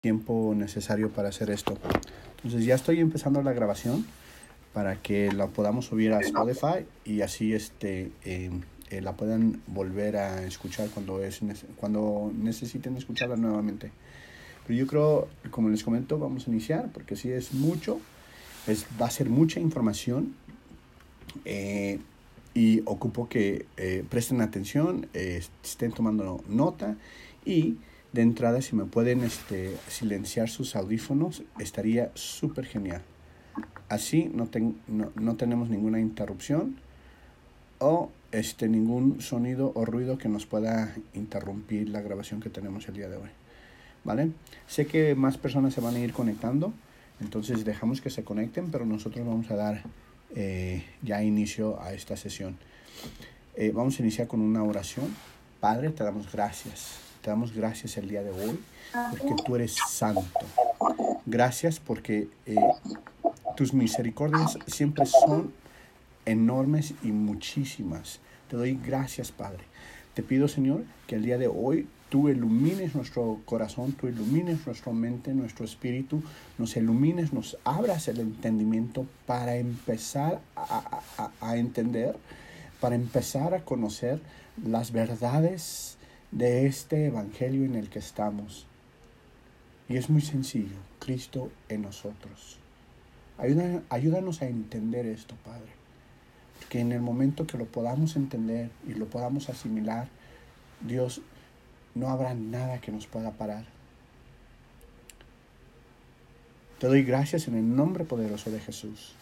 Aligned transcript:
tiempo 0.00 0.54
necesario 0.56 1.10
para 1.10 1.28
hacer 1.28 1.50
esto. 1.50 1.76
Entonces 2.36 2.64
ya 2.64 2.74
estoy 2.74 3.00
empezando 3.00 3.42
la 3.42 3.52
grabación 3.52 4.06
para 4.72 4.96
que 5.02 5.30
la 5.30 5.48
podamos 5.48 5.86
subir 5.86 6.14
a 6.14 6.20
Spotify 6.20 6.86
y 7.04 7.20
así 7.20 7.52
este 7.52 8.10
eh, 8.24 8.50
eh, 8.88 9.02
la 9.02 9.12
puedan 9.12 9.60
volver 9.66 10.16
a 10.16 10.42
escuchar 10.44 10.88
cuando 10.88 11.22
es 11.22 11.40
cuando 11.76 12.32
necesiten 12.34 12.96
escucharla 12.96 13.36
nuevamente. 13.36 13.92
Pero 14.66 14.78
yo 14.78 14.86
creo, 14.86 15.28
como 15.50 15.68
les 15.68 15.84
comento, 15.84 16.18
vamos 16.18 16.46
a 16.46 16.50
iniciar 16.50 16.90
porque 16.94 17.14
si 17.14 17.30
es 17.30 17.52
mucho, 17.52 18.00
es, 18.66 18.86
va 18.98 19.04
a 19.04 19.10
ser 19.10 19.28
mucha 19.28 19.60
información 19.60 20.34
eh, 21.44 21.98
y 22.54 22.80
ocupo 22.86 23.28
que 23.28 23.66
presten 24.08 24.40
atención, 24.40 25.08
estén 25.12 25.92
tomando 25.92 26.42
nota 26.48 26.96
y 27.44 27.76
de 28.12 28.22
entrada, 28.22 28.60
si 28.60 28.74
me 28.74 28.84
pueden 28.84 29.22
este, 29.22 29.76
silenciar 29.88 30.48
sus 30.48 30.74
audífonos, 30.74 31.42
estaría 31.58 32.10
súper 32.14 32.66
genial. 32.66 33.02
Así 33.88 34.30
no, 34.34 34.48
no, 35.14 35.36
tenemos 35.36 35.68
ninguna 35.68 36.00
interrupción 36.00 36.76
o 37.78 38.10
este, 38.32 38.68
ningún 38.68 39.20
sonido 39.20 39.72
o 39.74 39.84
ruido 39.84 40.18
que 40.18 40.28
nos 40.28 40.46
pueda 40.46 40.94
interrumpir 41.14 41.88
la 41.88 42.00
grabación 42.00 42.40
que 42.40 42.50
tenemos 42.50 42.88
el 42.88 42.94
día 42.94 43.08
de 43.08 43.16
hoy. 43.16 43.30
¿Vale? 44.04 44.30
Sé 44.66 44.86
que 44.86 45.14
más 45.14 45.36
personas 45.36 45.74
se 45.74 45.80
van 45.80 45.94
a 45.96 45.98
ir 45.98 46.12
conectando, 46.12 46.72
entonces 47.20 47.64
dejamos 47.64 48.00
que 48.00 48.10
se 48.10 48.24
conecten, 48.24 48.70
pero 48.70 48.86
nosotros 48.86 49.26
vamos 49.26 49.50
a 49.50 49.56
dar 49.56 49.82
eh, 50.34 50.84
ya 51.02 51.22
inicio 51.22 51.80
a 51.82 51.92
esta 51.92 52.16
sesión. 52.16 52.56
Eh, 53.56 53.72
vamos 53.74 53.98
a 53.98 54.02
iniciar 54.02 54.26
con 54.26 54.40
una 54.40 54.62
oración. 54.62 55.06
Padre, 55.60 55.90
te 55.90 56.02
damos 56.02 56.32
gracias 56.32 57.09
te 57.22 57.30
damos 57.30 57.54
gracias 57.54 57.96
el 57.96 58.08
día 58.08 58.22
de 58.22 58.30
hoy 58.30 58.58
porque 59.10 59.34
tú 59.44 59.56
eres 59.56 59.76
santo. 59.88 60.22
Gracias 61.26 61.78
porque 61.78 62.28
eh, 62.46 62.56
tus 63.56 63.74
misericordias 63.74 64.58
siempre 64.66 65.06
son 65.06 65.52
enormes 66.24 66.94
y 67.02 67.12
muchísimas. 67.12 68.20
Te 68.48 68.56
doy 68.56 68.78
gracias, 68.84 69.30
Padre. 69.30 69.64
Te 70.14 70.22
pido, 70.22 70.48
Señor, 70.48 70.84
que 71.06 71.16
el 71.16 71.22
día 71.22 71.38
de 71.38 71.46
hoy 71.46 71.86
tú 72.08 72.28
ilumines 72.28 72.94
nuestro 72.94 73.40
corazón, 73.44 73.92
tú 73.92 74.08
ilumines 74.08 74.66
nuestra 74.66 74.92
mente, 74.92 75.32
nuestro 75.32 75.64
espíritu, 75.64 76.22
nos 76.58 76.76
ilumines, 76.76 77.32
nos 77.32 77.56
abras 77.64 78.08
el 78.08 78.18
entendimiento 78.18 79.06
para 79.26 79.56
empezar 79.56 80.40
a, 80.56 81.00
a 81.40 81.56
entender, 81.56 82.16
para 82.80 82.96
empezar 82.96 83.54
a 83.54 83.64
conocer 83.64 84.20
las 84.64 84.90
verdades 84.90 85.96
de 86.30 86.66
este 86.66 87.06
Evangelio 87.06 87.64
en 87.64 87.74
el 87.74 87.88
que 87.88 87.98
estamos. 87.98 88.66
Y 89.88 89.96
es 89.96 90.08
muy 90.08 90.22
sencillo, 90.22 90.76
Cristo 90.98 91.50
en 91.68 91.82
nosotros. 91.82 92.58
ayúdanos 93.88 94.42
a 94.42 94.46
entender 94.46 95.06
esto, 95.06 95.34
Padre. 95.44 95.72
Que 96.68 96.80
en 96.80 96.92
el 96.92 97.00
momento 97.00 97.46
que 97.46 97.58
lo 97.58 97.64
podamos 97.64 98.14
entender 98.16 98.70
y 98.86 98.94
lo 98.94 99.06
podamos 99.06 99.48
asimilar, 99.48 100.08
Dios, 100.86 101.22
no 101.94 102.08
habrá 102.08 102.34
nada 102.34 102.80
que 102.80 102.92
nos 102.92 103.06
pueda 103.06 103.32
parar. 103.32 103.64
Te 106.78 106.86
doy 106.86 107.02
gracias 107.02 107.48
en 107.48 107.56
el 107.56 107.76
nombre 107.76 108.04
poderoso 108.04 108.50
de 108.50 108.60
Jesús. 108.60 109.14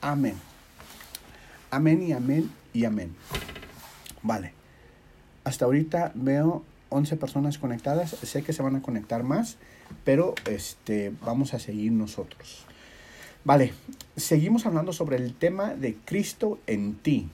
Amén. 0.00 0.34
Amén 1.70 2.02
y 2.02 2.12
amén 2.12 2.50
y 2.72 2.84
amén. 2.84 3.14
Vale. 4.22 4.61
Hasta 5.44 5.64
ahorita 5.64 6.12
veo 6.14 6.64
11 6.90 7.16
personas 7.16 7.58
conectadas. 7.58 8.10
Sé 8.10 8.42
que 8.42 8.52
se 8.52 8.62
van 8.62 8.76
a 8.76 8.82
conectar 8.82 9.22
más, 9.22 9.56
pero 10.04 10.34
este, 10.48 11.12
vamos 11.24 11.54
a 11.54 11.58
seguir 11.58 11.92
nosotros. 11.92 12.64
Vale, 13.44 13.72
seguimos 14.16 14.66
hablando 14.66 14.92
sobre 14.92 15.16
el 15.16 15.34
tema 15.34 15.74
de 15.74 15.96
Cristo 16.04 16.60
en 16.66 16.94
ti. 16.94 17.28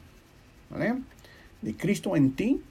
¿Vale? 0.70 0.96
De 1.62 1.74
Cristo 1.74 2.16
en 2.16 2.32
ti, 2.32 2.62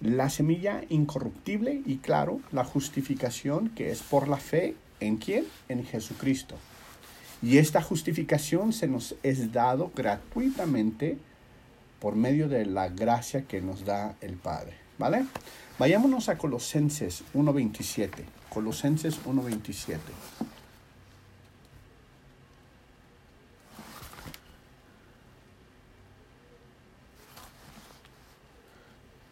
la 0.00 0.30
semilla 0.30 0.82
incorruptible 0.88 1.82
y 1.84 1.96
claro, 1.96 2.40
la 2.52 2.64
justificación 2.64 3.68
que 3.70 3.90
es 3.90 4.02
por 4.02 4.28
la 4.28 4.36
fe 4.36 4.76
en 5.00 5.16
quién? 5.16 5.44
En 5.68 5.84
Jesucristo. 5.84 6.54
Y 7.42 7.58
esta 7.58 7.82
justificación 7.82 8.72
se 8.72 8.88
nos 8.88 9.14
es 9.22 9.52
dado 9.52 9.92
gratuitamente 9.94 11.18
por 12.00 12.16
medio 12.16 12.48
de 12.48 12.66
la 12.66 12.88
gracia 12.88 13.42
que 13.42 13.60
nos 13.60 13.84
da 13.84 14.16
el 14.20 14.36
Padre. 14.36 14.74
¿Vale? 14.98 15.26
Vayámonos 15.78 16.28
a 16.28 16.38
Colosenses 16.38 17.24
1.27. 17.34 18.10
Colosenses 18.50 19.24
1.27. 19.24 19.98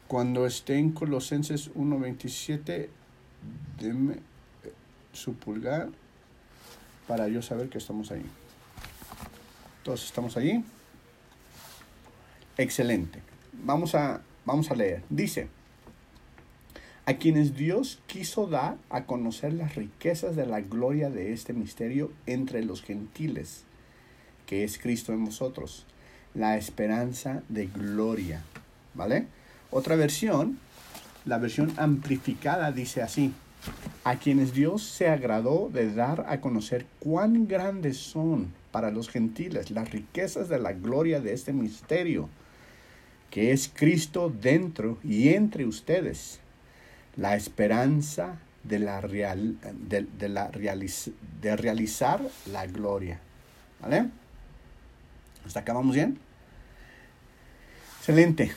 Cuando 0.06 0.46
esté 0.46 0.78
en 0.78 0.92
Colosenses 0.92 1.74
1.27, 1.74 2.88
denme 3.80 4.14
eh, 4.14 4.72
su 5.12 5.34
pulgar 5.34 5.88
para 7.08 7.26
yo 7.26 7.42
saber 7.42 7.68
que 7.68 7.78
estamos 7.78 8.12
ahí. 8.12 8.24
Todos 9.82 10.04
estamos 10.04 10.36
ahí. 10.36 10.64
Excelente. 12.58 13.20
Vamos 13.52 13.94
a, 13.94 14.22
vamos 14.46 14.70
a 14.70 14.74
leer. 14.74 15.02
Dice, 15.10 15.48
a 17.04 17.14
quienes 17.14 17.54
Dios 17.54 18.00
quiso 18.06 18.46
dar 18.46 18.78
a 18.88 19.04
conocer 19.04 19.52
las 19.52 19.74
riquezas 19.74 20.36
de 20.36 20.46
la 20.46 20.60
gloria 20.60 21.10
de 21.10 21.32
este 21.32 21.52
misterio 21.52 22.10
entre 22.24 22.64
los 22.64 22.82
gentiles, 22.82 23.64
que 24.46 24.64
es 24.64 24.78
Cristo 24.78 25.12
en 25.12 25.26
vosotros, 25.26 25.84
la 26.34 26.56
esperanza 26.56 27.42
de 27.48 27.66
gloria. 27.66 28.42
¿Vale? 28.94 29.26
Otra 29.70 29.94
versión, 29.94 30.58
la 31.26 31.36
versión 31.36 31.74
amplificada 31.76 32.72
dice 32.72 33.02
así, 33.02 33.34
a 34.04 34.16
quienes 34.16 34.54
Dios 34.54 34.82
se 34.82 35.08
agradó 35.08 35.68
de 35.70 35.92
dar 35.92 36.24
a 36.28 36.40
conocer 36.40 36.86
cuán 37.00 37.48
grandes 37.48 37.98
son 37.98 38.52
para 38.70 38.90
los 38.90 39.10
gentiles 39.10 39.70
las 39.70 39.90
riquezas 39.90 40.48
de 40.48 40.58
la 40.58 40.72
gloria 40.72 41.20
de 41.20 41.34
este 41.34 41.52
misterio 41.52 42.28
que 43.30 43.52
es 43.52 43.70
Cristo 43.72 44.32
dentro 44.40 44.98
y 45.04 45.30
entre 45.30 45.66
ustedes, 45.66 46.40
la 47.16 47.36
esperanza 47.36 48.38
de, 48.64 48.78
la 48.78 49.00
real, 49.00 49.56
de, 49.88 50.28
la 50.28 50.50
de 50.50 51.56
realizar 51.56 52.20
la 52.50 52.66
gloria. 52.66 53.20
¿Vale? 53.80 54.06
¿Hasta 55.44 55.60
acá 55.60 55.72
vamos 55.72 55.94
bien? 55.94 56.18
Excelente. 57.98 58.52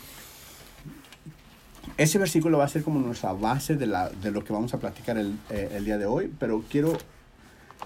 Ese 1.98 2.18
versículo 2.18 2.60
va 2.60 2.66
a 2.66 2.70
ser 2.70 2.84
como 2.84 3.00
nuestra 3.00 3.34
base 3.34 3.76
de, 3.76 3.86
la, 3.86 4.10
de 4.10 4.32
lo 4.32 4.44
que 4.44 4.54
vamos 4.54 4.74
a 4.74 4.80
platicar 4.80 5.18
el, 5.18 5.38
eh, 5.50 5.72
el, 5.74 5.86
día 5.86 5.98
de 5.98 6.06
hoy, 6.06 6.34
pero 6.40 6.64
quiero, 6.70 6.98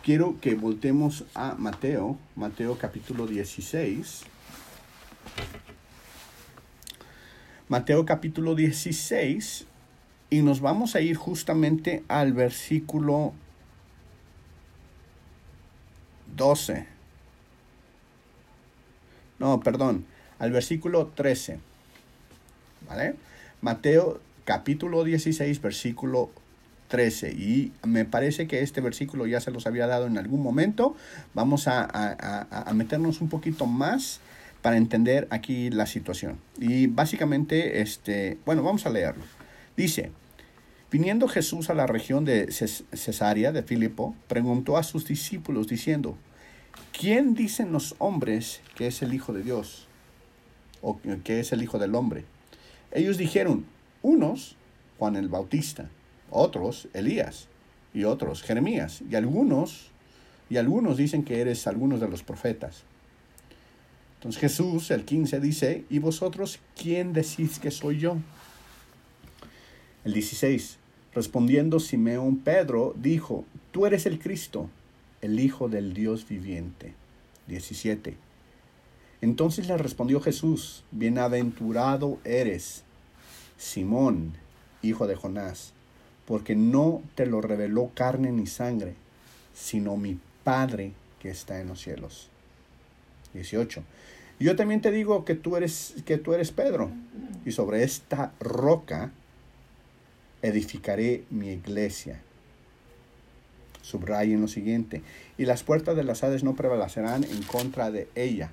quiero 0.04 0.40
que 0.40 0.56
voltemos 0.56 1.26
a 1.34 1.56
Mateo, 1.56 2.18
Mateo 2.36 2.78
capítulo 2.78 3.26
16. 3.26 4.24
Mateo 7.74 8.06
capítulo 8.06 8.54
16 8.54 9.66
y 10.30 10.44
nos 10.44 10.62
vamos 10.62 10.94
a 10.94 11.02
ir 11.02 11.16
justamente 11.16 12.04
al 12.08 12.32
versículo 12.32 13.34
12. 16.36 16.86
No, 19.40 19.60
perdón, 19.62 20.06
al 20.38 20.52
versículo 20.52 21.08
13. 21.16 21.58
¿Vale? 22.88 23.16
Mateo 23.62 24.22
capítulo 24.46 25.04
16, 25.04 25.60
versículo 25.60 26.30
13. 26.90 27.32
Y 27.32 27.72
me 27.82 28.06
parece 28.06 28.46
que 28.46 28.62
este 28.62 28.82
versículo 28.82 29.26
ya 29.26 29.42
se 29.42 29.50
los 29.50 29.66
había 29.66 29.88
dado 29.88 30.06
en 30.06 30.20
algún 30.20 30.44
momento. 30.44 30.96
Vamos 31.34 31.68
a, 31.68 32.70
meternos 32.76 33.20
un 33.20 33.30
poquito 33.30 33.66
más 33.66 34.20
para 34.64 34.78
entender 34.78 35.28
aquí 35.30 35.70
la 35.70 35.86
situación. 35.86 36.40
Y 36.58 36.88
básicamente, 36.88 37.82
este, 37.82 38.38
bueno, 38.46 38.64
vamos 38.64 38.86
a 38.86 38.90
leerlo. 38.90 39.24
Dice, 39.76 40.10
viniendo 40.90 41.28
Jesús 41.28 41.70
a 41.70 41.74
la 41.74 41.86
región 41.86 42.24
de 42.24 42.50
Cesarea 42.50 43.52
de 43.52 43.62
Filipo, 43.62 44.16
preguntó 44.30 44.78
a 44.78 44.84
sus 44.84 45.06
discípulos 45.06 45.68
diciendo, 45.68 46.18
¿quién 46.98 47.36
dicen 47.36 47.74
los 47.74 47.94
hombres 48.00 48.62
que 48.76 48.88
es 48.88 49.02
el 49.02 49.14
Hijo 49.14 49.34
de 49.34 49.44
Dios? 49.44 49.90
¿O 50.82 50.98
que 51.26 51.42
es 51.42 51.52
el 51.52 51.62
Hijo 51.62 51.78
del 51.78 51.94
Hombre? 51.94 52.24
Ellos 52.92 53.18
dijeron, 53.18 53.66
unos, 54.02 54.56
Juan 54.98 55.18
el 55.18 55.28
Bautista, 55.28 55.90
otros, 56.30 56.88
Elías, 56.94 57.50
y 57.94 58.06
otros, 58.06 58.42
Jeremías, 58.42 59.04
y 59.10 59.16
algunos, 59.16 59.92
y 60.50 60.56
algunos 60.56 60.96
dicen 60.96 61.24
que 61.24 61.42
eres 61.42 61.68
algunos 61.68 62.00
de 62.00 62.08
los 62.08 62.24
profetas. 62.24 62.86
Entonces 64.24 64.40
Jesús, 64.40 64.90
el 64.90 65.04
15, 65.04 65.42
dice, 65.42 65.84
¿y 65.90 66.00
vosotros 66.00 66.60
quién 66.82 67.12
decís 67.12 67.60
que 67.60 67.72
soy 67.72 68.00
yo? 68.00 68.16
El 70.06 70.14
16, 70.14 70.78
Respondiendo 71.14 71.82
Simeón 71.82 72.38
Pedro, 72.38 72.96
dijo, 72.96 73.44
Tú 73.74 73.86
eres 73.86 74.06
el 74.06 74.20
Cristo, 74.20 74.70
el 75.20 75.42
Hijo 75.42 75.68
del 75.68 75.94
Dios 75.94 76.26
viviente. 76.26 76.94
17. 77.48 78.16
Entonces 79.20 79.68
le 79.68 79.76
respondió 79.78 80.22
Jesús, 80.22 80.86
Bienaventurado 80.92 82.18
eres, 82.24 82.86
Simón, 83.58 84.36
hijo 84.82 85.06
de 85.06 85.18
Jonás, 85.18 85.74
porque 86.26 86.56
no 86.56 87.02
te 87.16 87.26
lo 87.26 87.42
reveló 87.42 87.92
carne 87.94 88.32
ni 88.32 88.48
sangre, 88.48 88.96
sino 89.54 89.98
mi 89.98 90.18
Padre 90.46 90.94
que 91.20 91.30
está 91.30 91.60
en 91.60 91.68
los 91.68 91.82
cielos. 91.82 92.30
18. 93.34 93.84
Yo 94.40 94.56
también 94.56 94.82
te 94.82 94.92
digo 94.92 95.26
que 95.26 95.36
tú 95.36 95.56
eres 95.56 95.96
que 96.06 96.18
tú 96.18 96.34
eres 96.34 96.52
Pedro, 96.52 96.92
y 97.46 97.52
sobre 97.52 97.84
esta 97.84 98.34
roca 98.40 99.12
edificaré 100.42 101.24
mi 101.30 101.50
iglesia. 101.50 102.20
Subrayen 103.82 104.42
lo 104.42 104.48
siguiente, 104.48 105.02
y 105.38 105.46
las 105.46 105.64
puertas 105.64 105.96
de 105.96 106.04
las 106.04 106.24
Hades 106.24 106.44
no 106.44 106.56
prevalecerán 106.56 107.24
en 107.24 107.44
contra 107.44 107.92
de 107.92 108.08
ella. 108.16 108.52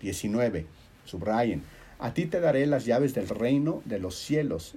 19. 0.00 0.66
Subrayen, 1.04 1.62
a 1.98 2.14
ti 2.14 2.26
te 2.26 2.40
daré 2.40 2.66
las 2.66 2.84
llaves 2.84 3.14
del 3.14 3.28
reino 3.28 3.82
de 3.84 3.98
los 3.98 4.16
cielos, 4.16 4.74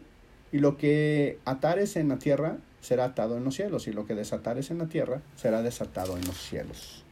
y 0.52 0.60
lo 0.60 0.78
que 0.78 1.38
atares 1.46 1.96
en 1.96 2.10
la 2.10 2.18
tierra 2.18 2.58
será 2.82 3.06
atado 3.06 3.38
en 3.38 3.44
los 3.44 3.56
cielos, 3.56 3.88
y 3.88 3.94
lo 3.94 4.06
que 4.06 4.16
desatares 4.16 4.72
en 4.72 4.80
la 4.80 4.88
tierra 4.88 5.22
será 5.36 5.62
desatado 5.62 6.18
en 6.18 6.26
los 6.26 6.38
cielos. 6.38 7.04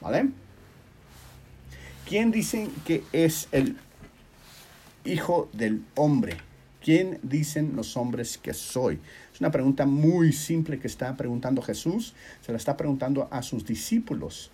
¿Vale? 0.00 0.30
¿Quién 2.12 2.30
dicen 2.30 2.70
que 2.84 3.04
es 3.14 3.48
el 3.52 3.78
Hijo 5.06 5.48
del 5.54 5.82
Hombre? 5.94 6.36
¿Quién 6.84 7.18
dicen 7.22 7.74
los 7.74 7.96
hombres 7.96 8.36
que 8.36 8.52
soy? 8.52 9.00
Es 9.32 9.40
una 9.40 9.50
pregunta 9.50 9.86
muy 9.86 10.34
simple 10.34 10.78
que 10.78 10.88
está 10.88 11.16
preguntando 11.16 11.62
Jesús, 11.62 12.12
se 12.42 12.52
la 12.52 12.58
está 12.58 12.76
preguntando 12.76 13.28
a 13.30 13.42
sus 13.42 13.64
discípulos. 13.64 14.50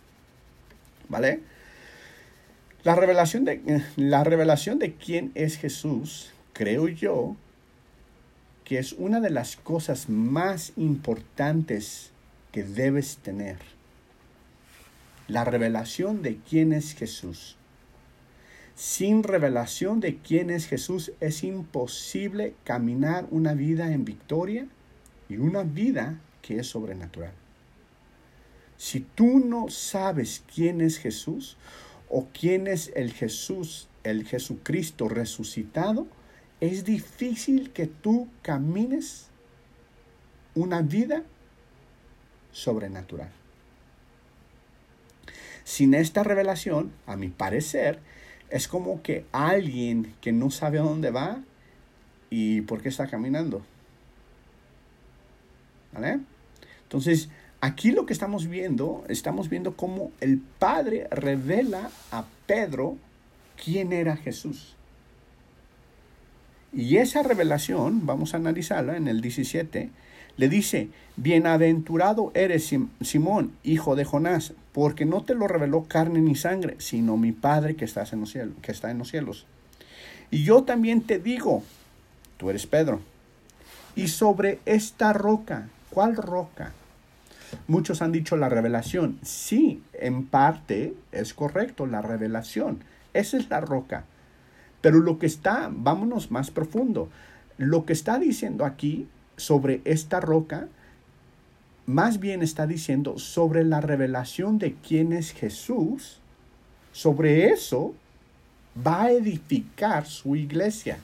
¿Vale? 1.09 1.41
La 2.85 2.95
revelación 2.95 3.45
de, 3.45 3.83
la 3.97 4.23
revelación 4.23 4.79
de 4.79 4.95
quién 4.95 5.33
es 5.35 5.57
Jesús, 5.57 6.31
creo 6.53 6.87
yo, 6.87 7.35
que 8.63 8.79
es 8.79 8.93
una 8.93 9.19
de 9.19 9.31
las 9.31 9.57
cosas 9.57 10.09
más 10.09 10.75
importantes 10.77 12.13
que 12.53 12.63
debes 12.63 13.17
tener 13.17 13.57
la 15.29 15.45
revelación 15.45 16.23
de 16.23 16.39
quién 16.39 16.73
es 16.73 16.95
Jesús. 16.95 17.57
Sin 18.75 19.23
revelación 19.23 20.01
de 20.01 20.19
quién 20.19 20.51
es 20.51 20.67
Jesús 20.67 21.13
es 21.21 21.45
imposible 21.45 22.55
caminar 22.65 23.27
una 23.31 23.55
vida 23.55 23.93
en 23.93 24.05
victoria 24.05 24.67
y 25.29 25.37
una 25.37 25.65
vida 25.65 26.19
que 26.41 26.59
es 26.61 26.69
sobrenatural. 26.69 27.33
Si 28.79 29.01
tú 29.01 29.41
no 29.41 29.69
sabes 29.69 30.45
quién 30.55 30.81
es 30.81 30.99
Jesús 30.99 31.57
o 32.09 32.29
quién 32.33 32.67
es 32.67 32.93
el 32.95 33.13
Jesús, 33.13 33.89
el 34.05 34.25
Jesucristo 34.25 35.09
resucitado, 35.09 36.07
es 36.61 36.85
difícil 36.85 37.73
que 37.73 37.87
tú 37.87 38.29
camines 38.43 39.27
una 40.55 40.81
vida 40.81 41.25
sobrenatural. 42.53 43.31
Sin 45.69 45.93
esta 45.93 46.23
revelación, 46.23 46.93
a 47.07 47.17
mi 47.17 47.29
parecer, 47.29 47.99
es 48.49 48.69
como 48.69 49.03
que 49.03 49.27
alguien 49.33 50.15
que 50.23 50.33
no 50.33 50.51
sabe 50.51 50.79
a 50.79 50.83
dónde 50.83 51.11
va 51.11 51.43
y 52.31 52.63
por 52.63 52.81
qué 52.81 52.89
está 52.89 53.07
caminando. 53.07 53.61
¿Vale? 55.93 56.21
Entonces, 56.85 57.29
aquí 57.61 57.91
lo 57.91 58.07
que 58.07 58.15
estamos 58.15 58.47
viendo, 58.47 59.05
estamos 59.11 59.51
viendo 59.51 59.77
cómo 59.77 60.11
el 60.23 60.39
Padre 60.39 61.07
revela 61.11 61.91
a 62.13 62.25
Pedro 62.47 62.97
quién 63.63 63.93
era 63.93 64.17
Jesús. 64.17 64.75
Y 66.73 66.97
esa 66.97 67.23
revelación, 67.23 68.07
vamos 68.07 68.33
a 68.33 68.39
analizarla 68.39 68.97
en 68.97 69.07
el 69.07 69.21
17, 69.21 69.91
le 70.39 70.49
dice, 70.49 70.89
bienaventurado 71.17 72.31
eres 72.33 72.73
Simón, 73.01 73.53
hijo 73.65 73.97
de 73.97 74.05
Jonás, 74.05 74.55
porque 74.73 75.05
no 75.05 75.23
te 75.25 75.35
lo 75.35 75.49
reveló 75.49 75.85
carne 75.85 76.21
ni 76.21 76.37
sangre, 76.37 76.77
sino 76.79 77.17
mi 77.17 77.33
Padre 77.33 77.75
que, 77.75 77.85
estás 77.85 78.13
en 78.13 78.21
los 78.21 78.31
cielos, 78.31 78.55
que 78.63 78.73
está 78.73 78.91
en 78.91 78.99
los 78.99 79.11
cielos. 79.11 79.47
Y 80.31 80.45
yo 80.45 80.63
también 80.63 81.03
te 81.03 81.19
digo, 81.19 81.65
tú 82.37 82.51
eres 82.51 82.67
Pedro, 82.67 83.01
y 83.97 84.07
sobre 84.09 84.61
esta 84.65 85.13
roca, 85.13 85.69
¿cuál 85.91 86.15
roca? 86.15 86.73
Muchos 87.67 88.01
han 88.01 88.13
dicho 88.13 88.37
la 88.37 88.49
revelación. 88.49 89.19
Sí, 89.23 89.83
en 89.95 90.25
parte 90.25 90.95
es 91.11 91.35
correcto, 91.35 91.87
la 91.87 92.01
revelación. 92.01 92.85
Esa 93.13 93.39
es 93.39 93.49
la 93.51 93.61
roca. 93.61 94.05
Pero 94.83 95.01
lo 95.01 95.19
que 95.19 95.27
está, 95.27 95.69
vámonos 95.73 96.31
más 96.31 96.53
profundo, 96.53 97.09
lo 97.57 97.85
que 97.85 97.93
está 97.93 98.21
diciendo 98.21 98.65
aquí 98.65 99.09
sobre 99.39 99.81
esta 99.85 100.21
roca, 100.21 100.69
más 101.87 102.21
bien 102.21 102.43
está 102.43 102.67
diciendo 102.67 103.19
sobre 103.19 103.65
la 103.65 103.81
revelación 103.81 104.59
de 104.59 104.75
quién 104.75 105.15
es 105.15 105.33
Jesús, 105.33 106.19
sobre 106.93 107.47
eso 107.47 107.95
va 108.87 109.05
a 109.05 109.11
edificar 109.13 110.07
su 110.07 110.37
iglesia. 110.37 110.99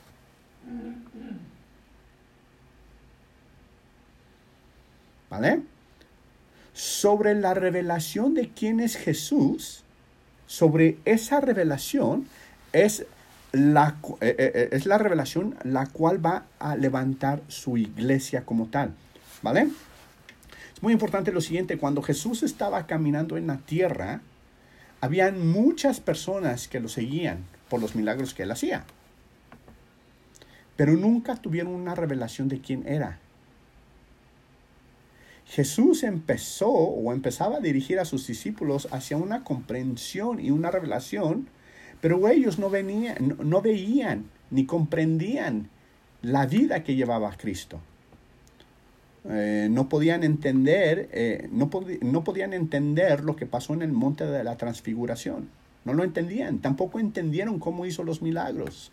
¿Vale? 5.31 5.63
Sobre 6.75 7.35
la 7.35 7.55
revelación 7.55 8.35
de 8.35 8.51
quién 8.51 8.81
es 8.81 8.97
Jesús, 8.97 9.83
sobre 10.47 10.99
esa 11.05 11.41
revelación 11.41 12.27
es 12.73 13.07
eh, 13.55 14.17
eh, 14.21 14.35
eh, 14.39 14.69
es 14.73 14.85
la 14.85 14.99
revelación 14.99 15.57
la 15.63 15.87
cual 15.87 16.25
va 16.25 16.47
a 16.59 16.77
levantar 16.77 17.41
su 17.49 17.77
iglesia 17.77 18.45
como 18.45 18.67
tal. 18.67 18.95
¿Vale? 19.43 19.69
Es 20.75 20.83
muy 20.83 20.93
importante 20.93 21.33
lo 21.33 21.41
siguiente, 21.41 21.79
cuando 21.79 22.03
Jesús 22.03 22.43
estaba 22.43 22.87
caminando 22.87 23.37
en 23.37 23.47
la 23.47 23.59
tierra, 23.59 24.23
habían 25.01 25.47
muchas 25.47 26.01
personas 26.01 26.67
que 26.67 26.81
lo 26.81 26.89
seguían 26.89 27.45
por 27.69 27.81
los 27.81 27.95
milagros 27.95 28.35
que 28.35 28.43
él 28.43 28.51
hacía. 28.51 28.85
Pero 30.77 30.95
nunca 30.95 31.37
tuvieron 31.37 31.73
una 31.73 31.95
revelación 31.95 32.49
de 32.49 32.61
quién 32.61 32.87
era. 32.89 33.21
Jesús 35.47 36.03
empezó 36.03 36.71
o 36.71 37.13
empezaba 37.13 37.59
a 37.59 37.61
dirigir 37.61 38.01
a 38.01 38.05
sus 38.05 38.27
discípulos 38.27 38.89
hacia 38.91 39.17
una 39.17 39.45
comprensión 39.45 40.41
y 40.41 40.51
una 40.51 40.71
revelación 40.73 41.49
pero 42.05 42.29
ellos 42.29 42.59
no, 42.59 42.69
venían, 42.69 43.39
no, 43.43 43.63
veían 43.63 44.27
ni 44.51 44.67
comprendían 44.67 45.71
la 46.21 46.45
vida 46.45 46.85
que 46.85 46.97
llevaba 46.97 47.35
Cristo. 47.35 47.81
Eh, 49.27 49.69
no 49.71 49.89
podían 49.89 50.23
entender, 50.23 51.09
eh, 51.13 51.49
no, 51.51 51.71
no 52.03 52.23
podían 52.23 52.53
entender 52.53 53.25
lo 53.25 53.37
que 53.37 53.47
pasó 53.47 53.73
en 53.73 53.81
el 53.81 53.93
monte 53.93 54.27
de 54.27 54.45
la 54.45 54.59
transfiguración. 54.59 55.49
No 55.87 55.95
lo 55.95 56.05
entendían, 56.05 56.59
tampoco 56.59 56.99
entendieron 56.99 57.59
cómo 57.59 57.87
hizo 57.87 58.05
los 58.05 58.21
milagros. 58.21 58.93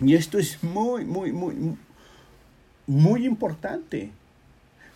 Y 0.00 0.14
esto 0.14 0.38
es 0.38 0.64
muy, 0.64 1.04
muy, 1.04 1.32
muy, 1.32 1.76
muy 2.86 3.26
importante. 3.26 4.10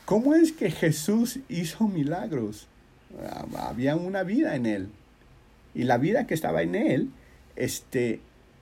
¿Cómo 0.07 0.35
es 0.35 0.53
que 0.53 0.71
Jesús 0.71 1.41
hizo 1.51 1.87
milagros? 1.87 2.67
Había 3.59 3.97
una 3.97 4.23
vida 4.23 4.55
en 4.55 4.67
él. 4.67 4.91
Y 5.75 5.85
la 5.85 5.99
vida 5.99 6.27
que 6.27 6.35
estaba 6.35 6.63
en 6.63 6.75
él, 6.75 7.11
este, 7.57 8.21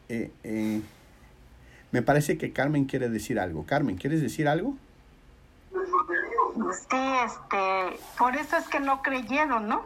eh, 0.09 0.31
eh, 0.45 0.83
me 1.93 2.03
parece 2.03 2.37
que 2.39 2.53
Carmen 2.53 2.85
quiere 2.85 3.09
decir 3.09 3.39
algo. 3.39 3.65
Carmen, 3.65 3.97
¿quieres 3.97 4.21
decir 4.21 4.49
algo? 4.49 4.77
Sí, 6.73 6.97
este, 7.25 8.01
por 8.19 8.35
eso 8.37 8.57
es 8.57 8.69
que 8.69 8.81
no 8.81 9.03
creyeron, 9.03 9.69
¿no? 9.69 9.85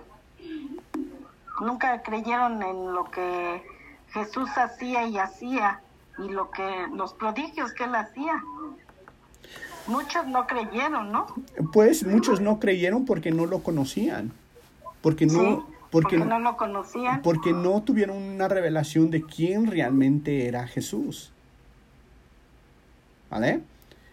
Nunca 1.60 2.02
creyeron 2.02 2.62
en 2.62 2.92
lo 2.94 3.04
que 3.10 3.62
Jesús 4.12 4.48
hacía 4.56 5.06
y 5.06 5.18
hacía 5.18 5.80
y 6.18 6.28
lo 6.28 6.50
que 6.50 6.86
los 6.94 7.12
prodigios 7.12 7.72
que 7.74 7.84
él 7.84 7.94
hacía. 7.94 8.42
Muchos 9.86 10.26
no 10.26 10.46
creyeron, 10.46 11.12
¿no? 11.12 11.26
Pues 11.72 12.06
muchos 12.06 12.40
no 12.40 12.60
creyeron 12.60 13.04
porque 13.04 13.30
no 13.30 13.46
lo 13.46 13.62
conocían 13.62 14.32
porque 15.00 15.26
no, 15.26 15.66
porque, 15.90 16.18
no 16.18 16.38
lo 16.38 16.56
conocían. 16.56 17.22
Porque 17.22 17.52
no 17.52 17.82
tuvieron 17.82 18.16
una 18.16 18.48
revelación 18.48 19.10
de 19.10 19.22
quién 19.22 19.66
realmente 19.66 20.46
era 20.46 20.66
Jesús. 20.66 21.32
¿Vale? 23.30 23.62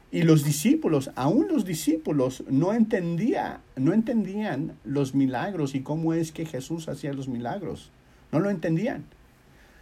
Y 0.10 0.24
los 0.24 0.44
discípulos, 0.44 1.12
aún 1.15 1.48
los 1.50 1.65
discípulos, 1.65 2.44
no, 2.50 2.74
entendía, 2.74 3.60
no 3.75 3.94
entendían 3.94 4.74
los 4.86 5.13
milagros 5.13 5.75
y 5.75 5.82
cómo 5.82 6.13
es 6.13 6.32
que 6.32 6.46
Jesús 6.46 6.88
hacía 6.88 7.13
los 7.13 7.27
milagros. 7.27 7.91
No 8.32 8.39
lo 8.39 8.50
entendían. 8.50 9.03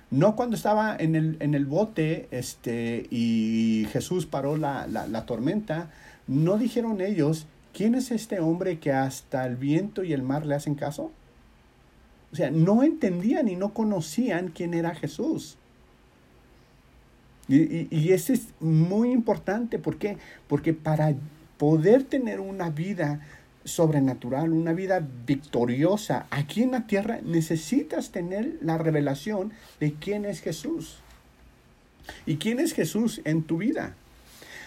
No 0.10 0.36
cuando 0.36 0.56
estaba 0.56 0.96
en 0.98 1.16
el, 1.16 1.38
en 1.40 1.54
el 1.54 1.66
bote 1.66 2.28
este, 2.32 3.08
y 3.12 3.88
Jesús 3.92 4.26
paró 4.26 4.58
la, 4.58 4.88
la 4.88 5.26
tormenta, 5.26 5.92
no 6.28 6.58
dijeron 6.58 7.02
ellos, 7.02 7.48
¿quién 7.76 7.94
es 7.94 8.10
este 8.12 8.40
hombre 8.40 8.80
que 8.80 8.94
hasta 8.94 9.46
el 9.46 9.58
viento 9.58 10.04
y 10.04 10.14
el 10.14 10.24
mar 10.24 10.46
le 10.46 10.56
hacen 10.56 10.76
caso? 10.76 11.12
O 12.32 12.36
sea, 12.36 12.50
no 12.50 12.84
entendían 12.84 13.50
y 13.50 13.56
no 13.56 13.74
conocían 13.74 14.50
quién 14.50 14.74
era 14.74 14.96
Jesús. 14.96 15.58
Y, 17.48 17.94
y, 17.96 18.14
eso 18.14 18.34
es 18.34 18.48
muy 18.60 19.12
importante. 19.12 19.78
¿Por 19.78 19.98
qué? 19.98 20.18
Porque 20.48 20.74
para 20.74 21.14
poder 21.58 22.04
tener 22.04 22.40
una 22.40 22.70
vida 22.70 23.22
sobrenatural, 23.66 24.52
una 24.52 24.74
vida 24.74 25.06
victoriosa 25.28 26.26
aquí 26.32 26.64
en 26.64 26.72
la 26.72 26.88
tierra, 26.88 27.20
necesitas 27.24 28.10
tener 28.12 28.58
la 28.62 28.78
revelación 28.78 29.54
de 29.80 29.94
quién 29.94 30.26
es 30.26 30.40
Jesús. 30.40 31.00
¿Y 32.26 32.38
quién 32.38 32.60
es 32.60 32.74
Jesús 32.74 33.22
en 33.26 33.44
tu 33.44 33.58
vida? 33.58 33.96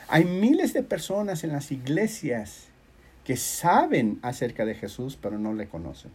Hay 0.08 0.24
miles 0.24 0.72
de 0.72 0.82
personas 0.82 1.42
en 1.42 1.52
las 1.52 1.72
iglesias 1.72 2.67
que 3.28 3.36
saben 3.36 4.18
acerca 4.22 4.64
de 4.64 4.74
Jesús, 4.74 5.18
pero 5.20 5.38
no 5.38 5.52
le 5.52 5.68
conocen. 5.68 6.10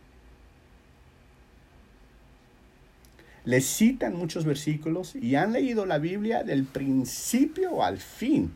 Le 3.46 3.62
citan 3.62 4.16
muchos 4.16 4.46
versículos 4.46 5.16
y 5.16 5.36
han 5.36 5.54
leído 5.54 5.86
la 5.86 6.00
Biblia 6.00 6.44
del 6.44 6.64
principio 6.64 7.84
al 7.84 8.00
fin, 8.00 8.52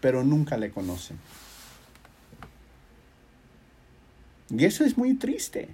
pero 0.00 0.24
nunca 0.24 0.56
le 0.56 0.70
conocen. 0.70 1.18
Y 4.48 4.64
eso 4.64 4.82
es 4.82 4.96
muy 4.96 5.12
triste. 5.12 5.68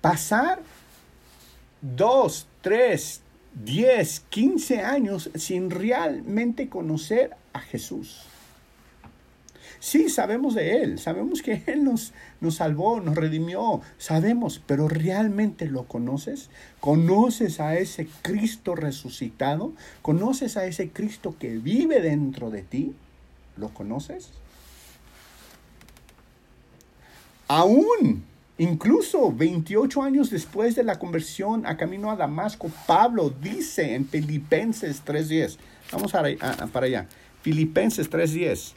Pasar 0.00 0.60
dos, 1.80 2.46
tres, 2.60 3.20
diez, 3.52 4.20
quince 4.30 4.82
años 4.82 5.28
sin 5.34 5.70
realmente 5.70 6.68
conocer 6.68 7.34
a 7.52 7.58
Jesús. 7.58 8.29
Sí, 9.80 10.10
sabemos 10.10 10.54
de 10.54 10.82
Él, 10.82 10.98
sabemos 10.98 11.40
que 11.40 11.62
Él 11.66 11.84
nos, 11.84 12.12
nos 12.40 12.56
salvó, 12.56 13.00
nos 13.00 13.16
redimió, 13.16 13.80
sabemos, 13.96 14.62
pero 14.64 14.88
¿realmente 14.88 15.66
lo 15.66 15.84
conoces? 15.84 16.50
¿Conoces 16.80 17.60
a 17.60 17.76
ese 17.78 18.06
Cristo 18.20 18.74
resucitado? 18.74 19.72
¿Conoces 20.02 20.58
a 20.58 20.66
ese 20.66 20.90
Cristo 20.90 21.34
que 21.38 21.56
vive 21.56 22.02
dentro 22.02 22.50
de 22.50 22.62
ti? 22.62 22.94
¿Lo 23.56 23.70
conoces? 23.70 24.30
Aún, 27.48 28.22
incluso 28.58 29.32
28 29.32 30.02
años 30.02 30.30
después 30.30 30.76
de 30.76 30.84
la 30.84 30.98
conversión 30.98 31.66
a 31.66 31.78
camino 31.78 32.10
a 32.10 32.16
Damasco, 32.16 32.70
Pablo 32.86 33.30
dice 33.30 33.94
en 33.94 34.06
Filipenses 34.06 35.02
3.10, 35.04 35.56
vamos 35.90 36.12
para 36.12 36.86
allá, 36.86 37.08
Filipenses 37.42 38.10
3.10, 38.10 38.74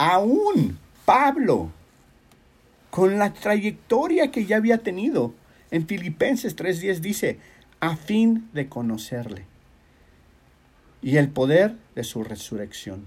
aún 0.00 0.78
Pablo, 1.04 1.70
con 2.90 3.18
la 3.18 3.34
trayectoria 3.34 4.30
que 4.30 4.46
ya 4.46 4.56
había 4.56 4.78
tenido, 4.78 5.34
en 5.70 5.86
Filipenses 5.86 6.56
3.10 6.56 7.00
dice, 7.00 7.38
a 7.80 7.96
fin 7.96 8.48
de 8.54 8.66
conocerle 8.66 9.44
y 11.02 11.18
el 11.18 11.28
poder 11.28 11.76
de 11.94 12.04
su 12.04 12.24
resurrección. 12.24 13.06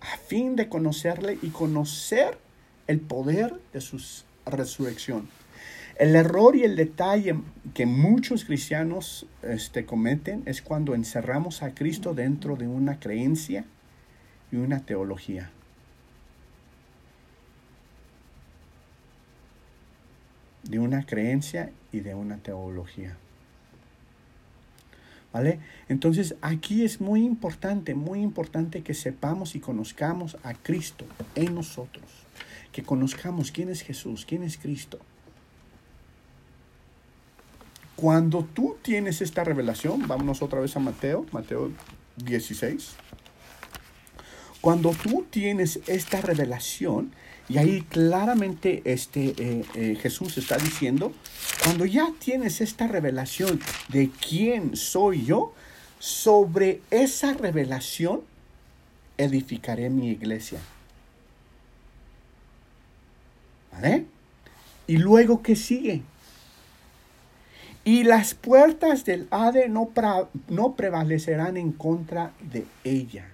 A 0.00 0.16
fin 0.26 0.56
de 0.56 0.68
conocerle 0.68 1.38
y 1.40 1.50
conocer 1.50 2.36
el 2.88 2.98
poder 2.98 3.60
de 3.72 3.80
su 3.80 4.02
resurrección. 4.44 5.28
El 6.02 6.16
error 6.16 6.56
y 6.56 6.64
el 6.64 6.74
detalle 6.74 7.36
que 7.74 7.86
muchos 7.86 8.44
cristianos 8.44 9.24
este, 9.42 9.86
cometen 9.86 10.42
es 10.46 10.60
cuando 10.60 10.96
encerramos 10.96 11.62
a 11.62 11.76
Cristo 11.76 12.12
dentro 12.12 12.56
de 12.56 12.66
una 12.66 12.98
creencia 12.98 13.64
y 14.50 14.56
una 14.56 14.80
teología. 14.80 15.52
De 20.64 20.80
una 20.80 21.06
creencia 21.06 21.70
y 21.92 22.00
de 22.00 22.16
una 22.16 22.38
teología. 22.38 23.16
¿Vale? 25.32 25.60
Entonces 25.88 26.34
aquí 26.42 26.84
es 26.84 27.00
muy 27.00 27.22
importante, 27.22 27.94
muy 27.94 28.22
importante 28.22 28.82
que 28.82 28.94
sepamos 28.94 29.54
y 29.54 29.60
conozcamos 29.60 30.36
a 30.42 30.54
Cristo 30.54 31.04
en 31.36 31.54
nosotros. 31.54 32.06
Que 32.72 32.82
conozcamos 32.82 33.52
quién 33.52 33.68
es 33.68 33.82
Jesús, 33.82 34.26
quién 34.26 34.42
es 34.42 34.58
Cristo. 34.58 34.98
Cuando 38.02 38.42
tú 38.42 38.78
tienes 38.82 39.22
esta 39.22 39.44
revelación, 39.44 40.08
vámonos 40.08 40.42
otra 40.42 40.58
vez 40.58 40.74
a 40.74 40.80
Mateo, 40.80 41.24
Mateo 41.30 41.70
16. 42.16 42.94
Cuando 44.60 44.90
tú 44.90 45.24
tienes 45.30 45.78
esta 45.86 46.20
revelación, 46.20 47.12
y 47.48 47.58
ahí 47.58 47.82
claramente 47.82 48.82
este, 48.86 49.36
eh, 49.38 49.64
eh, 49.76 49.96
Jesús 50.02 50.36
está 50.36 50.56
diciendo, 50.56 51.12
cuando 51.62 51.86
ya 51.86 52.12
tienes 52.18 52.60
esta 52.60 52.88
revelación 52.88 53.60
de 53.90 54.10
quién 54.10 54.74
soy 54.74 55.24
yo, 55.24 55.54
sobre 56.00 56.80
esa 56.90 57.34
revelación 57.34 58.22
edificaré 59.16 59.90
mi 59.90 60.08
iglesia. 60.08 60.58
¿Vale? 63.70 64.06
Y 64.88 64.96
luego, 64.96 65.40
¿qué 65.40 65.54
sigue? 65.54 66.02
Y 67.84 68.04
las 68.04 68.34
puertas 68.34 69.04
del 69.04 69.26
Hade 69.30 69.68
no, 69.68 69.90
no 70.48 70.74
prevalecerán 70.76 71.56
en 71.56 71.72
contra 71.72 72.32
de 72.40 72.64
ella. 72.84 73.26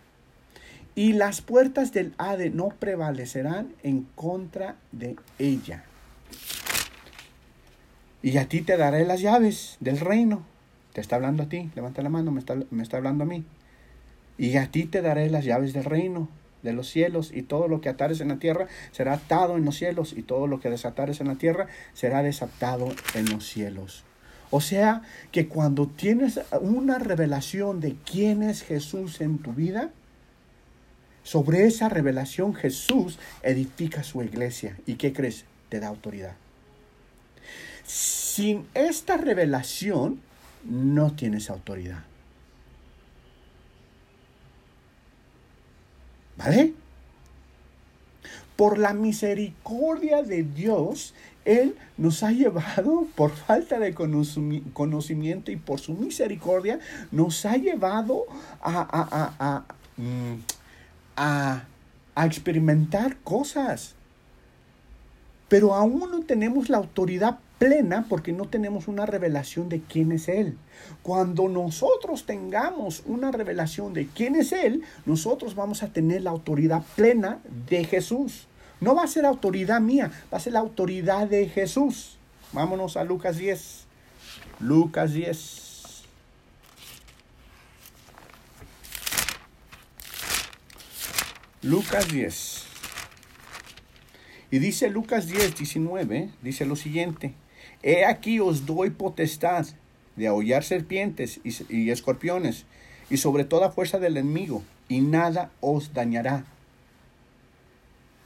Y 0.94 1.12
las 1.12 1.42
puertas 1.42 1.92
del 1.92 2.14
Hade 2.18 2.50
no 2.50 2.70
prevalecerán 2.70 3.74
en 3.82 4.06
contra 4.14 4.76
de 4.90 5.16
ella. 5.38 5.84
Y 8.22 8.36
a 8.38 8.48
ti 8.48 8.62
te 8.62 8.76
daré 8.76 9.04
las 9.04 9.20
llaves 9.20 9.76
del 9.80 10.00
reino. 10.00 10.44
Te 10.92 11.00
está 11.00 11.16
hablando 11.16 11.44
a 11.44 11.48
ti. 11.48 11.70
Levanta 11.74 12.02
la 12.02 12.08
mano, 12.08 12.32
me 12.32 12.40
está, 12.40 12.56
me 12.70 12.82
está 12.82 12.96
hablando 12.96 13.24
a 13.24 13.26
mí. 13.26 13.44
Y 14.38 14.56
a 14.56 14.70
ti 14.70 14.86
te 14.86 15.02
daré 15.02 15.30
las 15.30 15.44
llaves 15.44 15.72
del 15.72 15.84
reino 15.84 16.28
de 16.62 16.72
los 16.72 16.88
cielos, 16.88 17.30
y 17.32 17.42
todo 17.42 17.68
lo 17.68 17.80
que 17.80 17.88
atares 17.88 18.20
en 18.20 18.28
la 18.28 18.38
tierra 18.38 18.66
será 18.90 19.12
atado 19.12 19.56
en 19.56 19.64
los 19.64 19.76
cielos, 19.76 20.12
y 20.16 20.22
todo 20.22 20.46
lo 20.46 20.58
que 20.58 20.70
desatares 20.70 21.20
en 21.20 21.28
la 21.28 21.36
tierra 21.36 21.68
será 21.92 22.22
desatado 22.22 22.92
en 23.14 23.30
los 23.30 23.46
cielos. 23.46 24.04
O 24.50 24.60
sea 24.60 25.02
que 25.30 25.48
cuando 25.48 25.86
tienes 25.86 26.40
una 26.60 26.98
revelación 26.98 27.80
de 27.80 27.96
quién 27.96 28.42
es 28.42 28.62
Jesús 28.62 29.20
en 29.20 29.38
tu 29.38 29.52
vida, 29.52 29.90
sobre 31.22 31.66
esa 31.66 31.90
revelación 31.90 32.54
Jesús 32.54 33.18
edifica 33.42 34.02
su 34.02 34.22
iglesia. 34.22 34.78
¿Y 34.86 34.94
qué 34.94 35.12
crees? 35.12 35.44
Te 35.68 35.78
da 35.78 35.88
autoridad. 35.88 36.34
Sin 37.84 38.66
esta 38.72 39.18
revelación 39.18 40.20
no 40.64 41.12
tienes 41.12 41.50
autoridad. 41.50 42.04
¿Vale? 46.38 46.72
Por 48.56 48.78
la 48.78 48.94
misericordia 48.94 50.22
de 50.22 50.44
Dios, 50.44 51.12
él 51.48 51.76
nos 51.96 52.22
ha 52.22 52.30
llevado, 52.30 53.06
por 53.14 53.30
falta 53.30 53.78
de 53.78 53.94
conocimiento 53.94 55.50
y 55.50 55.56
por 55.56 55.80
su 55.80 55.94
misericordia, 55.94 56.78
nos 57.10 57.46
ha 57.46 57.56
llevado 57.56 58.26
a, 58.60 59.64
mm, 59.96 60.34
a, 61.16 61.64
a, 62.14 62.26
experimentar 62.26 63.16
cosas. 63.24 63.94
Pero 65.48 65.74
aún 65.74 66.10
no 66.10 66.20
tenemos 66.20 66.68
la 66.68 66.76
autoridad 66.76 67.38
plena 67.58 68.04
porque 68.10 68.32
no 68.34 68.44
tenemos 68.44 68.86
una 68.86 69.06
revelación 69.06 69.70
de 69.70 69.80
quién 69.80 70.12
es 70.12 70.28
Él. 70.28 70.58
Cuando 71.02 71.48
nosotros 71.48 72.26
tengamos 72.26 73.02
una 73.06 73.32
revelación 73.32 73.94
de 73.94 74.06
quién 74.06 74.36
es 74.36 74.52
Él, 74.52 74.82
nosotros 75.06 75.54
vamos 75.54 75.82
a 75.82 75.94
tener 75.94 76.22
la 76.22 76.30
autoridad 76.30 76.82
plena 76.94 77.38
de 77.70 77.84
Jesús. 77.84 78.47
No 78.80 78.94
va 78.94 79.04
a 79.04 79.08
ser 79.08 79.26
autoridad 79.26 79.80
mía, 79.80 80.10
va 80.32 80.38
a 80.38 80.40
ser 80.40 80.52
la 80.52 80.60
autoridad 80.60 81.26
de 81.26 81.48
Jesús. 81.48 82.16
Vámonos 82.52 82.96
a 82.96 83.04
Lucas 83.04 83.36
10. 83.36 83.84
Lucas 84.60 85.12
10. 85.12 86.04
Lucas 91.62 92.08
10. 92.08 92.64
Y 94.50 94.58
dice 94.60 94.88
Lucas 94.88 95.26
10, 95.26 95.56
19, 95.56 96.30
dice 96.40 96.64
lo 96.64 96.76
siguiente. 96.76 97.34
He 97.82 98.04
aquí 98.04 98.40
os 98.40 98.64
doy 98.64 98.90
potestad 98.90 99.66
de 100.16 100.26
aullar 100.26 100.64
serpientes 100.64 101.40
y, 101.44 101.52
y 101.68 101.90
escorpiones 101.90 102.64
y 103.10 103.18
sobre 103.18 103.44
toda 103.44 103.70
fuerza 103.70 103.98
del 103.98 104.16
enemigo, 104.16 104.62
y 104.88 105.00
nada 105.00 105.50
os 105.60 105.92
dañará. 105.94 106.44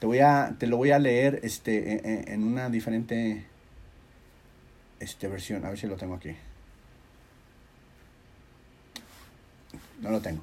Te, 0.03 0.07
voy 0.07 0.19
a, 0.19 0.57
te 0.59 0.67
lo 0.67 0.79
voy 0.79 0.91
a 0.91 0.99
leer 0.99 1.39
este, 1.45 1.93
en, 1.93 2.05
e, 2.05 2.35
en 2.35 2.43
una 2.43 2.69
diferente 2.69 3.45
este, 4.99 5.29
versión. 5.29 5.65
A 5.65 5.69
ver 5.69 5.79
si 5.79 5.87
lo 5.87 5.95
tengo 5.95 6.17
aquí. 6.17 6.35
No 10.01 10.11
lo 10.11 10.21
tengo. 10.21 10.43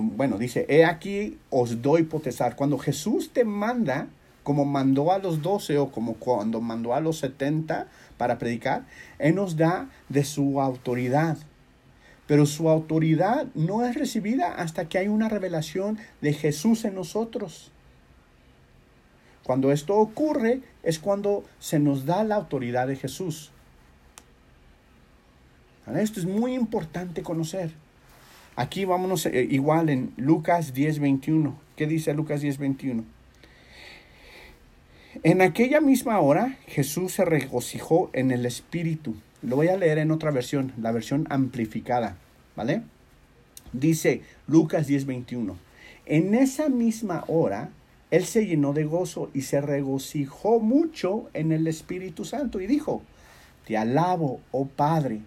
bueno, 0.00 0.36
dice, 0.36 0.66
he 0.68 0.84
aquí 0.84 1.38
os 1.48 1.80
doy 1.80 2.02
potestad. 2.02 2.56
Cuando 2.56 2.76
Jesús 2.76 3.32
te 3.32 3.44
manda, 3.44 4.08
como 4.42 4.64
mandó 4.64 5.12
a 5.12 5.18
los 5.18 5.40
doce 5.40 5.78
o 5.78 5.92
como 5.92 6.14
cuando 6.14 6.60
mandó 6.60 6.94
a 6.94 7.00
los 7.00 7.18
setenta 7.18 7.86
para 8.16 8.36
predicar, 8.40 8.84
Él 9.20 9.36
nos 9.36 9.56
da 9.56 9.88
de 10.08 10.24
su 10.24 10.60
autoridad. 10.60 11.38
Pero 12.26 12.46
su 12.46 12.68
autoridad 12.68 13.46
no 13.54 13.86
es 13.86 13.94
recibida 13.94 14.56
hasta 14.56 14.88
que 14.88 14.98
hay 14.98 15.06
una 15.06 15.28
revelación 15.28 16.00
de 16.20 16.32
Jesús 16.32 16.84
en 16.84 16.96
nosotros. 16.96 17.70
Cuando 19.44 19.72
esto 19.72 19.96
ocurre 19.96 20.60
es 20.82 20.98
cuando 20.98 21.44
se 21.58 21.78
nos 21.78 22.06
da 22.06 22.24
la 22.24 22.36
autoridad 22.36 22.86
de 22.86 22.96
Jesús. 22.96 23.50
Esto 25.94 26.20
es 26.20 26.26
muy 26.26 26.54
importante 26.54 27.22
conocer. 27.22 27.72
Aquí 28.54 28.84
vámonos 28.84 29.26
eh, 29.26 29.46
igual 29.50 29.88
en 29.88 30.12
Lucas 30.16 30.74
10:21. 30.74 31.54
¿Qué 31.76 31.86
dice 31.86 32.14
Lucas 32.14 32.42
10:21? 32.42 33.04
En 35.24 35.42
aquella 35.42 35.80
misma 35.80 36.20
hora 36.20 36.58
Jesús 36.66 37.12
se 37.12 37.24
regocijó 37.24 38.10
en 38.12 38.30
el 38.30 38.46
Espíritu. 38.46 39.16
Lo 39.42 39.56
voy 39.56 39.68
a 39.68 39.76
leer 39.76 39.98
en 39.98 40.10
otra 40.10 40.30
versión, 40.30 40.72
la 40.80 40.92
versión 40.92 41.26
amplificada, 41.30 42.16
¿vale? 42.54 42.82
Dice 43.72 44.22
Lucas 44.46 44.86
10:21. 44.86 45.56
En 46.06 46.34
esa 46.34 46.68
misma 46.68 47.24
hora 47.26 47.70
él 48.12 48.26
se 48.26 48.44
llenó 48.44 48.74
de 48.74 48.84
gozo 48.84 49.30
y 49.32 49.40
se 49.40 49.62
regocijó 49.62 50.60
mucho 50.60 51.30
en 51.32 51.50
el 51.50 51.66
Espíritu 51.66 52.26
Santo 52.26 52.60
y 52.60 52.66
dijo, 52.66 53.00
Te 53.66 53.78
alabo, 53.78 54.40
oh 54.50 54.66
Padre, 54.66 55.22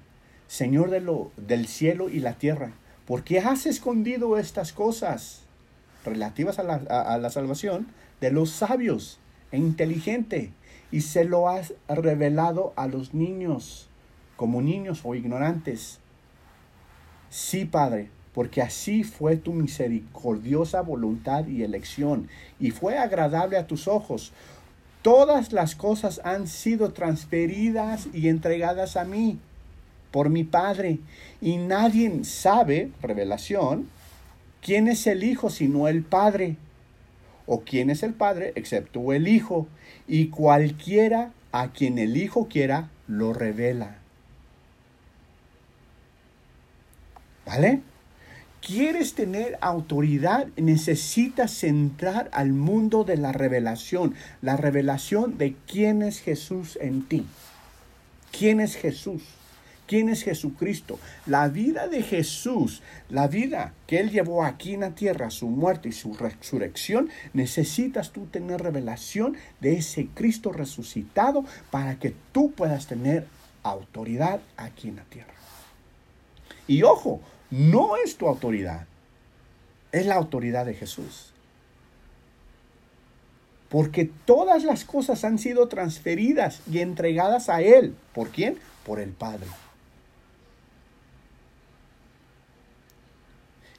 Señor 0.48 0.92
de 0.92 1.01
lo, 1.01 1.32
del 1.36 1.65
cielo 1.65 2.10
y 2.10 2.20
la 2.20 2.34
tierra, 2.36 2.74
porque 3.08 3.39
has 3.39 3.65
escondido 3.65 4.38
estas 4.38 4.72
cosas 4.72 5.42
relativas 6.06 6.60
a 6.60 6.63
la, 6.63 6.75
a 6.75 7.18
la 7.18 7.32
salvación 7.32 7.88
de 8.22 8.30
los 8.30 8.51
sabios 8.51 9.18
e 9.51 9.58
inteligentes 9.58 10.51
y 10.92 11.01
se 11.01 11.25
lo 11.25 11.50
has 11.50 11.74
revelado 11.88 12.72
a 12.75 12.86
los 12.86 13.15
niños 13.15 13.89
como 14.36 14.62
niños 14.62 15.01
o 15.06 15.15
ignorantes. 15.15 15.98
Sí, 17.32 17.65
Padre, 17.65 18.10
porque 18.36 18.62
así 18.62 19.06
fue 19.06 19.38
tu 19.38 19.54
misericordiosa 19.54 20.82
voluntad 20.82 21.48
y 21.48 21.63
elección, 21.63 22.27
y 22.60 22.72
fue 22.72 22.98
agradable 22.98 23.58
a 23.58 23.65
tus 23.65 23.88
ojos. 23.88 24.34
Todas 25.01 25.54
las 25.54 25.74
cosas 25.74 26.20
han 26.25 26.50
sido 26.50 26.92
transferidas 26.92 28.10
y 28.13 28.27
entregadas 28.27 28.98
a 28.98 29.06
mí 29.06 29.39
por 30.12 30.30
mi 30.30 30.44
Padre, 30.44 31.00
y 31.42 31.56
nadie 31.56 32.25
sabe, 32.25 32.92
revelación, 33.01 33.88
quién 34.62 34.89
es 34.89 35.08
el 35.08 35.24
Hijo 35.24 35.50
sino 35.50 35.88
el 35.88 36.04
Padre, 36.04 36.58
o 37.46 37.62
quién 37.62 37.89
es 37.89 38.04
el 38.04 38.13
Padre 38.13 38.51
excepto 38.56 39.13
el 39.13 39.30
Hijo, 39.30 39.65
y 40.10 40.27
cualquiera 40.27 41.32
a 41.54 41.72
quien 41.72 41.98
el 42.00 42.18
Hijo 42.18 42.50
quiera 42.50 42.89
lo 43.08 43.32
revela. 43.32 43.96
¿Vale? 47.46 47.82
Quieres 48.65 49.13
tener 49.13 49.60
autoridad, 49.62 50.48
necesitas 50.57 51.63
entrar 51.63 52.31
al 52.34 52.51
mundo 52.51 53.03
de 53.03 53.15
la 53.15 53.31
revelación, 53.31 54.15
la 54.41 54.57
revelación 54.57 55.38
de 55.38 55.55
quién 55.67 56.01
es 56.01 56.19
Jesús 56.19 56.75
en 56.81 57.03
ti. 57.03 57.27
¿Quién 58.38 58.60
es 58.60 58.75
Jesús? 58.75 59.22
¿Quién 59.85 60.09
es 60.09 60.24
Jesucristo? 60.24 60.98
La 61.27 61.48
vida 61.48 61.87
de 61.87 62.01
Jesús, 62.01 62.81
la 63.07 63.27
vida 63.27 63.74
que 63.85 64.00
Él 64.00 64.09
llevó 64.09 64.44
aquí 64.44 64.74
en 64.74 64.79
la 64.79 64.96
tierra, 64.96 65.29
su 65.29 65.48
muerte 65.48 65.90
y 65.90 65.92
su 65.92 66.16
resurrección, 66.16 67.09
necesitas 67.33 68.11
tú 68.11 68.25
tener 68.25 68.63
revelación 68.63 69.37
de 69.61 69.74
ese 69.74 70.07
Cristo 70.16 70.51
resucitado 70.51 71.46
para 71.70 72.00
que 72.00 72.16
tú 72.31 72.51
puedas 72.51 72.87
tener 72.87 73.27
autoridad 73.61 74.40
aquí 74.57 74.87
en 74.87 74.96
la 74.96 75.03
tierra. 75.03 75.33
Y 76.68 76.81
ojo, 76.81 77.22
no 77.51 77.96
es 77.98 78.18
tu 78.18 78.27
autoridad, 78.27 78.86
es 79.92 80.05
la 80.05 80.16
autoridad 80.16 80.66
de 80.66 80.74
Jesús. 80.74 81.31
Porque 83.70 84.10
todas 84.25 84.64
las 84.64 84.86
cosas 84.86 85.24
han 85.24 85.40
sido 85.40 85.68
transferidas 85.68 86.62
y 86.72 86.79
entregadas 86.79 87.50
a 87.50 87.62
Él. 87.62 87.96
¿Por 88.14 88.29
quién? 88.29 88.58
Por 88.86 89.00
el 89.00 89.10
Padre. 89.10 89.48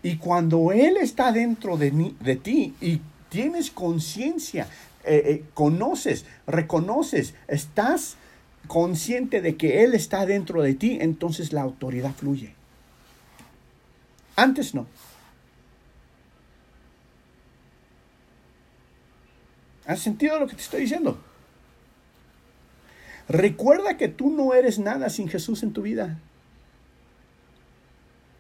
Y 0.03 0.17
cuando 0.17 0.73
Él 0.73 0.97
está 0.99 1.33
dentro 1.33 1.77
de, 1.77 1.91
ti 2.43 2.75
y 2.81 3.01
tienes 3.29 3.71
conciencia, 3.71 4.69
eh, 5.05 5.23
eh, 5.25 5.45
conoces, 5.55 6.27
reconoces, 6.47 7.35
estás 7.49 8.17
consciente 8.67 9.41
de 9.41 9.57
que 9.57 9.85
Él 9.85 9.95
está 9.95 10.27
dentro 10.27 10.63
de 10.63 10.75
ti, 10.75 10.99
entonces 11.01 11.53
la 11.53 11.63
autoridad 11.63 12.13
fluye. 12.13 12.56
Antes 14.37 14.75
no. 14.75 14.87
¿Has 19.87 20.01
sentido 20.01 20.39
lo 20.39 20.47
que 20.47 20.57
te 20.57 20.63
estoy 20.63 20.83
diciendo? 20.83 21.19
Recuerda 23.29 23.97
que 23.97 24.09
tú 24.09 24.31
no 24.31 24.53
eres 24.53 24.79
nada 24.79 25.09
sin 25.09 25.29
Jesús 25.29 25.63
en 25.63 25.73
tu 25.73 25.83
vida. 25.83 26.19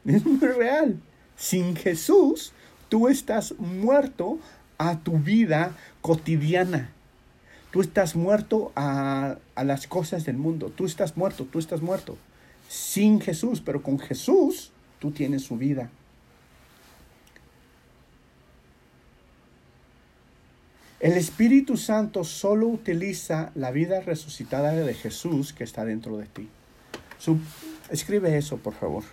Es 0.04 0.24
muy 0.24 0.38
real. 0.38 1.00
Sin 1.36 1.74
Jesús, 1.74 2.52
tú 2.88 3.08
estás 3.08 3.54
muerto 3.58 4.38
a 4.78 5.00
tu 5.00 5.18
vida 5.18 5.72
cotidiana. 6.00 6.90
Tú 7.72 7.80
estás 7.80 8.14
muerto 8.14 8.72
a, 8.76 9.38
a, 9.54 9.64
las 9.64 9.86
cosas 9.86 10.24
del 10.24 10.36
mundo. 10.36 10.70
Tú 10.74 10.86
estás 10.86 11.16
muerto, 11.16 11.44
tú 11.50 11.58
estás 11.58 11.82
muerto. 11.82 12.16
Sin 12.68 13.20
Jesús, 13.20 13.60
pero 13.60 13.82
con 13.82 13.98
Jesús 13.98 14.72
tú 15.06 15.12
tienes 15.12 15.42
su 15.42 15.56
vida. 15.56 15.88
El 20.98 21.12
Espíritu 21.12 21.76
Santo 21.76 22.24
solo 22.24 22.66
utiliza 22.66 23.52
la 23.54 23.70
vida 23.70 24.00
resucitada 24.00 24.72
de 24.72 24.94
Jesús 24.94 25.52
que 25.52 25.62
está 25.62 25.84
dentro 25.84 26.16
de 26.16 26.26
ti. 26.26 26.48
escribe 27.88 28.36
eso, 28.36 28.56
por 28.56 28.74
favor. 28.74 29.04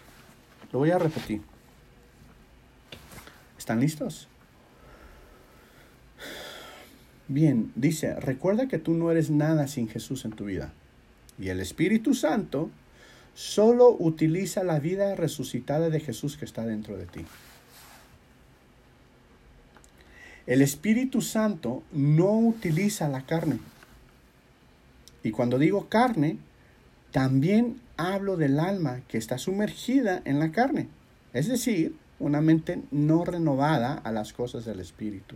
Lo 0.71 0.79
voy 0.79 0.89
a 0.89 0.97
repetir. 0.97 1.43
¿Están 3.56 3.79
listos? 3.79 4.27
Bien, 7.27 7.71
dice, 7.75 8.19
recuerda 8.19 8.67
que 8.67 8.79
tú 8.79 8.95
no 8.95 9.12
eres 9.12 9.29
nada 9.29 9.67
sin 9.67 9.88
Jesús 9.88 10.25
en 10.25 10.32
tu 10.32 10.45
vida. 10.45 10.73
Y 11.38 11.49
el 11.49 11.60
Espíritu 11.60 12.15
Santo 12.15 12.71
solo 13.34 13.96
utiliza 13.98 14.63
la 14.63 14.80
vida 14.80 15.15
resucitada 15.15 15.89
de 15.89 16.00
Jesús 16.00 16.38
que 16.38 16.46
está 16.46 16.65
dentro 16.65 16.98
de 16.98 17.06
ti. 17.06 17.26
El 20.46 20.62
Espíritu 20.62 21.22
Santo 21.22 21.84
no 21.91 22.38
utiliza 22.38 23.08
la 23.08 23.26
carne. 23.26 23.60
Y 25.24 25.32
cuando 25.32 25.58
digo 25.58 25.88
carne, 25.88 26.38
también 27.12 27.80
hablo 27.96 28.36
del 28.36 28.60
alma 28.60 29.02
que 29.08 29.17
está 29.17 29.38
sumergida 29.38 30.22
en 30.26 30.39
la 30.39 30.52
carne. 30.52 30.89
Es 31.32 31.48
decir, 31.48 31.96
una 32.19 32.41
mente 32.41 32.82
no 32.91 33.24
renovada 33.24 33.93
a 33.93 34.12
las 34.12 34.34
cosas 34.34 34.65
del 34.65 34.82
Espíritu. 34.82 35.36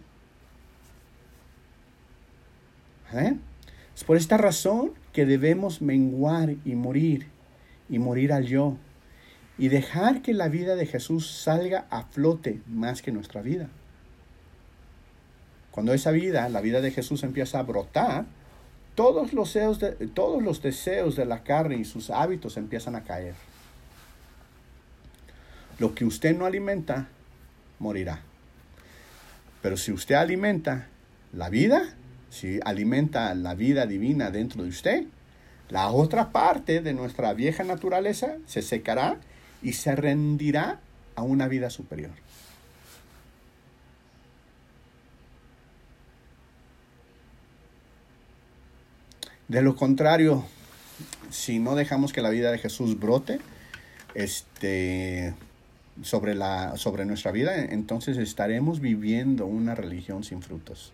¿Eh? 3.13 3.37
Es 3.95 4.03
por 4.03 4.17
esta 4.17 4.37
razón 4.37 4.91
que 5.13 5.25
debemos 5.25 5.81
menguar 5.81 6.55
y 6.65 6.75
morir 6.75 7.27
y 7.89 7.99
morir 7.99 8.33
al 8.33 8.45
yo 8.45 8.77
y 9.57 9.69
dejar 9.69 10.21
que 10.21 10.33
la 10.33 10.49
vida 10.49 10.75
de 10.75 10.85
Jesús 10.85 11.29
salga 11.29 11.87
a 11.89 12.03
flote 12.03 12.61
más 12.67 13.01
que 13.01 13.11
nuestra 13.11 13.41
vida. 13.41 13.69
Cuando 15.71 15.93
esa 15.93 16.11
vida, 16.11 16.47
la 16.49 16.61
vida 16.61 16.81
de 16.81 16.91
Jesús 16.91 17.23
empieza 17.23 17.59
a 17.59 17.63
brotar, 17.63 18.25
todos 18.95 19.33
los, 19.33 19.53
deseos 19.53 19.79
de, 19.79 19.91
todos 20.07 20.41
los 20.41 20.61
deseos 20.61 21.15
de 21.15 21.25
la 21.25 21.43
carne 21.43 21.77
y 21.77 21.85
sus 21.85 22.09
hábitos 22.09 22.57
empiezan 22.57 22.95
a 22.95 23.03
caer. 23.03 23.35
Lo 25.77 25.93
que 25.93 26.05
usted 26.05 26.35
no 26.35 26.45
alimenta, 26.45 27.07
morirá. 27.77 28.21
Pero 29.61 29.77
si 29.77 29.91
usted 29.91 30.15
alimenta 30.15 30.87
la 31.31 31.49
vida, 31.49 31.93
si 32.31 32.59
alimenta 32.65 33.33
la 33.35 33.53
vida 33.53 33.85
divina 33.85 34.31
dentro 34.31 34.63
de 34.63 34.69
usted, 34.69 35.03
la 35.69 35.89
otra 35.89 36.31
parte 36.31 36.81
de 36.81 36.93
nuestra 36.93 37.33
vieja 37.33 37.63
naturaleza 37.63 38.37
se 38.45 38.61
secará 38.61 39.17
y 39.61 39.73
se 39.73 39.95
rendirá 39.95 40.79
a 41.15 41.23
una 41.23 41.47
vida 41.47 41.69
superior. 41.69 42.11
De 49.47 49.61
lo 49.61 49.75
contrario, 49.75 50.45
si 51.29 51.59
no 51.59 51.75
dejamos 51.75 52.11
que 52.11 52.21
la 52.21 52.29
vida 52.29 52.51
de 52.51 52.57
Jesús 52.57 52.99
brote 52.99 53.39
este, 54.13 55.33
sobre, 56.01 56.35
la, 56.35 56.75
sobre 56.75 57.05
nuestra 57.05 57.31
vida, 57.31 57.55
entonces 57.55 58.17
estaremos 58.17 58.81
viviendo 58.81 59.45
una 59.45 59.73
religión 59.73 60.23
sin 60.23 60.41
frutos. 60.41 60.93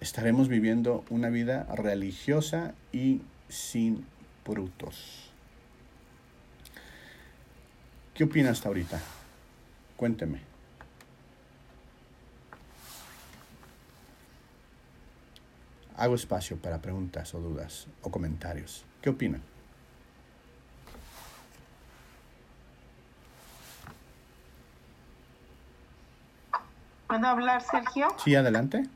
Estaremos 0.00 0.48
viviendo 0.48 1.04
una 1.10 1.28
vida 1.28 1.64
religiosa 1.74 2.74
y 2.90 3.20
sin 3.48 4.06
frutos. 4.44 5.30
¿Qué 8.14 8.24
opinas 8.24 8.52
hasta 8.52 8.68
ahorita? 8.68 8.98
Cuénteme. 9.96 10.40
Hago 15.96 16.14
espacio 16.14 16.56
para 16.56 16.80
preguntas 16.80 17.34
o 17.34 17.40
dudas 17.40 17.86
o 18.00 18.10
comentarios. 18.10 18.86
¿Qué 19.02 19.10
opinan? 19.10 19.42
¿Puedo 27.06 27.26
hablar, 27.26 27.60
Sergio? 27.60 28.08
Sí, 28.24 28.34
adelante. 28.34 28.88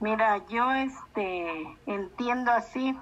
Mira, 0.00 0.46
yo 0.48 0.70
este 0.72 1.76
entiendo 1.86 2.52
así 2.52 2.96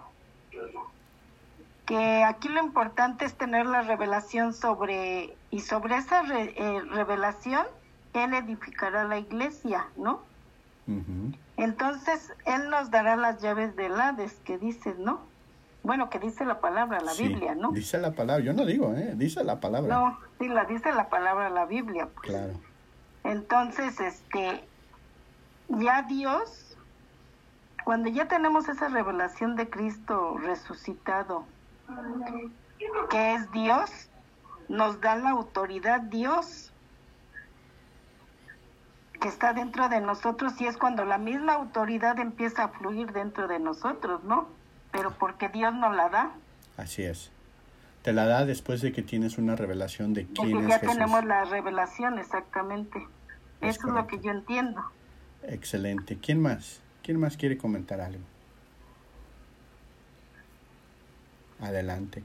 que 1.85 2.24
aquí 2.24 2.48
lo 2.48 2.61
importante 2.61 3.24
es 3.24 3.35
tener 3.35 3.66
la 3.66 3.82
revelación 3.82 4.54
sobre 4.54 5.37
y 5.50 5.61
sobre 5.61 5.96
esa 5.96 6.22
eh, 6.35 6.80
revelación 6.90 7.66
él 8.24 8.35
edificará 8.35 9.04
la 9.04 9.18
iglesia, 9.18 9.87
¿no? 9.96 10.20
Entonces, 11.56 12.32
Él 12.44 12.70
nos 12.70 12.90
dará 12.90 13.16
las 13.16 13.42
llaves 13.42 13.74
del 13.76 14.00
Hades, 14.00 14.35
que 14.44 14.56
dice, 14.56 14.94
¿no? 14.98 15.20
Bueno, 15.82 16.11
que 16.11 16.18
dice 16.18 16.44
la 16.44 16.61
palabra, 16.61 17.00
la 17.00 17.14
Biblia, 17.14 17.54
¿no? 17.54 17.72
Dice 17.72 17.98
la 17.98 18.12
palabra, 18.12 18.44
yo 18.44 18.52
no 18.52 18.64
digo, 18.64 18.94
¿eh? 18.94 19.12
Dice 19.16 19.42
la 19.44 19.61
palabra. 19.61 19.94
No, 19.94 20.18
sí, 20.38 20.48
la 20.48 20.64
dice 20.64 20.92
la 20.92 21.09
palabra, 21.09 21.50
la 21.50 21.64
Biblia. 21.66 22.09
Pues. 22.14 22.28
Claro. 22.28 22.52
Entonces, 23.24 23.98
este, 24.00 24.64
ya 25.68 26.02
Dios, 26.02 26.65
cuando 27.87 28.09
ya 28.09 28.27
tenemos 28.27 28.68
esa 28.68 28.88
revelación 28.88 29.55
de 29.55 29.70
Cristo 29.70 30.37
resucitado, 30.38 31.44
que 33.11 33.35
es 33.35 33.53
Dios, 33.53 34.11
nos 34.68 35.01
da 35.01 35.14
la 35.14 35.31
autoridad 35.31 36.01
Dios 36.01 36.72
que 39.20 39.29
está 39.29 39.53
dentro 39.53 39.88
de 39.88 40.01
nosotros 40.01 40.61
y 40.61 40.66
es 40.66 40.77
cuando 40.77 41.05
la 41.05 41.16
misma 41.18 41.53
autoridad 41.53 42.18
empieza 42.18 42.64
a 42.64 42.68
fluir 42.70 43.12
dentro 43.12 43.46
de 43.46 43.61
nosotros, 43.61 44.25
¿no? 44.25 44.49
Pero 44.90 45.12
porque 45.16 45.49
Dios 45.49 45.72
nos 45.72 45.94
la 45.94 46.09
da. 46.09 46.33
Así 46.77 47.05
es. 47.05 47.31
Te 48.03 48.12
la 48.12 48.27
da 48.27 48.44
después 48.44 48.83
de 48.83 48.90
que 48.90 49.03
tienes 49.03 49.38
una 49.38 49.55
revelación 49.55 50.12
de 50.12 50.27
quién 50.27 50.51
porque 50.51 50.68
ya 50.68 50.81
tenemos 50.81 51.25
la 51.25 51.44
revelación, 51.44 52.18
exactamente. 52.18 53.07
Eso 53.61 53.87
es 53.87 53.94
lo 53.94 54.09
que 54.09 54.18
yo 54.18 54.33
entiendo. 54.33 54.83
Excelente. 55.44 56.18
¿Quién 56.18 56.42
más? 56.42 56.83
¿Quién 57.07 57.21
más 57.21 57.37
quiere 57.37 57.57
comentar 57.57 58.01
algo? 58.01 58.19
Adelante. 61.61 62.25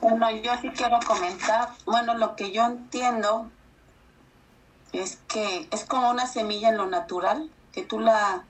Bueno, 0.00 0.30
yo 0.30 0.52
sí 0.62 0.70
quiero 0.70 1.00
comentar, 1.04 1.70
bueno, 1.86 2.14
lo 2.14 2.36
que 2.36 2.52
yo 2.52 2.66
entiendo 2.66 3.50
es 4.92 5.18
que 5.26 5.66
es 5.72 5.84
como 5.84 6.08
una 6.12 6.28
semilla 6.28 6.68
en 6.68 6.76
lo 6.76 6.86
natural, 6.86 7.50
que 7.72 7.82
tú 7.82 7.98
la, 7.98 8.44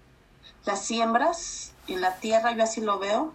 la 0.67 0.77
siembras 0.77 1.73
en 1.87 2.03
la 2.03 2.17
tierra, 2.17 2.53
yo 2.53 2.65
así 2.65 2.83
lo 2.83 2.99
veo, 2.99 3.33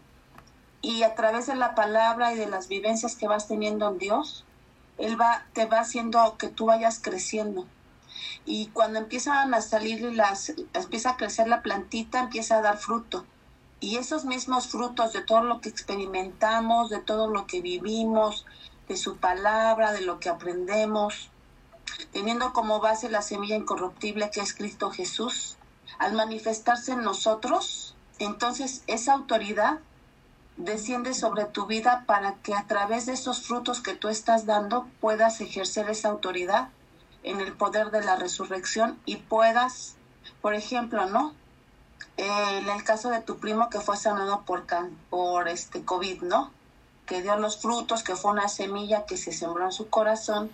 y 0.83 1.01
a 1.01 1.15
través 1.15 1.47
de 1.47 1.55
la 1.55 1.73
palabra 1.73 2.33
y 2.33 2.37
de 2.37 2.45
las 2.45 2.67
vivencias 2.67 3.15
que 3.15 3.27
vas 3.27 3.47
teniendo 3.47 3.89
en 3.89 3.97
Dios, 3.97 4.45
Él 4.97 5.19
va, 5.19 5.45
te 5.53 5.65
va 5.65 5.79
haciendo 5.79 6.37
que 6.37 6.49
tú 6.49 6.67
vayas 6.67 6.99
creciendo. 6.99 7.65
Y 8.45 8.67
cuando 8.67 8.99
empiezan 8.99 9.53
a 9.53 9.61
salir 9.61 10.01
las, 10.13 10.53
empieza 10.73 11.11
a 11.11 11.17
crecer 11.17 11.47
la 11.47 11.61
plantita, 11.61 12.19
empieza 12.19 12.57
a 12.57 12.61
dar 12.61 12.77
fruto. 12.77 13.25
Y 13.79 13.97
esos 13.97 14.25
mismos 14.25 14.67
frutos 14.67 15.13
de 15.13 15.21
todo 15.21 15.43
lo 15.43 15.59
que 15.61 15.69
experimentamos, 15.69 16.89
de 16.89 16.99
todo 16.99 17.27
lo 17.27 17.47
que 17.47 17.61
vivimos, 17.61 18.45
de 18.87 18.97
su 18.97 19.17
palabra, 19.17 19.91
de 19.91 20.01
lo 20.01 20.19
que 20.19 20.29
aprendemos, 20.29 21.29
teniendo 22.11 22.53
como 22.53 22.79
base 22.79 23.09
la 23.09 23.21
semilla 23.21 23.55
incorruptible 23.55 24.29
que 24.31 24.41
es 24.41 24.53
Cristo 24.53 24.91
Jesús, 24.91 25.57
al 25.99 26.13
manifestarse 26.13 26.93
en 26.93 27.03
nosotros, 27.03 27.95
entonces 28.19 28.83
esa 28.87 29.13
autoridad 29.13 29.79
desciende 30.57 31.13
sobre 31.13 31.45
tu 31.45 31.65
vida 31.65 32.03
para 32.05 32.35
que 32.35 32.53
a 32.53 32.65
través 32.67 33.05
de 33.05 33.13
esos 33.13 33.41
frutos 33.41 33.81
que 33.81 33.95
tú 33.95 34.09
estás 34.09 34.45
dando 34.45 34.87
puedas 35.01 35.41
ejercer 35.41 35.89
esa 35.89 36.09
autoridad 36.09 36.69
en 37.23 37.39
el 37.41 37.53
poder 37.53 37.91
de 37.91 38.03
la 38.03 38.15
resurrección 38.15 38.99
y 39.05 39.17
puedas, 39.17 39.95
por 40.41 40.53
ejemplo, 40.53 41.05
¿no? 41.07 41.33
en 42.17 42.69
el 42.69 42.83
caso 42.83 43.09
de 43.09 43.21
tu 43.21 43.37
primo 43.37 43.69
que 43.69 43.79
fue 43.79 43.97
sanado 43.97 44.41
por, 44.41 44.65
por 45.09 45.47
este 45.47 45.83
COVID, 45.83 46.23
¿no? 46.23 46.51
Que 47.05 47.21
dio 47.21 47.35
los 47.37 47.57
frutos, 47.57 48.03
que 48.03 48.15
fue 48.15 48.31
una 48.31 48.47
semilla 48.47 49.05
que 49.05 49.17
se 49.17 49.31
sembró 49.31 49.65
en 49.65 49.71
su 49.71 49.89
corazón 49.89 50.51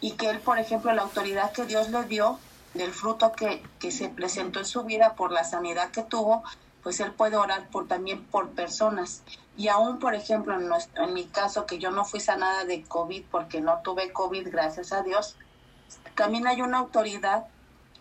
y 0.00 0.12
que 0.12 0.30
él, 0.30 0.40
por 0.40 0.58
ejemplo, 0.58 0.92
la 0.92 1.02
autoridad 1.02 1.52
que 1.52 1.66
Dios 1.66 1.90
le 1.90 2.04
dio 2.04 2.38
del 2.74 2.92
fruto 2.92 3.32
que, 3.32 3.62
que 3.78 3.90
se 3.90 4.08
presentó 4.08 4.60
en 4.60 4.66
su 4.66 4.84
vida 4.84 5.14
por 5.14 5.32
la 5.32 5.44
sanidad 5.44 5.90
que 5.90 6.02
tuvo, 6.02 6.42
pues 6.84 7.00
él 7.00 7.12
puede 7.12 7.36
orar 7.36 7.68
por 7.70 7.88
también 7.88 8.24
por 8.26 8.50
personas. 8.50 9.22
Y 9.56 9.68
aún, 9.68 9.98
por 9.98 10.14
ejemplo, 10.14 10.54
en, 10.54 10.68
nuestro, 10.68 11.02
en 11.02 11.14
mi 11.14 11.24
caso, 11.24 11.66
que 11.66 11.78
yo 11.78 11.90
no 11.90 12.04
fui 12.04 12.20
sanada 12.20 12.64
de 12.64 12.84
COVID 12.84 13.24
porque 13.30 13.60
no 13.60 13.80
tuve 13.82 14.12
COVID, 14.12 14.48
gracias 14.50 14.92
a 14.92 15.02
Dios, 15.02 15.36
también 16.14 16.46
hay 16.46 16.60
una 16.60 16.78
autoridad 16.78 17.46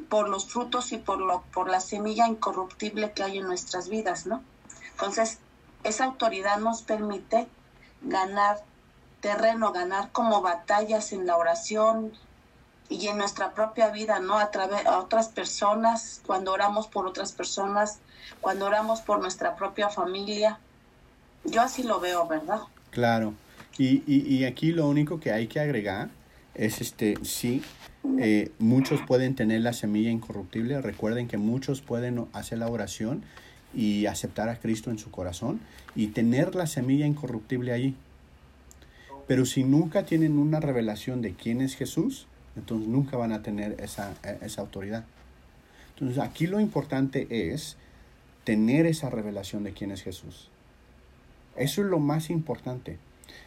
por 0.10 0.28
los 0.28 0.52
frutos 0.52 0.92
y 0.92 0.98
por, 0.98 1.20
lo, 1.20 1.44
por 1.54 1.70
la 1.70 1.80
semilla 1.80 2.28
incorruptible 2.28 3.14
que 3.14 3.24
hay 3.24 3.38
en 3.38 3.46
nuestras 3.46 3.88
vidas, 3.88 4.26
¿no? 4.26 4.44
Entonces, 4.92 5.40
esa 5.84 6.06
autoridad 6.06 6.58
nos 6.58 6.82
permite 6.82 7.48
ganar 8.02 8.64
terreno, 9.22 9.72
ganar 9.72 10.12
como 10.12 10.42
batallas 10.42 11.14
en 11.14 11.26
la 11.26 11.38
oración 11.38 12.12
y 12.94 13.08
en 13.08 13.18
nuestra 13.18 13.54
propia 13.54 13.90
vida, 13.90 14.20
¿no? 14.20 14.38
A 14.38 14.52
través 14.52 14.86
a 14.86 15.00
otras 15.00 15.30
personas, 15.30 16.22
cuando 16.26 16.54
oramos 16.54 16.88
por 16.88 17.08
otras 17.08 17.32
personas, 17.32 18.00
cuando 18.40 18.66
oramos 18.66 19.02
por 19.02 19.20
nuestra 19.20 19.56
propia 19.56 19.90
familia. 19.90 20.60
Yo 21.44 21.62
así 21.62 21.84
lo 21.84 22.00
veo, 22.00 22.28
¿verdad? 22.28 22.62
Claro. 22.92 23.34
Y, 23.78 24.04
y, 24.06 24.36
y 24.36 24.46
aquí 24.46 24.72
lo 24.72 24.88
único 24.88 25.20
que 25.20 25.32
hay 25.32 25.48
que 25.48 25.60
agregar 25.60 26.10
es 26.54 26.82
este, 26.82 27.16
sí, 27.24 27.64
eh, 28.20 28.52
muchos 28.60 29.02
pueden 29.02 29.36
tener 29.36 29.62
la 29.62 29.74
semilla 29.74 30.12
incorruptible. 30.12 30.80
Recuerden 30.82 31.28
que 31.28 31.38
muchos 31.38 31.82
pueden 31.82 32.28
hacer 32.34 32.60
la 32.60 32.68
oración 32.68 33.24
y 33.74 34.06
aceptar 34.06 34.50
a 34.50 34.60
Cristo 34.60 34.92
en 34.92 35.00
su 35.00 35.10
corazón 35.10 35.60
y 35.96 36.08
tener 36.08 36.54
la 36.54 36.68
semilla 36.68 37.08
incorruptible 37.08 37.74
allí. 37.74 37.96
Pero 39.26 39.46
si 39.46 39.64
nunca 39.64 40.06
tienen 40.06 40.38
una 40.38 40.60
revelación 40.60 41.24
de 41.24 41.34
quién 41.34 41.62
es 41.62 41.76
Jesús, 41.76 42.28
entonces 42.56 42.88
nunca 42.88 43.18
van 43.18 43.32
a 43.32 43.42
tener 43.42 43.80
esa, 43.80 44.14
esa 44.42 44.62
autoridad. 44.62 45.06
Entonces 45.94 46.20
aquí 46.20 46.48
lo 46.48 46.60
importante 46.60 47.28
es 47.52 47.78
tener 48.44 48.86
esa 48.86 49.10
revelación 49.10 49.64
de 49.64 49.74
quién 49.74 49.92
es 49.92 50.04
Jesús. 50.04 50.50
Eso 51.56 51.82
es 51.82 51.88
lo 51.88 52.00
más 52.00 52.30
importante. 52.30 52.98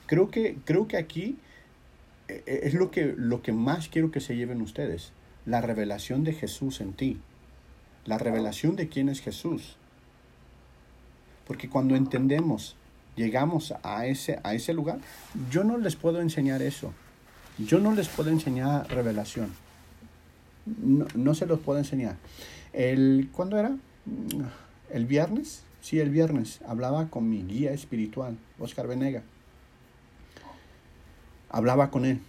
Creo 0.07 0.31
que, 0.31 0.57
creo 0.65 0.89
que 0.89 0.97
aquí 0.97 1.39
e, 2.29 2.43
e, 2.47 2.61
es 2.65 2.75
lo 2.75 2.91
que, 2.91 3.15
lo 3.17 3.43
que 3.43 3.53
más 3.53 3.89
quiero 3.89 4.11
que 4.11 4.21
se 4.21 4.37
lleven 4.37 4.63
ustedes, 4.63 5.13
la 5.45 5.61
revelación 5.61 6.25
de 6.25 6.33
Jesús 6.33 6.81
en 6.81 6.93
ti, 6.93 7.19
la 8.05 8.19
revelación 8.19 8.77
de 8.77 8.89
quién 8.89 9.09
es 9.09 9.21
Jesús. 9.21 9.77
Porque 11.47 11.69
cuando 11.69 11.95
entendemos, 11.95 12.77
llegamos 13.17 13.75
a 13.83 14.07
ese, 14.07 14.41
a 14.43 14.55
ese 14.55 14.73
lugar, 14.73 14.99
yo 15.51 15.65
no 15.65 15.79
les 15.79 15.97
puedo 15.97 16.21
enseñar 16.21 16.63
eso. 16.63 16.93
Yo 17.59 17.81
no 17.81 17.95
les 17.95 18.09
puedo 18.09 18.31
enseñar 18.31 18.89
revelación. 18.89 19.53
No, 20.67 21.07
no 21.15 21.35
se 21.35 21.47
los 21.47 21.61
puedo 21.61 21.79
enseñar. 21.79 22.17
El, 22.73 23.29
¿Cuándo 23.33 23.59
era? 23.59 23.77
¿El 24.91 25.07
viernes? 25.07 25.63
Sí, 25.81 26.01
el 26.01 26.11
viernes. 26.11 26.61
Hablaba 26.67 27.09
con 27.09 27.31
mi 27.31 27.43
guía 27.43 27.73
espiritual, 27.73 28.37
Oscar 28.59 28.87
Venega 28.87 29.23
hablaba 31.57 31.91
con 31.91 32.05
él. 32.05 32.21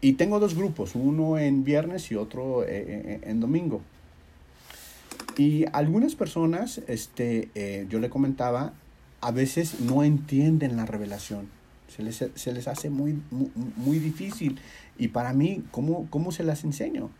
Y 0.00 0.14
tengo 0.14 0.40
dos 0.40 0.54
grupos, 0.54 0.94
uno 0.94 1.38
en 1.38 1.64
viernes 1.64 2.10
y 2.10 2.14
otro 2.14 2.62
eh, 2.62 2.68
eh, 2.68 3.20
en 3.24 3.40
domingo. 3.40 3.82
Y 5.36 5.64
algunas 5.72 6.14
personas, 6.14 6.78
este, 6.86 7.50
eh, 7.54 7.86
yo 7.90 7.98
le 7.98 8.08
comentaba, 8.08 8.72
a 9.20 9.30
veces 9.30 9.80
no 9.80 10.02
entienden 10.02 10.76
la 10.76 10.86
revelación. 10.86 11.48
Se 11.94 12.02
les, 12.02 12.24
se 12.34 12.52
les 12.52 12.68
hace 12.68 12.88
muy, 12.88 13.20
muy, 13.30 13.50
muy, 13.76 13.98
difícil. 13.98 14.60
Y 14.98 15.08
para 15.08 15.32
mí, 15.32 15.64
¿cómo, 15.70 16.06
¿cómo 16.10 16.30
se 16.32 16.44
las 16.44 16.64
enseño? 16.64 17.10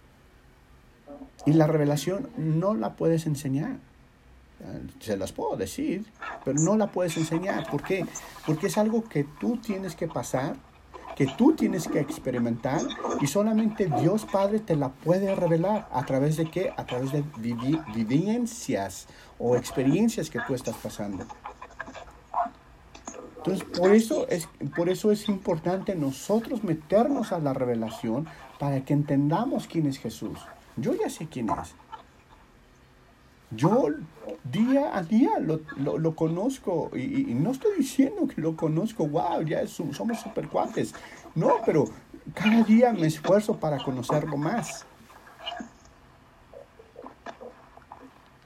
Y 1.47 1.53
la 1.53 1.67
revelación 1.67 2.29
no 2.37 2.75
la 2.75 2.95
puedes 2.95 3.27
enseñar. 3.27 3.79
Se 5.01 5.17
las 5.17 5.33
puedo 5.33 5.57
decir, 5.57 6.05
pero 6.45 6.61
no 6.61 6.77
la 6.77 6.93
puedes 6.93 7.17
enseñar. 7.17 7.69
¿Por 7.71 7.83
qué? 7.83 8.05
Porque 8.47 8.67
es 8.67 8.77
algo 8.77 9.05
que 9.05 9.25
tú 9.25 9.57
tienes 9.57 9.97
que 9.97 10.07
pasar, 10.07 10.57
que 11.17 11.27
tú 11.27 11.55
tienes 11.55 11.89
que 11.89 11.99
experimentar 11.99 12.81
y 13.21 13.27
solamente 13.27 13.91
Dios 14.01 14.27
Padre 14.27 14.61
te 14.61 14.77
la 14.77 14.91
puede 14.91 15.35
revelar. 15.35 15.89
¿A 15.93 16.05
través 16.05 16.37
de 16.37 16.51
qué? 16.51 16.73
A 16.77 16.85
través 16.85 17.11
de 17.13 17.25
vivencias 17.95 19.07
o 19.39 19.57
experiencias 19.57 20.29
que 20.29 20.41
tú 20.47 20.55
estás 20.55 20.77
pasando. 20.77 21.25
Entonces, 23.41 23.65
por 23.65 23.95
eso, 23.95 24.29
es, 24.29 24.49
por 24.77 24.91
eso 24.91 25.11
es 25.11 25.27
importante 25.31 25.95
nosotros 25.95 26.63
meternos 26.63 27.33
a 27.33 27.39
la 27.39 27.55
revelación 27.55 28.27
para 28.59 28.85
que 28.85 28.93
entendamos 28.93 29.67
quién 29.67 29.87
es 29.87 29.99
Jesús. 29.99 30.39
Yo 30.77 30.93
ya 30.95 31.09
sé 31.09 31.27
quién 31.27 31.49
es. 31.49 31.75
Yo 33.51 33.87
día 34.45 34.95
a 34.95 35.03
día 35.03 35.31
lo, 35.41 36.15
conozco 36.15 36.91
y, 36.95 37.35
no 37.35 37.51
estoy 37.53 37.79
diciendo 37.79 38.29
que 38.29 38.43
lo 38.43 38.57
conozco, 38.57 39.09
wow, 39.09 39.43
ya 39.43 39.67
somos 39.67 40.21
super 40.21 40.47
cuates. 40.47 40.95
No, 41.35 41.55
pero 41.65 41.87
cada 42.35 42.63
día 42.63 42.93
me 42.93 43.07
esfuerzo 43.07 43.57
para 43.57 43.83
conocerlo 43.83 44.37
más. 44.37 44.85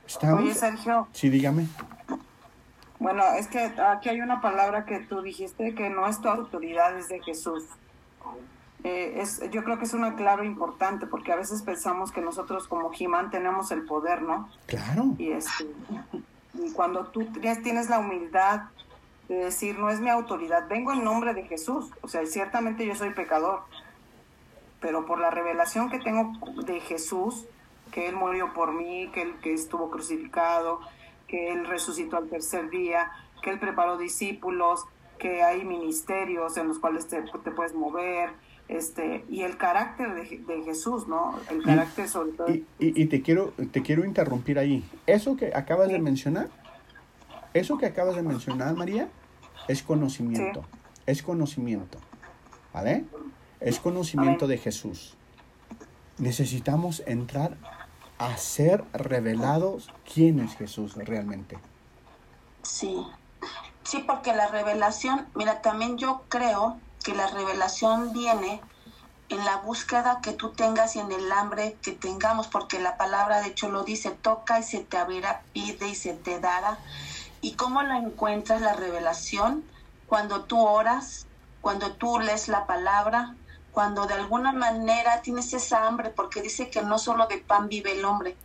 ¿Estamos? 0.07 0.43
Oye, 0.43 0.55
Sergio. 0.55 1.09
Sí, 1.13 1.29
dígame. 1.29 1.67
Bueno, 3.05 3.23
es 3.35 3.49
que 3.49 3.59
aquí 3.59 4.09
hay 4.09 4.23
una 4.23 4.41
palabra 4.41 4.87
que 4.87 4.99
tú 4.99 5.21
dijiste 5.21 5.75
que 5.75 5.91
no 5.91 6.09
es 6.09 6.23
tu 6.23 6.29
autoridad, 6.29 6.99
es 6.99 7.11
de 7.11 7.21
Jesús. 7.21 7.63
Eh, 8.83 9.21
es, 9.21 9.43
yo 9.51 9.63
creo 9.63 9.79
que 9.79 9.85
es 9.85 9.93
una 9.93 10.17
clave 10.17 10.47
importante 10.47 11.07
porque 11.07 11.31
a 11.31 11.37
veces 11.37 11.61
pensamos 11.61 12.13
que 12.13 12.23
nosotros 12.23 12.67
como 12.67 12.91
Jimán 12.93 13.31
tenemos 13.31 13.71
el 13.73 13.85
poder, 13.85 14.23
¿no? 14.23 14.49
Claro. 14.65 15.09
Y, 15.19 15.33
este, 15.33 15.67
y 16.55 16.73
cuando 16.73 17.09
tú 17.09 17.27
tienes 17.63 17.91
la 17.91 17.99
humildad 17.99 18.63
de 19.29 19.35
decir, 19.35 19.79
no 19.79 19.91
es 19.91 20.01
mi 20.01 20.09
autoridad, 20.09 20.67
vengo 20.67 20.91
en 20.91 21.05
nombre 21.05 21.35
de 21.35 21.43
Jesús, 21.43 21.91
o 22.01 22.09
sea, 22.09 22.25
ciertamente 22.25 22.87
yo 22.87 22.95
soy 22.95 23.11
pecador, 23.11 23.65
pero 24.81 25.05
por 25.05 25.19
la 25.19 25.29
revelación 25.29 25.91
que 25.91 25.99
tengo 25.99 26.33
de 26.65 26.81
Jesús, 26.81 27.45
que 27.93 28.09
Él 28.09 28.17
murió 28.17 28.55
por 28.55 28.73
mí, 28.73 29.11
que 29.13 29.21
Él 29.21 29.35
que 29.43 29.53
estuvo 29.53 29.91
crucificado, 29.91 30.81
que 31.35 31.51
Él 31.51 31.67
resucitó 31.67 32.17
al 32.17 32.29
tercer 32.29 32.71
día, 32.71 33.11
que 33.43 33.51
Él 33.51 33.59
preparó 33.59 33.99
discípulos, 33.99 34.85
que 35.19 35.43
hay 35.43 35.65
ministerios 35.65 36.57
en 36.57 36.69
los 36.69 36.79
cuales 36.79 37.09
te, 37.09 37.25
puedes 37.57 37.75
mover, 37.75 38.31
este, 38.69 39.25
y 39.29 39.43
el 39.43 39.57
carácter 39.57 40.15
de, 40.15 40.63
Jesús, 40.63 41.09
¿no? 41.09 41.35
El 41.51 41.61
carácter 41.65 42.09
sobre 42.09 42.33
todo. 42.33 42.47
Y, 42.79 43.07
te, 43.07 43.21
quiero, 43.21 43.53
te 43.73 43.83
quiero 43.83 44.05
interrumpir 44.05 44.61
ahí. 44.61 44.89
Eso 45.09 45.37
que 45.37 45.51
acabas 45.57 45.89
de 45.89 45.99
mencionar, 45.99 46.51
eso 47.53 47.79
que 47.79 47.87
acabas 47.87 48.15
de 48.15 48.23
mencionar, 48.23 48.77
María, 48.77 49.09
es 49.67 49.83
conocimiento. 49.83 50.65
Es 51.05 51.25
conocimiento. 51.25 51.99
¿Vale? 52.73 53.07
Es 53.59 53.81
conocimiento 53.81 54.47
de 54.47 54.59
Jesús. 54.59 55.17
Necesitamos 56.17 57.03
entrar 57.07 57.57
a 58.19 58.37
ser 58.37 58.85
revelados 58.93 59.91
quién 60.13 60.41
es 60.41 60.57
Jesús 60.57 60.95
realmente. 60.95 61.59
Sí, 62.63 63.07
sí, 63.83 64.05
porque 64.07 64.35
la 64.35 64.49
revelación, 64.49 65.27
mira, 65.35 65.61
también 65.63 65.99
yo 65.99 66.23
creo 66.29 66.79
que 67.03 67.15
la 67.15 67.27
revelación 67.27 68.13
viene 68.13 68.61
en 69.29 69.45
la 69.45 69.57
búsqueda 69.59 70.21
que 70.23 70.33
tú 70.33 70.51
tengas 70.51 70.97
y 70.97 71.01
en 71.01 71.11
el 71.13 71.31
hambre 71.33 71.77
que 71.83 71.93
tengamos, 71.93 72.47
porque 72.47 72.79
la 72.79 72.97
palabra 72.97 73.41
de 73.41 73.49
hecho 73.49 73.69
lo 73.69 73.85
dice, 73.85 74.11
toca 74.11 74.61
y 74.61 74.63
se 74.63 74.81
te 74.81 74.97
abrirá, 74.97 75.43
pide 75.53 75.89
y 75.89 75.95
se 75.95 76.15
te 76.15 76.41
dará. 76.41 76.79
¿Y 77.41 77.53
cómo 77.53 77.83
la 77.83 77.99
encuentras 77.99 78.61
la 78.61 78.75
revelación? 78.75 79.65
Cuando 80.07 80.45
tú 80.45 80.61
oras, 80.61 81.27
cuando 81.61 81.93
tú 81.93 82.21
lees 82.21 82.49
la 82.49 82.67
palabra, 82.67 83.35
cuando 83.75 84.07
de 84.07 84.15
alguna 84.15 84.53
manera 84.53 85.21
tienes 85.21 85.53
esa 85.53 85.87
hambre, 85.87 86.11
porque 86.11 86.41
dice 86.41 86.71
que 86.71 86.81
no 86.83 86.97
solo 86.97 87.27
de 87.27 87.39
pan 87.39 87.69
vive 87.69 87.99
el 87.99 88.05
hombre, 88.05 88.37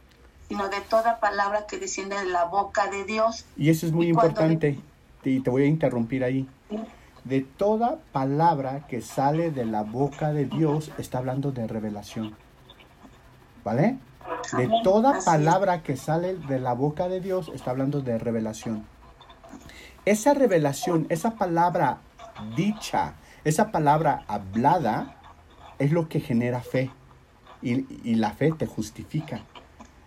sino 0.47 0.67
de 0.69 0.81
toda 0.81 1.19
palabra 1.19 1.67
que 1.67 1.77
desciende 1.77 2.17
de 2.17 2.25
la 2.25 2.45
boca 2.45 2.87
de 2.87 3.05
Dios. 3.05 3.45
Y 3.55 3.69
eso 3.69 3.85
es 3.85 3.91
muy 3.91 4.07
importante, 4.07 4.79
y 5.23 5.39
te 5.41 5.49
voy 5.49 5.63
a 5.63 5.67
interrumpir 5.67 6.23
ahí. 6.23 6.49
De 7.23 7.41
toda 7.41 7.99
palabra 8.11 8.87
que 8.87 9.01
sale 9.01 9.51
de 9.51 9.65
la 9.65 9.83
boca 9.83 10.33
de 10.33 10.45
Dios, 10.45 10.91
está 10.97 11.19
hablando 11.19 11.51
de 11.51 11.67
revelación. 11.67 12.35
¿Vale? 13.63 13.99
De 14.57 14.69
toda 14.83 15.19
palabra 15.23 15.83
que 15.83 15.95
sale 15.95 16.35
de 16.35 16.59
la 16.59 16.73
boca 16.73 17.07
de 17.07 17.19
Dios, 17.19 17.51
está 17.53 17.69
hablando 17.69 18.01
de 18.01 18.17
revelación. 18.17 18.87
Esa 20.05 20.33
revelación, 20.33 21.05
esa 21.09 21.35
palabra 21.35 21.99
dicha, 22.55 23.13
esa 23.43 23.71
palabra 23.71 24.23
hablada, 24.27 25.18
es 25.79 25.91
lo 25.91 26.07
que 26.07 26.19
genera 26.19 26.61
fe. 26.61 26.91
Y, 27.61 28.15
la 28.15 28.31
fe 28.31 28.51
te 28.51 28.65
justifica. 28.67 29.41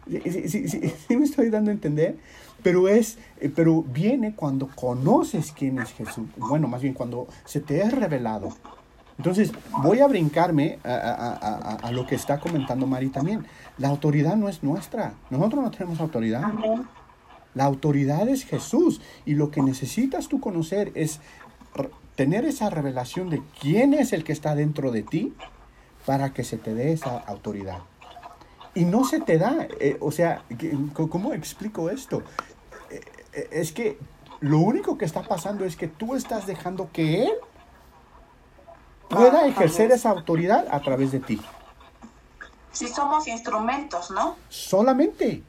Sí, 0.08 0.48
sí, 0.48 0.68
sí, 1.08 1.16
me 1.16 1.24
estoy 1.24 1.50
dando 1.50 1.70
a 1.70 1.74
entender, 1.74 2.16
pero 2.62 2.88
es, 2.88 3.18
eh, 3.40 3.50
pero 3.54 3.82
viene 3.82 4.34
cuando 4.34 4.68
conoces 4.68 5.52
quién 5.52 5.78
es 5.78 5.92
Jesús. 5.92 6.28
Bueno, 6.36 6.68
más 6.68 6.80
bien 6.80 6.94
cuando 6.94 7.28
se 7.44 7.60
te 7.60 7.82
es 7.82 7.92
revelado. 7.92 8.50
Entonces, 9.18 9.52
voy 9.82 10.00
a 10.00 10.06
brincarme 10.06 10.78
a, 10.82 11.78
a, 11.82 11.92
lo 11.92 12.06
que 12.06 12.14
está 12.14 12.40
comentando 12.40 12.86
Mari 12.86 13.10
también. 13.10 13.44
La 13.78 13.88
autoridad 13.88 14.36
no 14.36 14.48
es 14.48 14.62
nuestra. 14.62 15.14
Nosotros 15.30 15.62
no 15.62 15.70
tenemos 15.70 16.00
autoridad. 16.00 16.42
La 17.54 17.64
autoridad 17.64 18.28
es 18.28 18.44
Jesús. 18.44 19.00
Y 19.26 19.34
lo 19.34 19.50
que 19.50 19.62
necesitas 19.62 20.28
tú 20.28 20.40
conocer 20.40 20.90
es 20.94 21.20
tener 22.16 22.44
esa 22.44 22.70
revelación 22.70 23.30
de 23.30 23.42
quién 23.60 23.94
es 23.94 24.12
el 24.12 24.24
que 24.24 24.32
está 24.32 24.54
dentro 24.54 24.90
de 24.90 25.02
ti 25.02 25.34
para 26.06 26.32
que 26.32 26.44
se 26.44 26.56
te 26.56 26.74
dé 26.74 26.92
esa 26.92 27.18
autoridad. 27.18 27.78
Y 28.74 28.84
no 28.84 29.04
se 29.04 29.20
te 29.20 29.38
da, 29.38 29.66
eh, 29.80 29.98
o 30.00 30.10
sea, 30.10 30.42
¿cómo 30.94 31.34
explico 31.34 31.90
esto? 31.90 32.22
Eh, 32.90 33.00
eh, 33.32 33.48
es 33.52 33.72
que 33.72 33.98
lo 34.40 34.58
único 34.58 34.96
que 34.96 35.04
está 35.04 35.22
pasando 35.22 35.64
es 35.64 35.76
que 35.76 35.88
tú 35.88 36.14
estás 36.14 36.46
dejando 36.46 36.90
que 36.92 37.24
Él 37.24 37.32
pueda 39.08 39.46
ejercer 39.46 39.92
esa 39.92 40.10
autoridad 40.10 40.66
a 40.70 40.80
través 40.80 41.12
de 41.12 41.20
ti. 41.20 41.40
Si 42.72 42.88
somos 42.88 43.28
instrumentos, 43.28 44.10
¿no? 44.10 44.36
Solamente, 44.48 45.42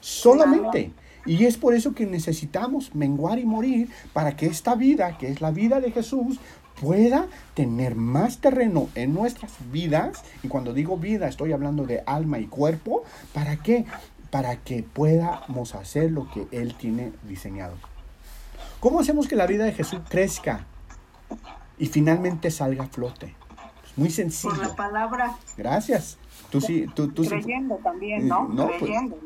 solamente. 0.00 0.92
Y 1.26 1.44
es 1.44 1.58
por 1.58 1.74
eso 1.74 1.92
que 1.92 2.06
necesitamos 2.06 2.94
menguar 2.94 3.38
y 3.38 3.44
morir 3.44 3.90
para 4.14 4.36
que 4.36 4.46
esta 4.46 4.74
vida, 4.74 5.18
que 5.18 5.28
es 5.28 5.40
la 5.42 5.50
vida 5.50 5.80
de 5.80 5.90
Jesús, 5.90 6.38
pueda 6.80 7.26
tener 7.54 7.94
más 7.94 8.38
terreno 8.38 8.88
en 8.94 9.14
nuestras 9.14 9.52
vidas, 9.70 10.22
y 10.42 10.48
cuando 10.48 10.72
digo 10.72 10.96
vida 10.96 11.28
estoy 11.28 11.52
hablando 11.52 11.84
de 11.84 12.02
alma 12.06 12.38
y 12.38 12.46
cuerpo, 12.46 13.02
¿para 13.32 13.56
qué? 13.56 13.84
Para 14.30 14.56
que 14.56 14.82
podamos 14.82 15.74
hacer 15.74 16.10
lo 16.10 16.30
que 16.30 16.46
Él 16.50 16.74
tiene 16.74 17.12
diseñado. 17.24 17.74
¿Cómo 18.80 19.00
hacemos 19.00 19.26
que 19.26 19.36
la 19.36 19.46
vida 19.46 19.64
de 19.64 19.72
Jesús 19.72 20.00
crezca 20.08 20.66
y 21.78 21.86
finalmente 21.86 22.50
salga 22.50 22.84
a 22.84 22.88
flote? 22.88 23.34
muy 23.96 24.10
sencillo. 24.10 24.54
Por 24.54 24.64
la 24.64 24.76
palabra. 24.76 25.36
Gracias. 25.56 26.18
Tú 26.50 26.60
sí, 26.60 26.86
tú, 26.94 27.08
tú 27.08 27.24
Creyendo 27.24 27.76
también, 27.82 28.28
¿no? 28.28 28.48
no 28.48 28.68
pues, 28.68 28.78
Creyendo. 28.78 29.18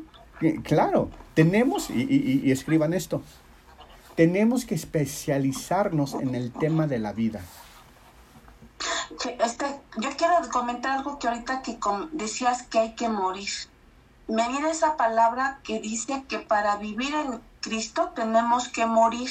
claro, 0.63 1.09
tenemos, 1.35 1.91
y 1.91 2.51
escriban 2.51 2.93
esto, 2.93 3.21
tenemos 4.15 4.65
que 4.65 4.75
especializarnos 4.75 6.13
en 6.13 6.35
el 6.35 6.51
tema 6.51 6.87
de 6.87 6.99
la 6.99 7.13
vida. 7.13 7.41
Este, 9.39 9.65
yo 9.97 10.09
quiero 10.17 10.35
comentar 10.51 10.97
algo 10.97 11.19
que 11.19 11.27
ahorita 11.27 11.61
que 11.61 11.77
decías 12.11 12.63
que 12.63 12.79
hay 12.79 12.95
que 12.95 13.09
morir. 13.09 13.49
Me 14.27 14.47
viene 14.49 14.69
esa 14.69 14.97
palabra 14.97 15.59
que 15.63 15.79
dice 15.79 16.23
que 16.27 16.39
para 16.39 16.77
vivir 16.77 17.13
en 17.13 17.41
Cristo 17.61 18.11
tenemos 18.15 18.67
que 18.69 18.85
morir. 18.85 19.29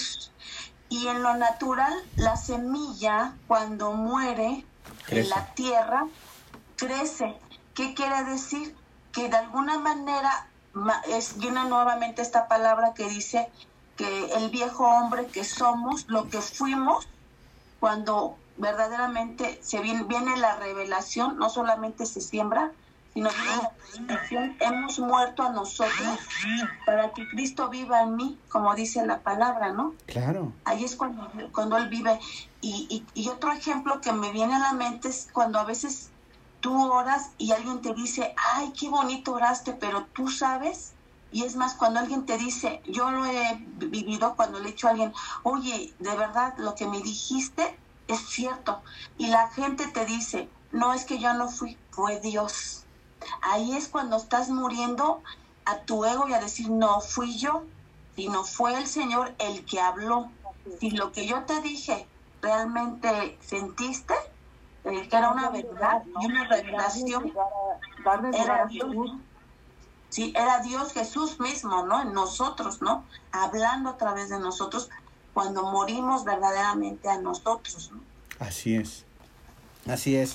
Y 0.88 1.08
en 1.08 1.22
lo 1.22 1.34
natural, 1.36 1.92
la 2.16 2.36
semilla 2.36 3.34
cuando 3.48 3.92
muere 3.92 4.64
en 5.08 5.28
la 5.30 5.54
tierra 5.54 6.06
crece. 6.76 7.34
¿Qué 7.74 7.94
quiere 7.94 8.24
decir? 8.24 8.76
Que 9.12 9.28
de 9.28 9.36
alguna 9.36 9.78
manera 9.78 10.46
es, 11.08 11.38
viene 11.38 11.64
nuevamente 11.64 12.22
esta 12.22 12.48
palabra 12.48 12.92
que 12.94 13.08
dice 13.08 13.48
que 14.02 14.34
el 14.34 14.50
viejo 14.50 14.84
hombre 14.84 15.26
que 15.26 15.44
somos, 15.44 16.06
lo 16.08 16.28
que 16.28 16.40
fuimos, 16.40 17.08
cuando 17.80 18.36
verdaderamente 18.56 19.58
se 19.62 19.80
viene, 19.80 20.04
viene 20.04 20.36
la 20.36 20.56
revelación, 20.56 21.38
no 21.38 21.48
solamente 21.48 22.06
se 22.06 22.20
siembra, 22.20 22.72
sino 23.14 23.30
que 24.28 24.56
hemos 24.60 24.98
muerto 24.98 25.42
a 25.42 25.50
nosotros 25.50 26.18
para 26.86 27.12
que 27.12 27.28
Cristo 27.28 27.68
viva 27.68 28.02
en 28.02 28.16
mí, 28.16 28.38
como 28.48 28.74
dice 28.74 29.04
la 29.06 29.20
palabra, 29.20 29.72
¿no? 29.72 29.94
Claro. 30.06 30.52
Ahí 30.64 30.84
es 30.84 30.96
cuando, 30.96 31.30
cuando 31.52 31.76
Él 31.76 31.88
vive. 31.88 32.18
Y, 32.60 32.86
y, 32.88 33.20
y 33.20 33.28
otro 33.28 33.52
ejemplo 33.52 34.00
que 34.00 34.12
me 34.12 34.32
viene 34.32 34.54
a 34.54 34.58
la 34.58 34.72
mente 34.72 35.08
es 35.08 35.28
cuando 35.32 35.58
a 35.58 35.64
veces 35.64 36.10
tú 36.60 36.90
oras 36.90 37.30
y 37.38 37.52
alguien 37.52 37.82
te 37.82 37.92
dice, 37.92 38.34
ay, 38.54 38.72
qué 38.78 38.88
bonito 38.88 39.34
oraste, 39.34 39.72
pero 39.72 40.06
tú 40.14 40.28
sabes 40.28 40.92
y 41.32 41.44
es 41.44 41.56
más, 41.56 41.74
cuando 41.74 42.00
alguien 42.00 42.26
te 42.26 42.36
dice, 42.36 42.82
yo 42.84 43.10
lo 43.10 43.24
he 43.24 43.56
vivido 43.76 44.36
cuando 44.36 44.58
le 44.60 44.68
he 44.68 44.72
dicho 44.72 44.86
a 44.86 44.90
alguien, 44.90 45.12
oye, 45.42 45.94
de 45.98 46.16
verdad 46.16 46.54
lo 46.58 46.74
que 46.74 46.86
me 46.86 47.00
dijiste 47.00 47.78
es 48.06 48.20
cierto. 48.20 48.82
Y 49.16 49.28
la 49.28 49.48
gente 49.48 49.86
te 49.88 50.04
dice, 50.04 50.50
no 50.72 50.92
es 50.92 51.06
que 51.06 51.18
yo 51.18 51.32
no 51.32 51.48
fui, 51.48 51.78
fue 51.90 52.20
Dios. 52.20 52.84
Ahí 53.40 53.74
es 53.74 53.88
cuando 53.88 54.18
estás 54.18 54.50
muriendo 54.50 55.22
a 55.64 55.78
tu 55.78 56.04
ego 56.04 56.28
y 56.28 56.34
a 56.34 56.40
decir, 56.40 56.70
no 56.70 57.00
fui 57.00 57.38
yo, 57.38 57.64
sino 58.14 58.44
fue 58.44 58.76
el 58.76 58.86
Señor 58.86 59.34
el 59.38 59.64
que 59.64 59.80
habló. 59.80 60.30
Si 60.80 60.90
lo 60.90 61.12
que 61.12 61.26
yo 61.26 61.44
te 61.44 61.60
dije 61.62 62.06
realmente 62.42 63.38
sentiste, 63.40 64.14
eh, 64.84 65.08
que 65.08 65.16
era 65.16 65.30
una 65.30 65.48
verdad 65.50 66.02
y 66.20 66.26
una 66.26 66.44
revelación, 66.44 67.32
era 68.32 68.66
Dios. 68.66 69.12
Sí, 70.12 70.30
era 70.36 70.60
Dios 70.60 70.92
Jesús 70.92 71.40
mismo, 71.40 71.86
¿no? 71.86 72.02
En 72.02 72.12
nosotros, 72.12 72.82
¿no? 72.82 73.02
Hablando 73.30 73.88
a 73.88 73.96
través 73.96 74.28
de 74.28 74.38
nosotros 74.38 74.90
cuando 75.32 75.62
morimos 75.62 76.26
verdaderamente 76.26 77.08
a 77.08 77.18
nosotros, 77.18 77.90
¿no? 77.94 78.00
Así 78.38 78.74
es. 78.74 79.06
Así 79.88 80.14
es. 80.16 80.34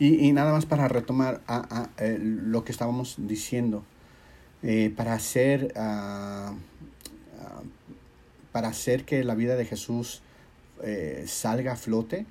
Y, 0.00 0.32
nada 0.32 0.52
más 0.52 0.66
para 0.66 0.88
retomar 0.88 1.40
a, 1.46 1.90
eh, 1.98 2.18
lo 2.20 2.64
que 2.64 2.72
estábamos 2.72 3.14
diciendo, 3.18 3.84
eh, 4.64 4.92
para 4.96 5.12
hacer 5.12 5.72
ah, 5.76 6.54
ah, 7.40 7.62
para 8.50 8.66
hacer 8.66 9.04
que 9.04 9.22
la 9.22 9.36
vida 9.36 9.54
de 9.54 9.64
Jesús 9.64 10.22
eh, 10.82 11.24
salga 11.28 11.74
a 11.74 11.76
flote, 11.76 12.26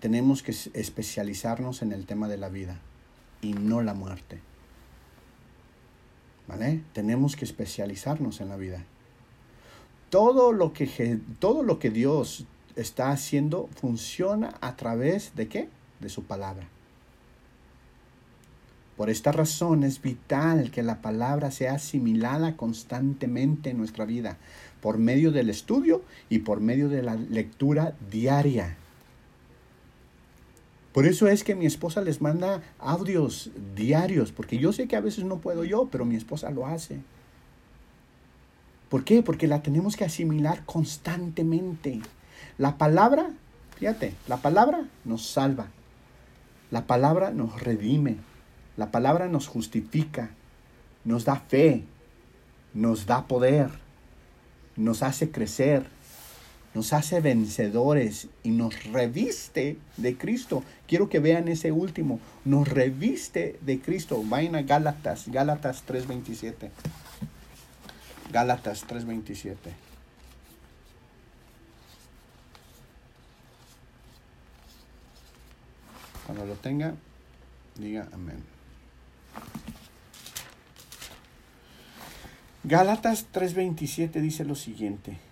tenemos 0.00 0.42
que 0.42 0.54
especializarnos 0.74 1.80
en 1.80 1.92
el 1.92 2.04
tema 2.04 2.28
de 2.28 2.36
la 2.36 2.50
vida 2.50 2.78
y 3.40 3.54
no 3.54 3.80
la 3.80 3.94
muerte. 3.94 4.42
Tenemos 6.92 7.36
que 7.36 7.44
especializarnos 7.44 8.40
en 8.40 8.48
la 8.48 8.56
vida. 8.56 8.84
Todo 10.10 10.52
lo 10.52 10.72
que, 10.72 11.20
todo 11.38 11.62
lo 11.62 11.78
que 11.78 11.90
Dios 11.90 12.46
está 12.76 13.10
haciendo 13.10 13.68
funciona 13.80 14.54
a 14.60 14.76
través 14.76 15.34
de 15.36 15.48
qué? 15.48 15.68
De 16.00 16.08
su 16.08 16.24
palabra. 16.24 16.66
Por 18.96 19.08
esta 19.08 19.32
razón 19.32 19.82
es 19.84 20.02
vital 20.02 20.70
que 20.70 20.82
la 20.82 21.00
palabra 21.00 21.50
sea 21.50 21.74
asimilada 21.74 22.56
constantemente 22.56 23.70
en 23.70 23.78
nuestra 23.78 24.04
vida, 24.04 24.36
por 24.82 24.98
medio 24.98 25.32
del 25.32 25.48
estudio 25.48 26.02
y 26.28 26.40
por 26.40 26.60
medio 26.60 26.88
de 26.88 27.02
la 27.02 27.14
lectura 27.14 27.94
diaria. 28.10 28.76
Por 30.92 31.06
eso 31.06 31.28
es 31.28 31.44
que 31.44 31.54
mi 31.54 31.66
esposa 31.66 32.00
les 32.00 32.20
manda 32.20 32.62
audios 32.78 33.50
diarios, 33.76 34.32
porque 34.32 34.58
yo 34.58 34.72
sé 34.72 34.88
que 34.88 34.96
a 34.96 35.00
veces 35.00 35.24
no 35.24 35.38
puedo 35.38 35.64
yo, 35.64 35.88
pero 35.90 36.04
mi 36.04 36.16
esposa 36.16 36.50
lo 36.50 36.66
hace. 36.66 37.00
¿Por 38.88 39.04
qué? 39.04 39.22
Porque 39.22 39.46
la 39.46 39.62
tenemos 39.62 39.96
que 39.96 40.04
asimilar 40.04 40.64
constantemente. 40.66 42.00
La 42.58 42.76
palabra, 42.76 43.30
fíjate, 43.78 44.14
la 44.26 44.38
palabra 44.38 44.84
nos 45.04 45.24
salva. 45.26 45.68
La 46.72 46.86
palabra 46.86 47.30
nos 47.30 47.62
redime. 47.62 48.16
La 48.76 48.90
palabra 48.90 49.28
nos 49.28 49.46
justifica. 49.46 50.30
Nos 51.04 51.24
da 51.24 51.36
fe. 51.36 51.84
Nos 52.74 53.06
da 53.06 53.28
poder. 53.28 53.70
Nos 54.74 55.04
hace 55.04 55.30
crecer 55.30 55.86
nos 56.74 56.92
hace 56.92 57.20
vencedores 57.20 58.28
y 58.42 58.50
nos 58.50 58.84
reviste 58.84 59.76
de 59.96 60.16
Cristo. 60.16 60.62
Quiero 60.86 61.08
que 61.08 61.18
vean 61.18 61.48
ese 61.48 61.72
último, 61.72 62.20
nos 62.44 62.68
reviste 62.68 63.58
de 63.62 63.80
Cristo. 63.80 64.22
Vayan 64.24 64.54
a 64.54 64.62
Gálatas, 64.62 65.28
Gálatas 65.28 65.82
3:27. 65.86 66.70
Gálatas 68.32 68.84
3:27. 68.86 69.56
Cuando 76.26 76.46
lo 76.46 76.54
tenga, 76.54 76.94
diga 77.76 78.08
amén. 78.12 78.44
Gálatas 82.62 83.26
3:27 83.32 84.20
dice 84.20 84.44
lo 84.44 84.54
siguiente. 84.54 85.29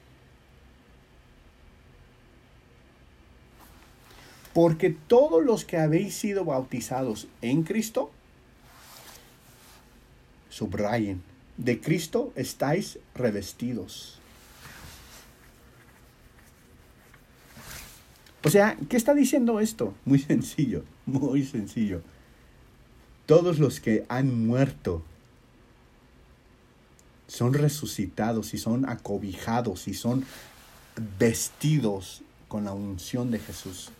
Porque 4.58 4.90
todos 4.90 5.44
los 5.44 5.64
que 5.64 5.76
habéis 5.76 6.16
sido 6.16 6.44
bautizados 6.44 7.28
en 7.42 7.62
Cristo, 7.62 8.10
subrayen, 10.50 11.22
de 11.56 11.80
Cristo 11.80 12.32
estáis 12.34 12.98
revestidos. 13.14 14.18
O 18.42 18.50
sea, 18.50 18.76
¿qué 18.88 18.96
está 18.96 19.14
diciendo 19.14 19.60
esto? 19.60 19.94
Muy 20.04 20.18
sencillo, 20.18 20.82
muy 21.06 21.44
sencillo. 21.44 22.02
Todos 23.26 23.60
los 23.60 23.78
que 23.78 24.06
han 24.08 24.44
muerto 24.48 25.04
son 27.28 27.54
resucitados 27.54 28.54
y 28.54 28.58
son 28.58 28.88
acobijados 28.88 29.86
y 29.86 29.94
son 29.94 30.24
vestidos 31.16 32.22
con 32.48 32.64
la 32.64 32.72
unción 32.72 33.30
de 33.30 33.38
Jesús. 33.38 33.92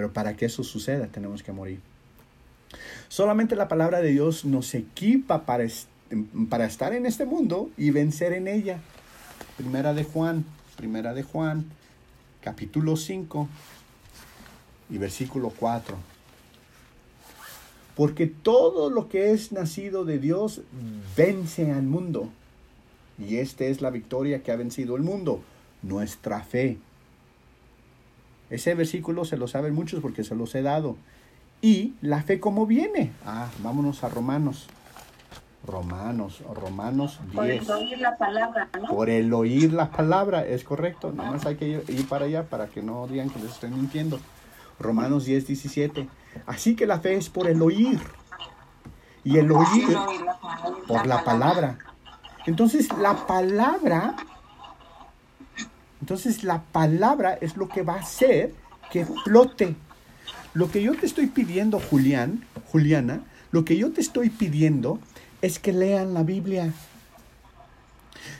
Pero 0.00 0.14
para 0.14 0.34
que 0.34 0.46
eso 0.46 0.64
suceda 0.64 1.08
tenemos 1.08 1.42
que 1.42 1.52
morir. 1.52 1.78
Solamente 3.08 3.54
la 3.54 3.68
palabra 3.68 4.00
de 4.00 4.08
Dios 4.12 4.46
nos 4.46 4.74
equipa 4.74 5.44
para, 5.44 5.66
para 6.48 6.64
estar 6.64 6.94
en 6.94 7.04
este 7.04 7.26
mundo 7.26 7.68
y 7.76 7.90
vencer 7.90 8.32
en 8.32 8.48
ella. 8.48 8.80
Primera 9.58 9.92
de 9.92 10.04
Juan, 10.04 10.46
primera 10.78 11.12
de 11.12 11.22
Juan, 11.22 11.66
capítulo 12.40 12.96
5 12.96 13.46
y 14.88 14.96
versículo 14.96 15.52
4. 15.54 15.98
Porque 17.94 18.26
todo 18.26 18.88
lo 18.88 19.10
que 19.10 19.32
es 19.32 19.52
nacido 19.52 20.06
de 20.06 20.18
Dios 20.18 20.62
vence 21.14 21.72
al 21.72 21.82
mundo. 21.82 22.30
Y 23.18 23.36
esta 23.36 23.66
es 23.66 23.82
la 23.82 23.90
victoria 23.90 24.42
que 24.42 24.50
ha 24.50 24.56
vencido 24.56 24.96
el 24.96 25.02
mundo, 25.02 25.42
nuestra 25.82 26.40
fe. 26.40 26.78
Ese 28.50 28.74
versículo 28.74 29.24
se 29.24 29.36
lo 29.36 29.48
saben 29.48 29.74
muchos 29.74 30.00
porque 30.00 30.24
se 30.24 30.34
los 30.34 30.54
he 30.54 30.62
dado. 30.62 30.96
Y 31.62 31.94
la 32.02 32.22
fe 32.22 32.40
cómo 32.40 32.66
viene. 32.66 33.12
Ah, 33.24 33.48
vámonos 33.62 34.02
a 34.02 34.08
Romanos. 34.08 34.66
Romanos, 35.66 36.42
Romanos 36.54 37.20
10. 37.32 37.34
Por 37.34 37.50
el 37.50 37.70
oír 37.70 37.98
la 37.98 38.16
palabra, 38.16 38.68
¿no? 38.80 38.88
Por 38.88 39.10
el 39.10 39.32
oír 39.32 39.72
la 39.72 39.90
palabra, 39.90 40.44
es 40.44 40.64
correcto. 40.64 41.12
Nada 41.12 41.32
más 41.32 41.44
hay 41.46 41.56
que 41.56 41.68
ir, 41.86 42.08
para 42.08 42.24
allá 42.24 42.44
para 42.44 42.66
que 42.66 42.82
no 42.82 43.06
digan 43.06 43.28
que 43.28 43.38
les 43.40 43.52
estoy 43.52 43.70
mintiendo. 43.70 44.18
Romanos 44.78 45.26
10, 45.26 45.46
17. 45.46 46.08
Así 46.46 46.74
que 46.74 46.86
la 46.86 47.00
fe 47.00 47.14
es 47.14 47.28
por 47.28 47.46
el 47.46 47.60
oír. 47.60 48.00
Y 49.22 49.36
el 49.36 49.52
oír 49.52 49.98
por 50.88 51.06
la 51.06 51.22
palabra. 51.24 51.78
Entonces 52.46 52.88
la 52.98 53.26
palabra 53.26 54.16
entonces 56.00 56.44
la 56.44 56.62
palabra 56.62 57.38
es 57.40 57.56
lo 57.56 57.68
que 57.68 57.82
va 57.82 57.94
a 57.94 58.00
hacer 58.00 58.54
que 58.90 59.06
flote. 59.24 59.76
Lo 60.54 60.70
que 60.70 60.82
yo 60.82 60.94
te 60.94 61.06
estoy 61.06 61.26
pidiendo, 61.26 61.78
Julián, 61.78 62.44
Juliana, 62.72 63.20
lo 63.52 63.64
que 63.64 63.76
yo 63.76 63.92
te 63.92 64.00
estoy 64.00 64.30
pidiendo 64.30 64.98
es 65.42 65.58
que 65.58 65.72
lean 65.72 66.14
la 66.14 66.22
Biblia. 66.22 66.72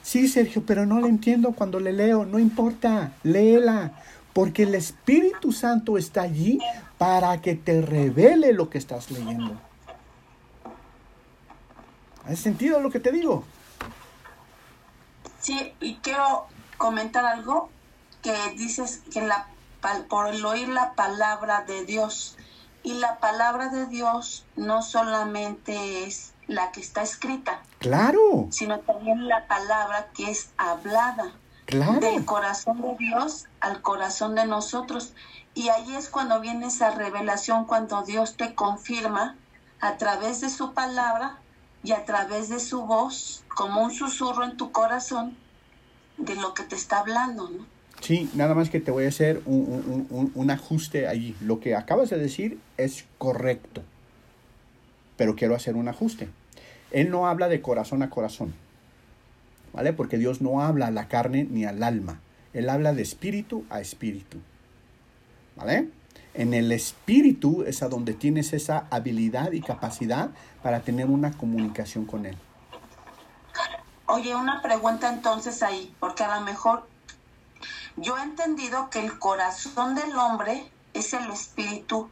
Sí, 0.03 0.29
Sergio, 0.29 0.65
pero 0.67 0.87
no 0.87 1.01
la 1.01 1.09
entiendo 1.09 1.53
cuando 1.53 1.81
le 1.81 1.93
leo. 1.93 2.25
No 2.25 2.39
importa, 2.39 3.13
léela. 3.23 3.93
Porque 4.33 4.63
el 4.63 4.75
Espíritu 4.75 5.53
Santo 5.53 5.99
está 5.99 6.23
allí 6.23 6.59
para 6.99 7.41
que 7.41 7.55
te 7.55 7.83
revele 7.83 8.53
lo 8.53 8.71
que 8.71 8.79
estás 8.79 9.11
leyendo. 9.11 9.61
¿Has 12.25 12.39
sentido 12.39 12.81
lo 12.81 12.91
que 12.91 13.01
te 13.01 13.11
digo? 13.11 13.45
Sí, 15.41 15.73
y 15.81 15.97
quiero 15.97 16.47
comentar 16.81 17.27
algo 17.27 17.69
que 18.23 18.35
dices 18.57 19.03
que 19.13 19.21
la, 19.21 19.47
por 20.09 20.29
el 20.29 20.45
oír 20.45 20.69
la 20.69 20.95
palabra 20.95 21.63
de 21.63 21.85
Dios. 21.85 22.37
Y 22.83 22.95
la 22.95 23.19
palabra 23.19 23.69
de 23.69 23.87
Dios 23.87 24.47
no 24.57 24.83
solamente 24.83 26.05
es 26.05 26.33
la 26.47 26.73
que 26.73 26.81
está 26.81 27.03
escrita. 27.03 27.61
Claro. 27.81 28.49
Sino 28.51 28.81
también 28.81 29.29
la 29.29 29.47
palabra 29.47 30.09
que 30.15 30.31
es 30.31 30.49
hablada. 30.57 31.35
Claro. 31.67 32.01
Del 32.01 32.25
corazón 32.25 32.81
de 32.81 32.97
Dios 32.99 33.47
al 33.61 33.83
corazón 33.83 34.35
de 34.35 34.47
nosotros. 34.47 35.13
Y 35.55 35.69
ahí 35.69 35.95
es 35.95 36.09
cuando 36.09 36.41
viene 36.41 36.69
esa 36.69 36.93
revelación, 36.93 37.67
cuando 37.67 38.03
Dios 38.03 38.39
te 38.39 38.55
confirma 38.55 39.37
a 39.83 39.99
través 39.99 40.41
de 40.41 40.49
su 40.49 40.73
palabra 40.73 41.39
y 41.85 41.93
a 41.93 42.07
través 42.07 42.49
de 42.49 42.59
su 42.59 42.87
voz, 42.87 43.45
como 43.55 43.83
un 43.83 43.91
susurro 43.91 44.45
en 44.45 44.57
tu 44.57 44.73
corazón, 44.73 45.37
de 46.25 46.35
lo 46.37 46.55
que 46.55 46.63
te 46.65 46.75
está 46.77 47.01
hablando, 47.01 47.49
¿no? 47.51 47.67
Sí, 48.01 48.31
nada 48.35 48.55
más 48.55 48.71
que 48.71 48.81
te 48.81 48.91
voy 48.91 49.05
a 49.05 49.09
hacer 49.09 49.43
un, 49.45 49.57
un- 49.87 50.07
un- 50.11 50.33
un 50.35 50.51
ajuste 50.51 51.07
allí. 51.07 51.37
Lo 51.43 51.61
que 51.61 51.75
acabas 51.75 52.09
de 52.11 52.19
decir 52.19 52.59
es 52.79 53.05
correcto, 53.19 53.83
pero 55.17 55.37
quiero 55.37 55.55
hacer 55.55 55.77
un 55.77 55.89
ajuste. 55.89 56.29
Él 56.93 57.11
no 57.11 57.27
habla 57.29 57.49
de 57.49 57.61
corazón 57.61 58.03
a 58.03 58.09
corazón, 58.11 58.55
¿vale? 59.75 59.93
Porque 59.93 60.17
Dios 60.19 60.41
no 60.41 60.63
habla 60.63 60.87
a 60.87 60.91
la 60.91 61.09
carne 61.09 61.47
ni 61.51 61.65
al 61.67 61.83
alma. 61.83 62.21
Él 62.55 62.69
habla 62.71 62.93
de 62.95 63.03
espíritu 63.03 63.65
a 63.71 63.81
espíritu, 63.81 64.39
¿vale? 65.57 65.89
En 66.33 66.55
el 66.55 66.73
espíritu 66.73 67.65
es 67.67 67.83
a 67.83 67.89
donde 67.89 68.15
tienes 68.15 68.53
esa 68.53 68.87
habilidad 68.91 69.53
y 69.53 69.61
capacidad 69.61 70.31
para 70.63 70.81
tener 70.81 71.07
una 71.07 71.33
comunicación 71.33 72.07
con 72.07 72.25
Él. 72.25 72.37
Oye, 74.13 74.35
una 74.35 74.61
pregunta 74.63 75.09
entonces 75.13 75.63
ahí, 75.63 75.95
porque 76.01 76.25
a 76.25 76.39
lo 76.39 76.45
mejor 76.45 76.87
yo 77.97 78.17
he 78.19 78.23
entendido 78.23 78.91
que 78.91 79.01
el 79.01 79.19
corazón 79.19 79.95
del 79.95 80.15
hombre 80.17 80.65
es 80.95 81.13
el 81.13 81.31
espíritu 81.31 82.09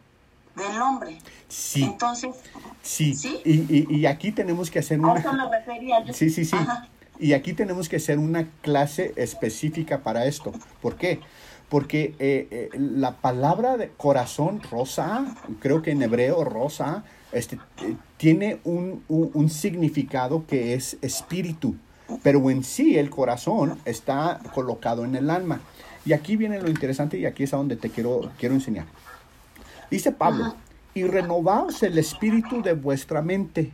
del 0.57 0.81
hombre. 0.81 1.19
Sí, 1.49 1.83
Entonces, 1.85 2.35
sí. 2.83 3.15
¿sí? 3.15 3.41
Y, 3.45 3.53
y- 3.75 3.87
y 3.91 4.07
aquí 4.07 4.33
tenemos 4.33 4.71
que 4.71 4.81
hacer 4.81 5.01
una... 5.01 5.15
eso 5.19 5.33
me 5.33 5.49
refería 5.49 6.05
yo. 6.05 6.13
Sí, 6.13 6.31
sí, 6.31 6.45
sí. 6.45 6.57
Ajá. 6.57 6.89
Y 7.19 7.33
aquí 7.33 7.53
tenemos 7.53 7.89
que 7.89 7.97
hacer 7.97 8.19
una 8.19 8.47
clase 8.63 9.13
específica 9.17 10.03
para 10.03 10.27
esto. 10.27 10.53
¿Por 10.81 10.97
qué? 10.97 11.21
Porque 11.69 12.15
eh, 12.19 12.49
eh, 12.51 12.71
la 12.79 13.17
palabra 13.17 13.77
de 13.77 13.91
corazón, 13.91 14.63
rosa, 14.71 15.25
creo 15.61 15.83
que 15.83 15.91
en 15.93 16.03
hebreo 16.03 16.45
rosa, 16.45 17.03
este, 17.33 17.57
eh, 17.83 17.97
tiene 18.17 18.61
un, 18.65 19.05
un- 19.09 19.31
un 19.35 19.51
significado 19.51 20.47
que 20.47 20.75
es 20.75 20.97
espíritu. 21.03 21.75
Pero 22.23 22.51
en 22.51 22.65
sí 22.65 22.99
el 22.99 23.11
corazón 23.11 23.79
está 23.85 24.41
colocado 24.55 25.05
en 25.05 25.15
el 25.15 25.31
alma. 25.31 25.61
Y 26.05 26.13
aquí 26.15 26.37
viene 26.37 26.61
lo 26.61 26.69
interesante 26.71 27.19
y 27.19 27.27
aquí 27.27 27.45
es 27.45 27.53
a 27.53 27.59
donde 27.59 27.77
te 27.77 27.91
quiero, 27.91 28.31
quiero 28.39 28.55
enseñar. 28.55 28.87
Dice 29.91 30.13
Pablo, 30.13 30.45
Ajá. 30.45 30.57
y 30.95 31.05
renovaos 31.05 31.83
el 31.83 31.99
espíritu 31.99 32.63
de 32.63 32.73
vuestra 32.73 33.21
mente. 33.21 33.73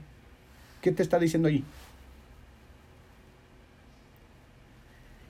¿Qué 0.80 0.90
te 0.92 1.02
está 1.02 1.18
diciendo 1.18 1.48
allí? 1.48 1.64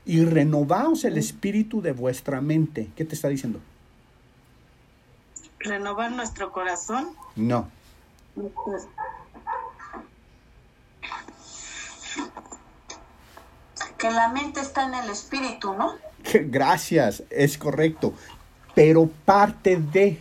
Y 0.06 0.24
renovaos 0.24 1.04
el 1.04 1.16
espíritu 1.16 1.80
de 1.80 1.92
vuestra 1.92 2.40
mente. 2.40 2.90
¿Qué 2.96 3.04
te 3.04 3.14
está 3.14 3.28
diciendo? 3.28 3.60
Renovar 5.60 6.12
nuestro 6.12 6.52
corazón. 6.52 7.08
No. 7.36 7.68
Que 14.04 14.10
la 14.10 14.28
mente 14.28 14.60
está 14.60 14.86
en 14.86 14.92
el 14.92 15.08
espíritu, 15.08 15.72
¿no? 15.72 15.94
Gracias, 16.50 17.22
es 17.30 17.56
correcto. 17.56 18.12
Pero 18.74 19.08
parte 19.24 19.78
de. 19.78 20.18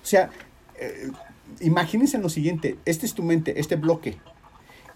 O 0.00 0.06
sea, 0.06 0.30
eh, 0.78 1.10
imagínense 1.58 2.18
lo 2.18 2.28
siguiente: 2.28 2.78
este 2.84 3.04
es 3.04 3.14
tu 3.14 3.24
mente, 3.24 3.58
este 3.58 3.74
bloque. 3.74 4.16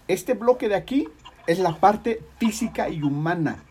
Este 0.07 0.33
bloque 0.33 0.69
de 0.69 0.75
aquí 0.75 1.09
es 1.45 1.59
la 1.59 1.75
parte 1.75 2.21
física 2.37 2.87
y 2.87 3.03
humana, 3.03 3.65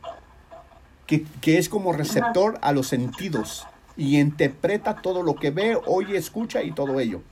que, 1.06 1.24
que 1.40 1.56
es 1.56 1.70
como 1.70 1.94
receptor 1.94 2.58
a 2.60 2.72
los 2.72 2.86
sentidos 2.86 3.66
y 3.96 4.20
interpreta 4.20 4.96
todo 4.96 5.22
lo 5.22 5.36
que 5.36 5.50
ve, 5.50 5.78
oye, 5.86 6.18
escucha 6.18 6.62
y 6.62 6.72
todo 6.72 7.00
ello. 7.00 7.22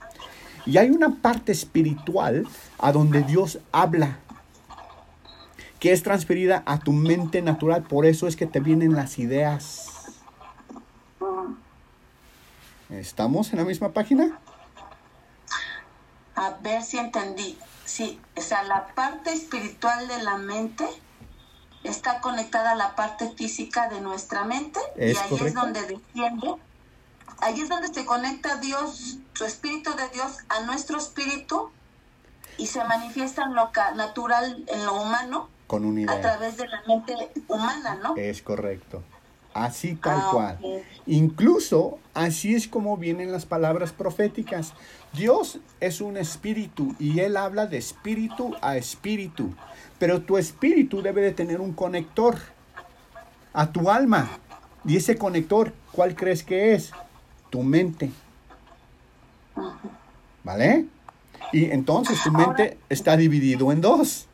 Y 0.65 0.79
hay 0.79 0.89
una 0.89 1.17
parte 1.21 1.53
espiritual 1.53 2.49
a 2.79 2.91
donde 2.91 3.23
Dios 3.23 3.59
habla, 3.71 4.19
que 5.81 5.93
es 5.93 6.03
transferida 6.03 6.63
a 6.67 6.79
tu 6.79 6.93
mente 6.93 7.43
natural. 7.43 7.83
Por 7.83 8.07
eso 8.07 8.27
es 8.27 8.37
que 8.37 8.47
te 8.47 8.61
vienen 8.61 8.95
las 8.95 9.19
ideas. 9.19 9.93
¿Estamos 12.91 13.53
en 13.53 13.59
la 13.59 13.65
misma 13.65 13.93
página? 13.93 14.39
A 16.37 16.51
ver 16.63 16.83
si 16.83 16.99
entendí. 16.99 17.59
Sí, 17.85 18.21
o 18.37 18.41
sea, 18.41 18.63
la 18.65 18.89
parte 18.95 19.33
espiritual 19.33 20.07
de 20.09 20.23
la 20.23 20.37
mente 20.39 20.87
está 21.85 22.21
conectada 22.21 22.73
a 22.73 22.75
la 22.75 22.95
parte 22.97 23.31
física 23.37 23.89
de 23.89 24.01
nuestra 24.01 24.45
mente 24.45 24.81
Es 24.97 25.15
y 25.15 25.19
ahí 25.19 25.29
correcto. 25.31 25.47
es 25.47 25.55
donde 25.55 25.83
desciende. 25.83 26.55
Ahí 27.41 27.61
es 27.61 27.69
donde 27.69 27.89
se 27.93 28.05
conecta 28.05 28.57
Dios, 28.57 29.19
su 29.35 29.45
espíritu 29.45 29.95
de 29.95 30.09
Dios 30.09 30.39
a 30.49 30.61
nuestro 30.65 30.99
espíritu 30.99 31.71
y 32.59 32.67
se 32.67 32.83
manifiesta 32.85 33.43
en 33.45 33.55
lo 33.55 33.71
ca- 33.73 33.93
natural, 33.93 34.65
en 34.69 34.87
lo 34.87 34.95
humano, 35.03 35.49
Con 35.67 35.85
una 35.85 36.13
a 36.13 36.21
través 36.21 36.57
de 36.57 36.69
la 36.69 36.83
mente 36.87 37.15
humana, 37.49 37.99
¿no? 38.03 38.17
Es 38.17 38.43
correcto. 38.43 39.03
Así 39.53 39.95
tal 39.95 40.19
Ah, 40.21 40.29
cual. 40.33 40.59
Incluso 41.07 41.99
así 42.13 42.55
es 42.55 42.69
como 42.69 42.97
vienen 42.99 43.33
las 43.33 43.47
palabras 43.47 43.93
proféticas. 43.93 44.75
Dios 45.15 45.61
es 45.81 46.01
un 46.03 46.19
espíritu 46.19 46.95
y 46.99 47.21
Él 47.21 47.37
habla 47.39 47.67
de 47.67 47.79
espíritu 47.79 48.55
a 48.61 48.77
espíritu. 48.77 49.55
Pero 49.99 50.21
tu 50.21 50.37
espíritu 50.37 51.01
debe 51.01 51.23
de 51.23 51.33
tener 51.33 51.61
un 51.63 51.73
conector 51.73 52.37
a 53.55 53.73
tu 53.73 53.91
alma. 53.91 54.29
Y 54.85 54.99
ese 54.99 55.17
conector, 55.17 55.73
¿cuál 55.91 56.15
crees 56.15 56.43
que 56.43 56.75
es? 56.75 56.93
Tu 57.49 57.63
mente. 57.63 58.11
¿Vale? 60.45 60.85
Y 61.53 61.71
entonces 61.71 62.23
tu 62.23 62.31
mente 62.31 62.77
está 62.89 63.17
dividido 63.17 63.73
en 63.73 63.81
dos. 63.81 64.27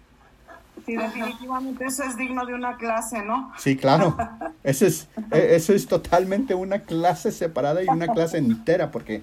Sí, 0.84 0.96
definitivamente 0.96 1.84
eso 1.84 2.02
es 2.04 2.16
digno 2.16 2.44
de 2.44 2.54
una 2.54 2.76
clase, 2.76 3.22
¿no? 3.22 3.52
Sí, 3.58 3.76
claro. 3.76 4.16
Eso 4.64 4.86
es, 4.86 5.08
e- 5.32 5.56
eso 5.56 5.72
es 5.72 5.88
totalmente 5.88 6.54
una 6.54 6.82
clase 6.82 7.32
separada 7.32 7.82
y 7.82 7.88
una 7.88 8.12
clase 8.12 8.38
entera, 8.38 8.92
porque, 8.92 9.22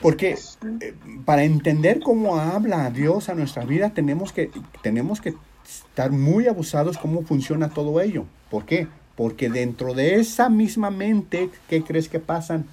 porque 0.00 0.36
eh, 0.80 0.94
para 1.24 1.44
entender 1.44 2.00
cómo 2.00 2.38
habla 2.38 2.90
Dios 2.90 3.28
a 3.28 3.34
nuestra 3.34 3.64
vida 3.64 3.90
tenemos 3.90 4.32
que, 4.32 4.50
tenemos 4.82 5.20
que 5.20 5.34
estar 5.64 6.10
muy 6.10 6.48
abusados 6.48 6.98
cómo 6.98 7.22
funciona 7.22 7.68
todo 7.68 8.00
ello. 8.00 8.24
¿Por 8.50 8.64
qué? 8.64 8.88
Porque 9.14 9.48
dentro 9.48 9.94
de 9.94 10.16
esa 10.16 10.48
misma 10.48 10.90
mente, 10.90 11.50
¿qué 11.68 11.84
crees 11.84 12.08
que 12.08 12.18
pasan? 12.18 12.66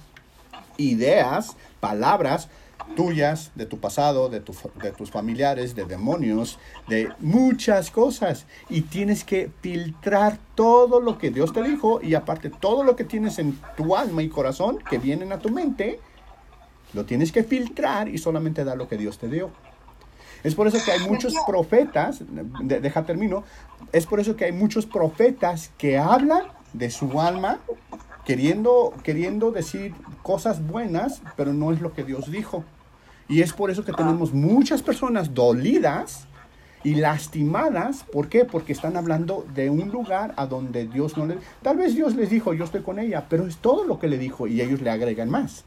Ideas, 0.76 1.56
palabras 1.78 2.48
tuyas, 2.96 3.50
de 3.54 3.66
tu 3.66 3.78
pasado, 3.78 4.28
de, 4.28 4.40
tu 4.40 4.54
de 4.82 4.92
tus 4.92 5.10
familiares, 5.10 5.74
de 5.74 5.84
demonios, 5.84 6.58
de 6.88 7.08
muchas 7.20 7.90
cosas. 7.90 8.46
Y 8.68 8.82
tienes 8.82 9.24
que 9.24 9.50
filtrar 9.60 10.38
todo 10.54 11.00
lo 11.00 11.18
que 11.18 11.30
Dios 11.30 11.52
te 11.52 11.62
dijo 11.62 12.00
y 12.02 12.14
aparte 12.14 12.50
todo 12.50 12.84
lo 12.84 12.96
que 12.96 13.04
tienes 13.04 13.38
en 13.38 13.58
tu 13.76 13.96
alma 13.96 14.22
y 14.22 14.28
corazón 14.28 14.78
que 14.88 14.98
vienen 14.98 15.32
a 15.32 15.38
tu 15.38 15.48
mente, 15.50 16.00
lo 16.92 17.04
tienes 17.04 17.30
que 17.32 17.44
filtrar 17.44 18.08
y 18.08 18.18
solamente 18.18 18.64
dar 18.64 18.76
lo 18.76 18.88
que 18.88 18.96
Dios 18.96 19.18
te 19.18 19.28
dio. 19.28 19.50
Es 20.42 20.54
por 20.54 20.66
eso 20.66 20.78
que 20.84 20.90
hay 20.92 21.00
muchos 21.08 21.34
profetas, 21.46 22.22
de- 22.62 22.80
deja 22.80 23.04
termino, 23.04 23.44
es 23.92 24.06
por 24.06 24.20
eso 24.20 24.36
que 24.36 24.46
hay 24.46 24.52
muchos 24.52 24.86
profetas 24.86 25.70
que 25.76 25.98
hablan 25.98 26.44
de 26.72 26.90
su 26.90 27.20
alma 27.20 27.58
queriendo, 28.30 28.94
queriendo 29.02 29.50
decir 29.50 29.92
cosas 30.22 30.64
buenas, 30.64 31.20
pero 31.36 31.52
no 31.52 31.72
es 31.72 31.80
lo 31.80 31.92
que 31.92 32.04
Dios 32.04 32.30
dijo. 32.30 32.62
Y 33.28 33.42
es 33.42 33.52
por 33.52 33.72
eso 33.72 33.84
que 33.84 33.92
tenemos 33.92 34.32
muchas 34.32 34.82
personas 34.82 35.34
dolidas 35.34 36.28
y 36.84 36.94
lastimadas. 36.94 38.04
¿Por 38.04 38.28
qué? 38.28 38.44
Porque 38.44 38.72
están 38.72 38.96
hablando 38.96 39.44
de 39.52 39.68
un 39.68 39.88
lugar 39.90 40.32
a 40.36 40.46
donde 40.46 40.86
Dios 40.86 41.16
no 41.16 41.26
les... 41.26 41.38
Tal 41.60 41.76
vez 41.76 41.96
Dios 41.96 42.14
les 42.14 42.30
dijo, 42.30 42.54
yo 42.54 42.62
estoy 42.62 42.82
con 42.82 43.00
ella, 43.00 43.26
pero 43.28 43.48
es 43.48 43.56
todo 43.56 43.84
lo 43.84 43.98
que 43.98 44.06
le 44.06 44.16
dijo 44.16 44.46
y 44.46 44.60
ellos 44.60 44.80
le 44.80 44.90
agregan 44.90 45.28
más. 45.28 45.64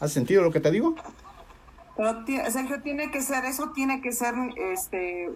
¿Has 0.00 0.10
sentido 0.10 0.42
lo 0.42 0.50
que 0.50 0.60
te 0.60 0.70
digo? 0.70 0.94
Pero 1.98 2.24
Sergio, 2.50 2.80
tiene 2.80 3.10
que 3.10 3.20
ser, 3.20 3.44
eso 3.44 3.72
tiene 3.74 4.00
que 4.00 4.12
ser 4.12 4.32
este 4.56 5.28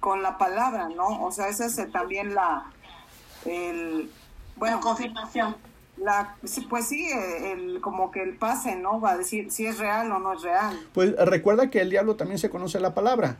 con 0.00 0.22
la 0.22 0.36
palabra, 0.36 0.90
¿no? 0.90 1.24
O 1.24 1.32
sea, 1.32 1.48
esa 1.48 1.64
es 1.64 1.90
también 1.92 2.34
la, 2.34 2.70
el, 3.46 4.10
Bueno, 4.62 4.78
confirmación. 4.78 5.56
la, 5.96 6.36
pues 6.70 6.86
sí, 6.86 7.04
eh, 7.08 7.50
el, 7.50 7.80
como 7.80 8.12
que 8.12 8.22
el 8.22 8.36
pase, 8.36 8.76
¿no? 8.76 9.00
Va 9.00 9.10
a 9.10 9.18
decir 9.18 9.50
si 9.50 9.66
es 9.66 9.76
real 9.78 10.12
o 10.12 10.20
no 10.20 10.34
es 10.34 10.42
real. 10.42 10.78
Pues 10.94 11.16
recuerda 11.16 11.68
que 11.68 11.80
el 11.80 11.90
diablo 11.90 12.14
también 12.14 12.38
se 12.38 12.48
conoce 12.48 12.78
la 12.78 12.94
palabra. 12.94 13.38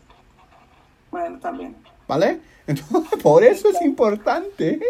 Bueno, 1.13 1.39
también. 1.39 1.77
¿Vale? 2.09 2.41
Entonces, 2.67 3.23
por 3.23 3.45
eso 3.45 3.69
es 3.69 3.81
importante, 3.83 4.81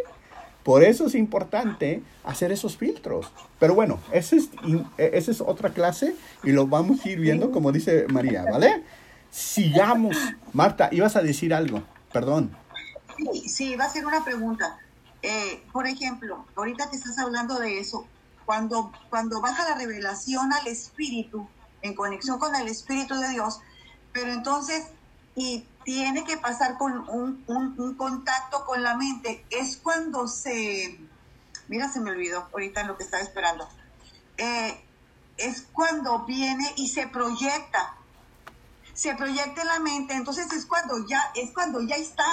por 0.62 0.82
eso 0.82 1.04
es 1.06 1.14
importante 1.14 2.02
hacer 2.24 2.50
esos 2.50 2.78
filtros. 2.78 3.30
Pero 3.58 3.74
bueno, 3.74 3.98
esa 4.10 4.36
es, 4.36 4.48
in- 4.64 4.86
esa 4.96 5.30
es 5.32 5.42
otra 5.42 5.68
clase 5.68 6.16
y 6.44 6.52
lo 6.52 6.66
vamos 6.66 7.04
a 7.04 7.10
ir 7.10 7.20
viendo 7.20 7.50
como 7.50 7.72
dice 7.72 8.06
María, 8.08 8.42
¿vale? 8.50 8.82
Sigamos. 9.30 10.16
Marta, 10.54 10.88
ibas 10.92 11.14
a 11.14 11.20
decir 11.20 11.52
algo, 11.52 11.82
perdón. 12.10 12.56
Sí, 13.18 13.48
sí, 13.50 13.76
va 13.76 13.84
a 13.84 13.90
ser 13.90 14.06
una 14.06 14.24
pregunta. 14.24 14.78
Eh, 15.22 15.64
por 15.72 15.86
ejemplo, 15.86 16.44
ahorita 16.56 16.90
que 16.90 16.96
estás 16.96 17.18
hablando 17.18 17.58
de 17.58 17.78
eso, 17.78 18.06
cuando, 18.44 18.92
cuando 19.08 19.40
baja 19.40 19.68
la 19.68 19.76
revelación 19.76 20.52
al 20.52 20.66
Espíritu, 20.66 21.48
en 21.80 21.94
conexión 21.94 22.38
con 22.38 22.54
el 22.54 22.68
Espíritu 22.68 23.14
de 23.14 23.28
Dios, 23.30 23.60
pero 24.12 24.32
entonces, 24.32 24.86
y 25.34 25.66
tiene 25.84 26.24
que 26.24 26.36
pasar 26.36 26.76
con 26.76 27.08
un, 27.08 27.44
un, 27.46 27.94
contacto 27.94 28.64
con 28.64 28.82
la 28.82 28.96
mente, 28.96 29.44
es 29.50 29.76
cuando 29.76 30.28
se, 30.28 30.98
mira, 31.68 31.90
se 31.90 32.00
me 32.00 32.10
olvidó 32.10 32.48
ahorita 32.52 32.84
lo 32.84 32.96
que 32.96 33.04
estaba 33.04 33.22
esperando, 33.22 33.68
eh, 34.36 34.84
es 35.38 35.62
cuando 35.72 36.20
viene 36.24 36.72
y 36.76 36.88
se 36.88 37.06
proyecta, 37.06 37.96
se 38.92 39.14
proyecta 39.14 39.62
en 39.62 39.68
la 39.68 39.78
mente, 39.80 40.14
entonces 40.14 40.52
es 40.52 40.66
cuando 40.66 41.06
ya, 41.06 41.32
es 41.34 41.52
cuando 41.52 41.80
ya 41.80 41.96
está, 41.96 42.26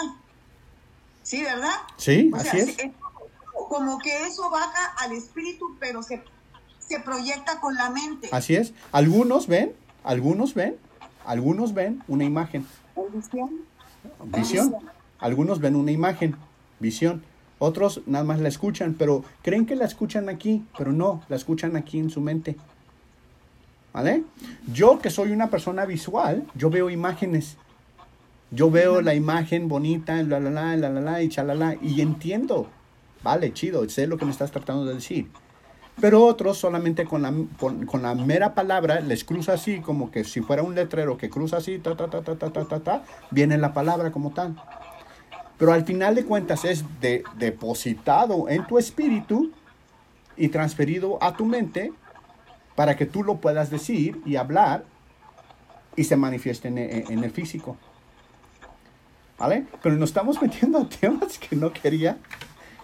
¿sí, 1.30 1.44
verdad? 1.44 1.76
Sí, 1.98 2.32
así 2.34 2.58
es. 2.58 2.78
Como 3.70 4.00
que 4.00 4.26
eso 4.26 4.50
baja 4.50 4.94
al 4.98 5.12
espíritu, 5.12 5.78
pero 5.80 6.02
se, 6.02 6.24
se 6.80 7.00
proyecta 7.02 7.60
con 7.60 7.76
la 7.76 7.92
mente. 7.92 8.30
Así 8.32 8.56
es. 8.56 8.74
Algunos 8.92 9.46
ven, 9.46 9.74
algunos 10.04 10.56
ven, 10.56 10.78
algunos 11.26 11.76
ven 11.76 12.02
una 12.08 12.24
imagen. 12.24 12.66
Visión. 13.14 13.62
Visión. 14.26 14.76
Algunos 15.20 15.60
ven 15.60 15.76
una 15.76 15.92
imagen, 15.92 16.36
visión. 16.80 17.24
Otros 17.60 18.02
nada 18.08 18.24
más 18.24 18.40
la 18.40 18.48
escuchan, 18.48 18.96
pero 18.98 19.24
creen 19.44 19.68
que 19.68 19.76
la 19.76 19.86
escuchan 19.86 20.30
aquí, 20.30 20.66
pero 20.78 20.92
no, 20.94 21.22
la 21.30 21.36
escuchan 21.36 21.76
aquí 21.76 22.00
en 22.00 22.10
su 22.10 22.22
mente. 22.22 22.56
¿Vale? 23.94 24.24
Yo 24.74 24.98
que 25.00 25.12
soy 25.12 25.32
una 25.32 25.50
persona 25.50 25.86
visual, 25.86 26.48
yo 26.56 26.72
veo 26.72 26.90
imágenes. 26.90 27.58
Yo 28.52 28.72
veo 28.72 29.02
la 29.02 29.14
imagen 29.14 29.68
bonita, 29.68 30.22
la 30.24 30.40
la 30.40 30.50
la, 30.50 30.76
la 30.76 30.90
la 30.90 31.02
la 31.02 31.22
y 31.22 31.30
chalala, 31.30 31.76
y 31.82 32.02
entiendo. 32.02 32.68
Vale, 33.24 33.54
chido, 33.54 33.88
sé 33.90 34.08
lo 34.08 34.18
que 34.18 34.26
me 34.26 34.32
estás 34.32 34.52
tratando 34.52 34.86
de 34.86 34.96
decir. 34.96 35.30
Pero 36.02 36.26
otros 36.26 36.58
solamente 36.58 37.06
con 37.06 37.22
la, 37.22 37.34
con, 37.60 38.02
la 38.02 38.16
mera 38.16 38.54
palabra 38.54 39.02
les 39.02 39.26
cruza 39.26 39.54
así, 39.54 39.82
como 39.82 40.12
que 40.12 40.24
si 40.24 40.42
fuera 40.42 40.64
un 40.64 40.74
letrero 40.74 41.18
que 41.18 41.30
cruza 41.30 41.58
así, 41.58 41.78
ta, 41.80 41.96
ta, 41.96 42.10
ta, 42.10 42.22
ta, 42.22 42.38
ta, 42.38 42.52
ta, 42.52 42.66
ta, 42.66 42.80
ta 42.80 43.04
viene 43.32 43.58
la 43.58 43.74
palabra 43.74 44.12
como 44.12 44.32
tal. 44.32 44.56
Pero 45.58 45.74
al 45.74 45.86
final 45.86 46.16
de 46.16 46.24
cuentas 46.24 46.64
es 46.64 46.86
de, 47.02 47.24
depositado 47.38 48.48
en 48.48 48.66
tu 48.66 48.80
espíritu 48.80 49.52
y 50.38 50.48
transferido 50.48 51.22
a 51.22 51.36
tu 51.36 51.46
mente 51.46 51.92
para 52.76 52.96
que 52.96 53.06
tú 53.06 53.24
lo 53.24 53.36
puedas 53.36 53.70
decir 53.70 54.22
y 54.26 54.38
hablar 54.38 54.86
y 55.98 56.06
se 56.06 56.16
manifieste 56.16 56.70
en, 56.70 57.24
el 57.24 57.32
físico. 57.32 57.76
¿Vale? 59.40 59.66
Pero 59.82 59.96
nos 59.96 60.10
estamos 60.10 60.42
metiendo 60.42 60.80
a 60.80 60.90
temas 60.90 61.38
que 61.38 61.56
no 61.56 61.72
quería. 61.72 62.18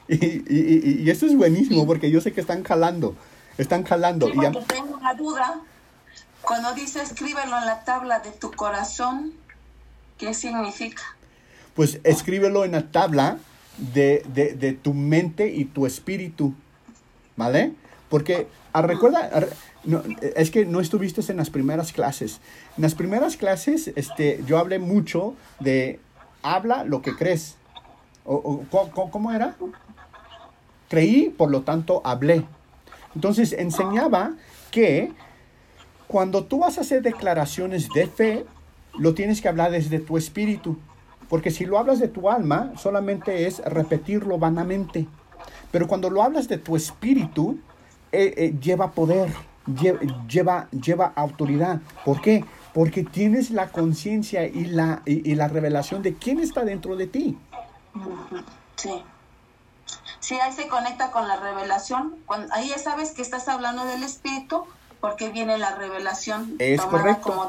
Y, 0.08 0.16
y, 0.16 1.02
y, 1.04 1.10
esto 1.10 1.26
es 1.26 1.36
buenísimo 1.36 1.86
porque 1.86 2.12
yo 2.12 2.22
sé 2.22 2.32
que 2.32 2.42
están 2.42 2.64
jalando. 2.64 3.16
Están 3.58 3.84
jalando. 3.84 4.30
y 4.30 4.40
tengo 4.68 4.96
una 4.96 5.14
duda. 5.14 5.62
Cuando 6.42 6.74
dice 6.74 7.02
escríbelo 7.02 7.58
en 7.58 7.66
la 7.66 7.84
tabla 7.84 8.20
de 8.20 8.32
tu 8.32 8.52
corazón, 8.52 9.34
¿qué 10.18 10.34
significa? 10.34 11.02
Pues 11.74 12.00
escríbelo 12.04 12.66
en 12.66 12.74
la 12.74 12.92
tabla 12.92 13.40
de, 13.78 14.24
de, 14.34 14.54
de 14.54 14.74
tu 14.74 14.94
mente 14.94 15.48
y 15.48 15.66
tu 15.66 15.86
espíritu. 15.86 16.54
¿Vale? 17.36 17.74
Porque, 18.10 18.48
ah, 18.72 18.82
recuerda, 18.82 19.30
no, 19.84 20.04
es 20.36 20.52
que 20.52 20.66
no 20.66 20.80
estuviste 20.80 21.22
en 21.32 21.38
las 21.38 21.50
primeras 21.50 21.92
clases. 21.92 22.40
En 22.78 22.84
las 22.84 22.96
primeras 22.96 23.38
clases 23.38 23.92
este, 23.96 24.42
yo 24.46 24.58
hablé 24.58 24.80
mucho 24.80 25.36
de 25.60 26.00
habla 26.46 26.84
lo 26.84 27.02
que 27.02 27.16
crees. 27.16 27.58
O, 28.26 28.64
¿Cómo 29.12 29.32
era? 29.32 29.56
Creí, 30.90 31.30
por 31.30 31.52
lo 31.52 31.62
tanto 31.62 32.02
hablé. 32.04 32.46
Entonces 33.14 33.54
enseñaba 33.54 34.34
que 34.72 35.12
cuando 36.08 36.46
tú 36.46 36.60
vas 36.60 36.78
a 36.78 36.82
hacer 36.82 37.02
declaraciones 37.02 37.90
de 37.90 38.08
fe, 38.08 38.46
lo 38.98 39.14
tienes 39.14 39.42
que 39.42 39.48
hablar 39.48 39.72
desde 39.72 40.00
tu 40.00 40.18
espíritu. 40.18 40.78
Porque 41.30 41.52
si 41.52 41.66
lo 41.66 41.80
hablas 41.80 42.00
de 42.00 42.08
tu 42.08 42.30
alma, 42.30 42.74
solamente 42.78 43.48
es 43.48 43.60
repetirlo 43.66 44.38
vanamente. 44.38 45.08
Pero 45.72 45.88
cuando 45.88 46.10
lo 46.10 46.22
hablas 46.22 46.48
de 46.48 46.58
tu 46.58 46.76
espíritu, 46.76 47.60
eh, 48.12 48.34
eh, 48.38 48.56
lleva 48.62 48.92
poder 48.92 49.30
lleva, 50.28 50.68
lleva 50.70 51.14
autoridad. 51.16 51.82
¿Por 52.04 52.22
qué? 52.22 52.44
Porque 52.76 53.06
tienes 53.06 53.52
la 53.52 53.70
conciencia 53.70 54.46
y 54.46 54.66
la, 54.66 55.02
y, 55.06 55.34
la 55.36 55.48
revelación 55.48 56.04
de 56.04 56.16
quién 56.16 56.42
está 56.42 56.66
dentro 56.66 56.98
de 56.98 57.08
ti. 57.08 57.38
Sí. 58.76 59.02
Sí, 60.20 60.36
ahí 60.36 60.52
se 60.52 60.68
conecta 60.68 61.10
con 61.10 61.26
la 61.26 61.38
revelación. 61.38 62.16
Cuando, 62.26 62.54
ahí 62.54 62.68
ya 62.68 62.78
sabes 62.78 63.12
que 63.12 63.22
estás 63.22 63.48
hablando 63.48 63.86
del 63.86 64.04
Espíritu 64.04 64.66
porque 65.00 65.30
viene 65.30 65.58
la 65.58 65.74
revelación. 65.76 66.56
Es 66.60 66.82
correcto. 66.82 67.48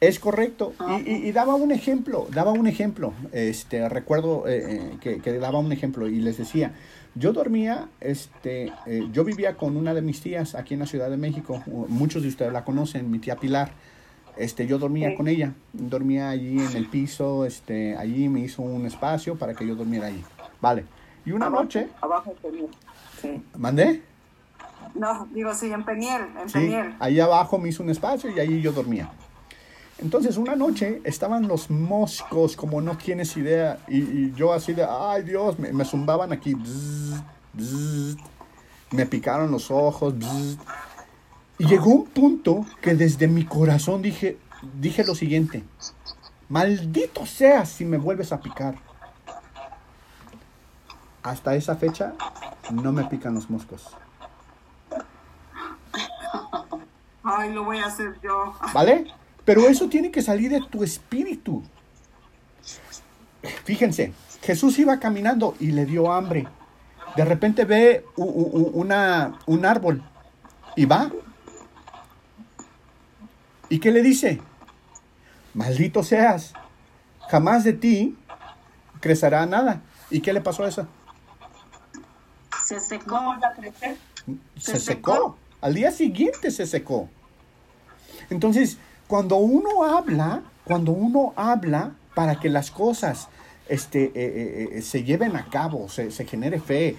Es 0.00 0.18
correcto. 0.18 0.74
y, 1.06 1.32
daba 1.32 1.54
un 1.54 1.72
ejemplo, 1.72 2.26
daba 2.30 2.52
un 2.52 2.66
ejemplo. 2.66 3.14
Este, 3.32 3.88
recuerdo 3.88 4.46
eh, 4.46 4.58
eh, 4.66 4.98
que, 5.00 5.22
que, 5.22 5.38
daba 5.38 5.58
un 5.58 5.72
ejemplo 5.72 6.06
y 6.06 6.20
les 6.20 6.36
decía, 6.36 6.74
yo 7.14 7.32
dormía, 7.32 7.88
este, 7.98 8.74
eh, 8.84 9.08
yo 9.10 9.24
vivía 9.24 9.56
con 9.56 9.78
una 9.78 9.94
de 9.94 10.02
mis 10.02 10.20
tías 10.20 10.54
aquí 10.54 10.74
en 10.74 10.80
la 10.80 10.86
Ciudad 10.86 11.08
de 11.08 11.16
México. 11.16 11.62
Muchos 11.88 12.24
de 12.24 12.28
ustedes 12.28 12.52
la 12.52 12.62
conocen, 12.62 13.10
mi 13.10 13.20
tía 13.20 13.36
Pilar. 13.36 13.72
Este, 14.36 14.66
yo 14.66 14.78
dormía 14.78 15.14
con 15.14 15.28
ella, 15.28 15.52
dormía 15.72 16.30
allí 16.30 16.58
en 16.58 16.76
el 16.76 16.88
piso, 16.88 17.44
este, 17.44 17.96
allí 17.96 18.28
me 18.28 18.40
hizo 18.40 18.62
un 18.62 18.84
espacio 18.84 19.36
para 19.36 19.54
que 19.54 19.66
yo 19.66 19.76
durmiera 19.76 20.08
allí. 20.08 20.24
Vale. 20.60 20.84
Y 21.24 21.32
una 21.32 21.48
noche. 21.48 21.88
Abajo 22.00 22.34
Peniel. 22.42 22.68
Sí. 23.20 23.42
¿Mandé? 23.56 24.02
No, 24.94 25.26
digo 25.32 25.54
sí, 25.54 25.72
en 25.72 25.84
Peniel, 25.84 26.22
en 26.40 26.48
sí, 26.48 26.74
Ahí 27.00 27.18
abajo 27.18 27.58
me 27.58 27.68
hizo 27.68 27.82
un 27.82 27.90
espacio 27.90 28.30
y 28.30 28.40
allí 28.40 28.60
yo 28.60 28.72
dormía. 28.72 29.10
Entonces 29.98 30.36
una 30.36 30.56
noche 30.56 31.00
estaban 31.04 31.46
los 31.46 31.70
moscos 31.70 32.56
como 32.56 32.80
no 32.80 32.96
tienes 32.96 33.36
idea 33.36 33.78
y, 33.88 34.32
yo 34.32 34.52
así 34.52 34.72
de, 34.72 34.84
ay 34.84 35.22
Dios, 35.22 35.58
me, 35.58 35.84
zumbaban 35.84 36.32
aquí, 36.32 36.56
me 38.90 39.06
picaron 39.06 39.50
los 39.50 39.70
ojos. 39.70 40.14
Y 41.58 41.66
llegó 41.66 41.90
un 41.90 42.06
punto 42.06 42.66
que 42.80 42.94
desde 42.94 43.28
mi 43.28 43.44
corazón 43.44 44.02
dije, 44.02 44.38
dije 44.80 45.04
lo 45.04 45.14
siguiente, 45.14 45.64
maldito 46.48 47.26
seas 47.26 47.68
si 47.68 47.84
me 47.84 47.96
vuelves 47.96 48.32
a 48.32 48.40
picar. 48.40 48.76
Hasta 51.22 51.54
esa 51.54 51.76
fecha 51.76 52.14
no 52.70 52.92
me 52.92 53.04
pican 53.04 53.34
los 53.34 53.48
moscos. 53.48 53.86
Ay, 57.22 57.52
lo 57.54 57.64
voy 57.64 57.78
a 57.78 57.86
hacer 57.86 58.20
yo. 58.22 58.54
¿Vale? 58.74 59.06
Pero 59.44 59.68
eso 59.68 59.88
tiene 59.88 60.10
que 60.10 60.20
salir 60.20 60.50
de 60.50 60.60
tu 60.60 60.84
espíritu. 60.84 61.62
Fíjense, 63.64 64.12
Jesús 64.42 64.78
iba 64.78 64.98
caminando 64.98 65.54
y 65.58 65.68
le 65.68 65.86
dio 65.86 66.12
hambre. 66.12 66.46
De 67.16 67.24
repente 67.24 67.64
ve 67.64 68.04
una, 68.16 69.38
un 69.46 69.64
árbol 69.64 70.02
y 70.76 70.84
va. 70.84 71.10
¿Y 73.68 73.78
qué 73.78 73.90
le 73.90 74.02
dice? 74.02 74.40
Maldito 75.54 76.02
seas, 76.02 76.52
jamás 77.28 77.64
de 77.64 77.72
ti 77.72 78.16
crecerá 79.00 79.46
nada. 79.46 79.82
¿Y 80.10 80.20
qué 80.20 80.32
le 80.32 80.40
pasó 80.40 80.64
a 80.64 80.68
eso? 80.68 80.86
Se 82.66 82.80
secó 82.80 83.34
la 83.40 83.54
Se, 84.56 84.80
secó. 84.80 85.36
Al 85.60 85.74
día 85.74 85.90
siguiente 85.90 86.50
se 86.50 86.66
secó. 86.66 87.08
Entonces, 88.30 88.78
cuando 89.06 89.36
uno 89.36 89.84
habla, 89.84 90.42
cuando 90.64 90.92
uno 90.92 91.32
habla 91.36 91.92
para 92.14 92.40
que 92.40 92.48
las 92.48 92.70
cosas 92.70 93.28
este, 93.68 94.04
eh, 94.04 94.12
eh, 94.14 94.68
eh, 94.72 94.82
se 94.82 95.04
lleven 95.04 95.36
a 95.36 95.46
cabo, 95.46 95.88
se, 95.88 96.10
genere 96.26 96.60
fe, 96.60 96.96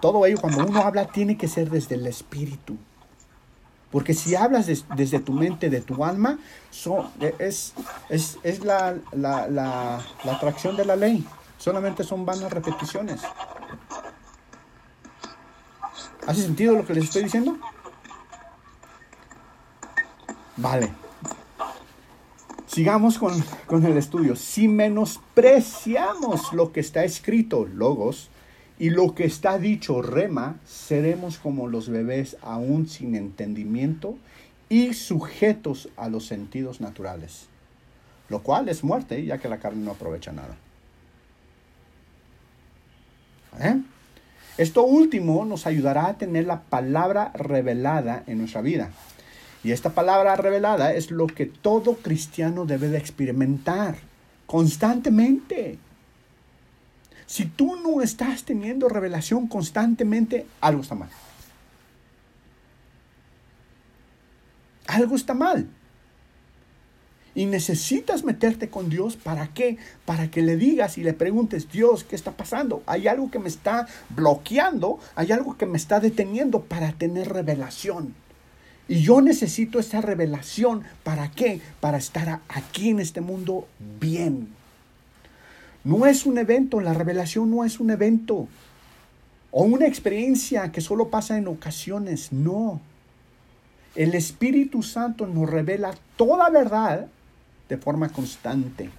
todo 0.00 0.24
ello, 0.24 0.38
cuando 0.40 0.66
uno 0.66 0.80
habla, 0.80 1.06
tiene 1.06 1.36
que 1.36 1.48
ser 1.48 1.70
desde 1.70 1.96
el 1.96 2.06
espíritu. 2.06 2.76
Porque 3.90 4.14
si 4.14 4.36
hablas 4.36 4.66
desde 4.94 5.18
tu 5.18 5.32
mente, 5.32 5.68
de 5.68 5.80
tu 5.80 6.04
alma, 6.04 6.38
es, 7.38 7.74
es, 8.08 8.64
la, 8.64 8.96
la, 9.12 9.48
la, 9.48 10.00
la, 10.24 10.32
atracción 10.32 10.76
de 10.76 10.84
la 10.84 10.96
ley. 10.96 11.26
Solamente 11.58 12.04
son 12.04 12.24
vanas 12.24 12.52
repeticiones. 12.52 13.20
¿Hace 16.26 16.42
sentido 16.42 16.76
lo 16.76 16.86
que 16.86 16.94
les 16.94 17.04
estoy 17.04 17.24
diciendo? 17.24 17.58
Vale. 20.56 20.92
Sigamos 22.66 23.18
con, 23.18 23.84
el 23.84 23.96
estudio. 23.96 24.36
Si 24.36 24.68
menospreciamos 24.68 26.52
lo 26.52 26.70
que 26.70 26.78
está 26.78 27.02
escrito, 27.02 27.66
logos, 27.66 28.29
y 28.80 28.88
lo 28.88 29.14
que 29.14 29.26
está 29.26 29.58
dicho, 29.58 30.00
rema, 30.00 30.56
seremos 30.64 31.36
como 31.36 31.68
los 31.68 31.90
bebés 31.90 32.38
aún 32.40 32.88
sin 32.88 33.14
entendimiento 33.14 34.16
y 34.70 34.94
sujetos 34.94 35.90
a 35.98 36.08
los 36.08 36.24
sentidos 36.24 36.80
naturales, 36.80 37.48
lo 38.30 38.42
cual 38.42 38.70
es 38.70 38.82
muerte, 38.82 39.22
ya 39.22 39.36
que 39.36 39.50
la 39.50 39.58
carne 39.58 39.84
no 39.84 39.90
aprovecha 39.90 40.32
nada. 40.32 40.56
¿Eh? 43.60 43.82
Esto 44.56 44.82
último 44.84 45.44
nos 45.44 45.66
ayudará 45.66 46.06
a 46.06 46.16
tener 46.16 46.46
la 46.46 46.62
palabra 46.62 47.32
revelada 47.34 48.24
en 48.26 48.38
nuestra 48.38 48.62
vida. 48.62 48.92
Y 49.62 49.72
esta 49.72 49.90
palabra 49.90 50.36
revelada 50.36 50.94
es 50.94 51.10
lo 51.10 51.26
que 51.26 51.44
todo 51.44 51.96
cristiano 51.96 52.64
debe 52.64 52.88
de 52.88 52.96
experimentar 52.96 53.96
constantemente. 54.46 55.78
Si 57.30 57.44
tú 57.44 57.76
no 57.76 58.02
estás 58.02 58.42
teniendo 58.42 58.88
revelación 58.88 59.46
constantemente, 59.46 60.48
algo 60.60 60.82
está 60.82 60.96
mal. 60.96 61.10
Algo 64.88 65.14
está 65.14 65.32
mal. 65.32 65.68
Y 67.36 67.46
necesitas 67.46 68.24
meterte 68.24 68.68
con 68.68 68.88
Dios. 68.88 69.14
¿Para 69.14 69.46
qué? 69.54 69.78
Para 70.06 70.28
que 70.28 70.42
le 70.42 70.56
digas 70.56 70.98
y 70.98 71.04
le 71.04 71.12
preguntes, 71.12 71.70
Dios, 71.70 72.02
¿qué 72.02 72.16
está 72.16 72.32
pasando? 72.32 72.82
Hay 72.86 73.06
algo 73.06 73.30
que 73.30 73.38
me 73.38 73.48
está 73.48 73.86
bloqueando, 74.08 74.98
hay 75.14 75.30
algo 75.30 75.56
que 75.56 75.66
me 75.66 75.78
está 75.78 76.00
deteniendo 76.00 76.62
para 76.62 76.90
tener 76.94 77.32
revelación. 77.32 78.16
Y 78.88 79.02
yo 79.02 79.20
necesito 79.20 79.78
esa 79.78 80.00
revelación. 80.00 80.82
¿Para 81.04 81.30
qué? 81.30 81.60
Para 81.78 81.98
estar 81.98 82.40
aquí 82.48 82.88
en 82.90 82.98
este 82.98 83.20
mundo 83.20 83.68
bien. 84.00 84.58
No 85.84 86.06
es 86.06 86.26
un 86.26 86.38
evento, 86.38 86.80
la 86.80 86.94
revelación 86.94 87.50
no 87.50 87.64
es 87.64 87.80
un 87.80 87.90
evento 87.90 88.48
o 89.50 89.62
una 89.62 89.86
experiencia 89.86 90.70
que 90.72 90.80
solo 90.80 91.08
pasa 91.08 91.36
en 91.36 91.48
ocasiones. 91.48 92.32
No. 92.32 92.80
El 93.94 94.14
Espíritu 94.14 94.82
Santo 94.82 95.26
nos 95.26 95.48
revela 95.48 95.94
toda 96.16 96.50
verdad 96.50 97.08
de 97.68 97.76
forma 97.76 98.08
constante. 98.10 98.90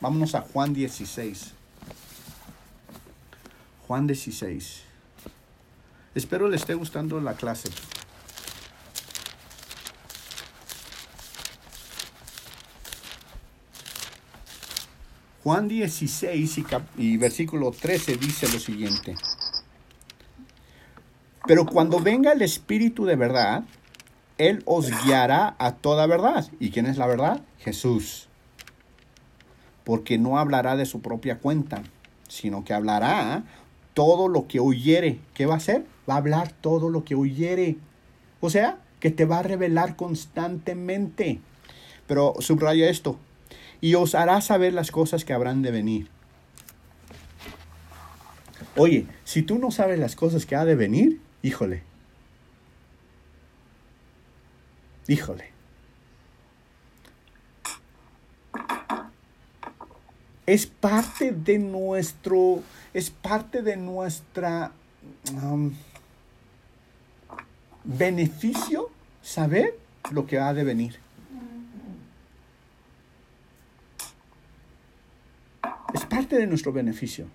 Vámonos 0.00 0.34
a 0.34 0.42
Juan 0.42 0.72
16. 0.72 1.52
Juan 3.86 4.06
16. 4.06 4.82
Espero 6.14 6.48
le 6.48 6.56
esté 6.56 6.74
gustando 6.74 7.20
la 7.20 7.34
clase. 7.34 7.68
Juan 15.44 15.68
16 15.68 16.62
y, 16.98 17.16
versículo 17.16 17.70
13 17.70 18.16
dice 18.16 18.48
lo 18.52 18.58
siguiente. 18.58 19.14
Pero 21.46 21.64
cuando 21.64 22.00
venga 22.00 22.32
el 22.32 22.42
Espíritu 22.42 23.04
de 23.04 23.16
verdad, 23.16 23.64
Él 24.36 24.62
os 24.66 24.90
guiará 25.04 25.54
a 25.58 25.76
toda 25.76 26.06
verdad. 26.06 26.46
¿Y 26.60 26.70
quién 26.70 26.86
es 26.86 26.98
la 26.98 27.06
verdad? 27.06 27.42
Jesús. 27.58 28.28
Porque 29.84 30.18
no 30.18 30.38
hablará 30.38 30.76
de 30.76 30.84
su 30.84 31.00
propia 31.00 31.38
cuenta, 31.38 31.82
sino 32.28 32.64
que 32.64 32.74
hablará 32.74 33.44
todo 33.94 34.28
lo 34.28 34.46
que 34.46 34.60
oyere. 34.60 35.20
¿Qué 35.34 35.46
va 35.46 35.54
a 35.54 35.58
hacer? 35.58 35.86
Va 36.08 36.14
a 36.14 36.18
hablar 36.18 36.52
todo 36.52 36.90
lo 36.90 37.04
que 37.04 37.14
oyere. 37.14 37.78
O 38.40 38.50
sea, 38.50 38.78
que 39.00 39.10
te 39.10 39.24
va 39.24 39.38
a 39.38 39.42
revelar 39.42 39.96
constantemente. 39.96 41.40
Pero 42.06 42.34
subraya 42.40 42.88
esto, 42.90 43.18
y 43.80 43.94
os 43.94 44.14
hará 44.14 44.40
saber 44.40 44.72
las 44.72 44.90
cosas 44.90 45.24
que 45.24 45.32
habrán 45.32 45.62
de 45.62 45.70
venir. 45.70 46.08
Oye, 48.76 49.06
si 49.24 49.42
tú 49.42 49.58
no 49.58 49.70
sabes 49.70 49.98
las 49.98 50.14
cosas 50.14 50.46
que 50.46 50.56
ha 50.56 50.64
de 50.64 50.74
venir, 50.74 51.20
híjole. 51.42 51.82
Híjole. 55.06 55.50
Es 60.46 60.66
parte 60.66 61.32
de 61.32 61.58
nuestro, 61.58 62.62
es 62.94 63.10
parte 63.10 63.62
de 63.62 63.76
nuestra 63.76 64.72
beneficio 67.84 68.90
saber 69.22 69.78
lo 70.10 70.26
que 70.26 70.38
ha 70.38 70.52
de 70.54 70.64
venir. 70.64 71.07
Es 75.94 76.04
parte 76.04 76.36
de 76.36 76.46
nuestro 76.46 76.72
beneficio. 76.72 77.26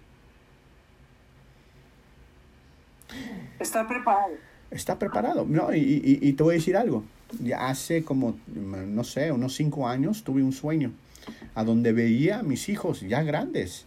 Está 3.59 3.87
preparado. 3.87 4.33
Está 4.71 4.99
preparado. 4.99 5.45
No, 5.47 5.73
y, 5.73 6.19
y, 6.21 6.33
te 6.33 6.43
voy 6.43 6.55
a 6.55 6.57
decir 6.57 6.75
algo. 6.75 7.03
Ya 7.39 7.67
hace 7.67 8.03
como, 8.03 8.37
no 8.47 9.03
sé, 9.03 9.31
unos 9.31 9.55
cinco 9.55 9.87
años 9.87 10.23
tuve 10.23 10.43
un 10.43 10.51
sueño 10.51 10.91
a 11.55 11.63
donde 11.63 11.93
veía 11.93 12.39
a 12.39 12.43
mis 12.43 12.69
hijos 12.69 13.01
ya 13.01 13.23
grandes. 13.23 13.85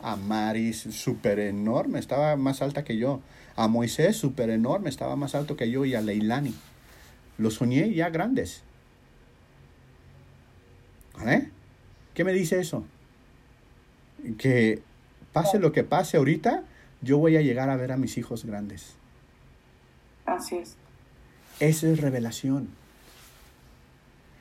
A 0.00 0.16
Maris, 0.16 0.86
súper 0.90 1.40
enorme, 1.40 1.98
estaba 1.98 2.36
más 2.36 2.62
alta 2.62 2.84
que 2.84 2.96
yo. 2.96 3.20
A 3.56 3.66
Moisés, 3.66 4.16
súper 4.16 4.50
enorme, 4.50 4.88
estaba 4.88 5.16
más 5.16 5.34
alto 5.34 5.56
que 5.56 5.70
yo. 5.70 5.84
Y 5.84 5.94
a 5.94 6.00
Leilani. 6.00 6.54
Los 7.36 7.54
soñé 7.54 7.92
ya 7.92 8.10
grandes. 8.10 8.62
¿Vale? 11.16 11.50
¿Qué 12.14 12.24
me 12.24 12.32
dice 12.32 12.60
eso? 12.60 12.84
Que 14.38 14.80
pase 15.32 15.58
lo 15.58 15.72
que 15.72 15.84
pase 15.84 16.16
ahorita, 16.16 16.62
yo 17.02 17.18
voy 17.18 17.36
a 17.36 17.42
llegar 17.42 17.70
a 17.70 17.76
ver 17.76 17.92
a 17.92 17.96
mis 17.96 18.18
hijos 18.18 18.44
grandes. 18.44 18.94
Así 20.26 20.56
es. 20.56 20.76
Esa 21.60 21.88
es 21.88 22.00
revelación. 22.00 22.68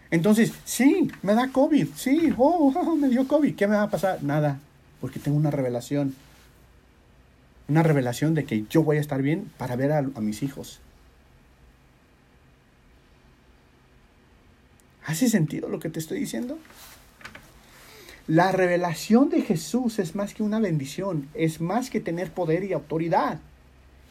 Entonces, 0.10 0.54
sí, 0.64 1.12
me 1.22 1.34
da 1.34 1.50
COVID, 1.50 1.88
sí, 1.96 2.34
oh, 2.38 2.96
me 2.96 3.10
dio 3.10 3.28
COVID, 3.28 3.56
¿qué 3.56 3.68
me 3.68 3.76
va 3.76 3.84
a 3.84 3.90
pasar? 3.90 4.24
Nada, 4.24 4.60
porque 5.02 5.20
tengo 5.20 5.38
una 5.38 5.52
revelación. 5.52 6.16
Una 7.68 7.84
revelación 7.84 8.34
de 8.34 8.46
que 8.46 8.66
yo 8.70 8.84
voy 8.84 8.98
a 8.98 9.02
estar 9.02 9.22
bien 9.22 9.52
para 9.58 9.76
ver 9.76 9.92
a, 9.92 9.98
a 9.98 10.22
mis 10.22 10.42
hijos. 10.42 10.80
¿Hace 15.06 15.30
sentido 15.30 15.68
lo 15.70 15.80
que 15.80 15.90
te 15.90 16.00
estoy 16.00 16.20
diciendo? 16.20 16.58
La 18.28 18.52
revelación 18.52 19.30
de 19.30 19.42
Jesús 19.42 20.00
es 20.00 20.14
más 20.14 20.34
que 20.34 20.44
una 20.44 20.60
bendición, 20.60 21.30
es 21.34 21.62
más 21.62 21.90
que 21.90 22.02
tener 22.02 22.30
poder 22.30 22.66
y 22.66 22.74
autoridad. 22.74 23.40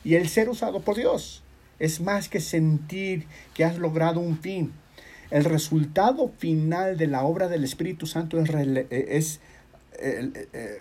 Y 0.04 0.14
el 0.14 0.28
ser 0.30 0.48
usado 0.48 0.80
por 0.80 0.96
Dios 0.96 1.42
es 1.78 2.00
más 2.00 2.30
que 2.30 2.40
sentir 2.40 3.26
que 3.52 3.64
has 3.64 3.76
logrado 3.76 4.20
un 4.20 4.38
fin. 4.38 4.72
El 5.30 5.44
resultado 5.44 6.32
final 6.38 6.96
de 6.96 7.08
la 7.08 7.24
obra 7.24 7.48
del 7.48 7.62
Espíritu 7.62 8.06
Santo 8.06 8.40
es, 8.40 8.48
es, 8.90 9.40
eh, 9.98 10.80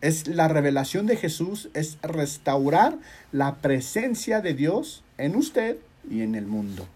es 0.00 0.26
la 0.26 0.48
revelación 0.48 1.06
de 1.06 1.16
Jesús, 1.16 1.68
es 1.74 1.98
restaurar 2.02 2.98
la 3.30 3.56
presencia 3.56 4.40
de 4.40 4.54
Dios 4.54 5.04
en 5.16 5.36
usted 5.36 5.76
y 6.10 6.22
en 6.22 6.34
el 6.34 6.46
mundo. 6.46 6.88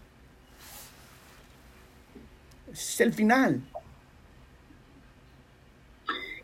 Es 2.73 2.99
el 2.99 3.13
final 3.13 3.61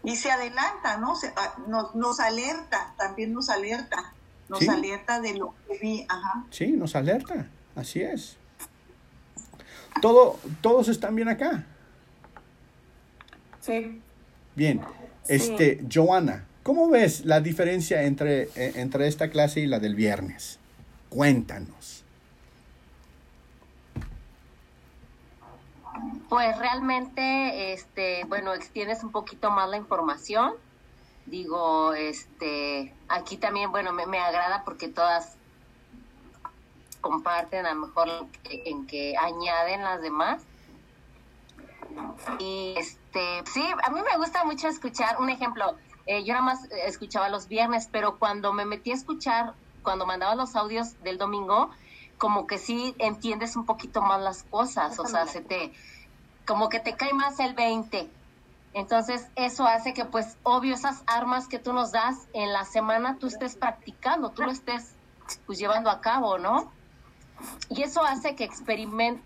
y 0.03 0.15
se 0.15 0.31
adelanta, 0.31 0.97
¿no? 0.97 1.13
Ah, 1.35 1.55
nos, 1.95 2.19
alerta, 2.19 2.93
también 2.97 3.33
nos 3.33 3.49
alerta, 3.49 4.13
nos 4.49 4.67
alerta 4.67 5.21
de 5.21 5.35
lo 5.35 5.55
que 5.67 5.77
vi, 5.79 6.05
ajá. 6.09 6.45
Sí, 6.51 6.73
nos 6.73 6.95
alerta, 6.95 7.47
así 7.75 8.01
es. 8.01 8.37
Todo, 10.01 10.39
todos 10.61 10.89
están 10.89 11.15
bien 11.15 11.29
acá. 11.29 11.65
Sí. 13.61 14.01
Bien, 14.55 14.81
este, 15.27 15.85
Joana, 15.91 16.45
¿cómo 16.63 16.89
ves 16.89 17.25
la 17.25 17.39
diferencia 17.39 18.03
entre, 18.03 18.43
eh, 18.55 18.73
entre 18.75 19.07
esta 19.07 19.29
clase 19.29 19.61
y 19.61 19.67
la 19.67 19.79
del 19.79 19.95
viernes? 19.95 20.59
Cuéntanos. 21.09 22.02
Pues 26.33 26.57
realmente, 26.57 27.73
este, 27.73 28.23
bueno, 28.25 28.55
extiendes 28.55 29.03
un 29.03 29.11
poquito 29.11 29.51
más 29.51 29.69
la 29.69 29.77
información. 29.77 30.53
Digo, 31.27 31.93
este, 31.93 32.91
aquí 33.07 33.37
también, 33.37 33.69
bueno, 33.69 33.93
me, 33.93 34.17
agrada 34.17 34.63
porque 34.65 34.87
todas 34.87 35.35
comparten 37.01 37.67
a 37.67 37.75
lo 37.75 37.81
mejor 37.81 38.09
en 38.45 38.87
que 38.87 39.15
añaden 39.15 39.83
las 39.83 40.01
demás. 40.01 40.41
Y 42.39 42.73
este, 42.77 43.43
sí, 43.53 43.63
a 43.83 43.91
mí 43.91 43.99
me 44.01 44.17
gusta 44.17 44.43
mucho 44.43 44.67
escuchar, 44.67 45.21
un 45.21 45.29
ejemplo, 45.29 45.75
eh, 46.07 46.23
yo 46.23 46.33
nada 46.33 46.45
más 46.45 46.63
escuchaba 46.87 47.29
los 47.29 47.47
viernes, 47.47 47.87
pero 47.91 48.17
cuando 48.17 48.53
me 48.53 48.65
metí 48.65 48.89
a 48.89 48.95
escuchar, 48.95 49.53
cuando 49.83 50.07
mandaba 50.07 50.33
los 50.33 50.55
audios 50.55 50.99
del 51.03 51.19
domingo, 51.19 51.69
como 52.17 52.47
que 52.47 52.57
sí 52.57 52.95
entiendes 52.97 53.55
un 53.55 53.67
poquito 53.67 54.01
más 54.01 54.19
las 54.19 54.41
cosas, 54.41 54.97
o 54.97 55.05
sea, 55.05 55.27
se 55.27 55.41
te, 55.41 55.71
como 56.45 56.69
que 56.69 56.79
te 56.79 56.95
cae 56.95 57.13
más 57.13 57.39
el 57.39 57.53
20. 57.53 58.09
Entonces, 58.73 59.27
eso 59.35 59.65
hace 59.65 59.93
que, 59.93 60.05
pues, 60.05 60.37
obvio, 60.43 60.73
esas 60.73 61.03
armas 61.05 61.47
que 61.47 61.59
tú 61.59 61.73
nos 61.73 61.91
das 61.91 62.27
en 62.33 62.51
la 62.51 62.65
semana 62.65 63.17
tú 63.19 63.27
estés 63.27 63.55
practicando, 63.55 64.31
tú 64.31 64.43
lo 64.43 64.51
estés, 64.51 64.95
pues, 65.45 65.59
llevando 65.59 65.89
a 65.89 66.01
cabo, 66.01 66.39
¿no? 66.39 66.71
Y 67.69 67.83
eso 67.83 68.03
hace 68.03 68.35
que 68.35 68.43
experimentes 68.43 69.21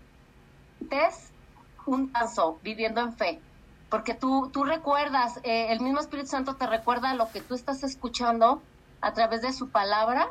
un 1.86 2.10
paso 2.10 2.58
viviendo 2.62 3.00
en 3.00 3.14
fe. 3.14 3.40
Porque 3.88 4.12
tú, 4.12 4.50
tú 4.52 4.64
recuerdas, 4.64 5.40
eh, 5.44 5.72
el 5.72 5.80
mismo 5.80 6.00
Espíritu 6.00 6.28
Santo 6.28 6.56
te 6.56 6.66
recuerda 6.66 7.14
lo 7.14 7.30
que 7.30 7.40
tú 7.40 7.54
estás 7.54 7.82
escuchando 7.82 8.60
a 9.00 9.12
través 9.14 9.40
de 9.40 9.52
su 9.52 9.70
palabra. 9.70 10.28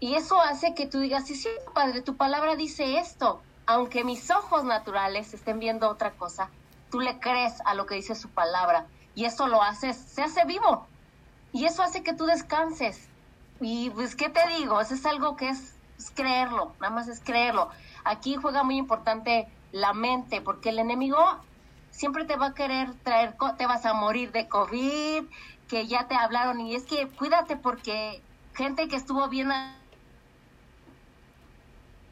Y 0.00 0.14
eso 0.14 0.40
hace 0.40 0.74
que 0.74 0.86
tú 0.86 1.00
digas, 1.00 1.26
sí, 1.26 1.34
sí, 1.34 1.50
Padre, 1.74 2.00
tu 2.00 2.16
palabra 2.16 2.56
dice 2.56 2.98
esto. 2.98 3.42
Aunque 3.66 4.04
mis 4.04 4.30
ojos 4.30 4.64
naturales 4.64 5.34
estén 5.34 5.58
viendo 5.58 5.88
otra 5.88 6.12
cosa, 6.12 6.50
tú 6.90 7.00
le 7.00 7.18
crees 7.18 7.60
a 7.64 7.74
lo 7.74 7.86
que 7.86 7.94
dice 7.94 8.14
su 8.14 8.28
palabra. 8.28 8.86
Y 9.14 9.24
eso 9.24 9.46
lo 9.46 9.62
haces, 9.62 9.96
se 9.96 10.22
hace 10.22 10.44
vivo. 10.44 10.86
Y 11.52 11.66
eso 11.66 11.82
hace 11.82 12.02
que 12.02 12.14
tú 12.14 12.26
descanses. 12.26 13.08
Y 13.60 13.90
pues, 13.90 14.16
¿qué 14.16 14.28
te 14.28 14.46
digo? 14.58 14.80
Eso 14.80 14.94
es 14.94 15.06
algo 15.06 15.36
que 15.36 15.48
es, 15.50 15.74
creerlo, 16.14 16.74
nada 16.80 16.92
más 16.92 17.08
es 17.08 17.20
creerlo. 17.20 17.70
Aquí 18.04 18.34
juega 18.34 18.64
muy 18.64 18.76
importante 18.76 19.48
la 19.70 19.92
mente, 19.92 20.40
porque 20.40 20.70
el 20.70 20.80
enemigo 20.80 21.18
siempre 21.90 22.24
te 22.24 22.36
va 22.36 22.46
a 22.46 22.54
querer 22.54 22.92
traer, 23.04 23.36
te 23.56 23.66
vas 23.66 23.86
a 23.86 23.92
morir 23.92 24.32
de 24.32 24.48
COVID, 24.48 25.24
que 25.72 25.86
ya 25.86 26.06
te 26.06 26.14
hablaron 26.14 26.60
y 26.60 26.74
es 26.74 26.82
que 26.84 27.08
cuídate 27.08 27.56
porque 27.56 28.22
gente 28.54 28.88
que 28.88 28.96
estuvo 28.96 29.26
bien 29.28 29.50
a, 29.52 29.78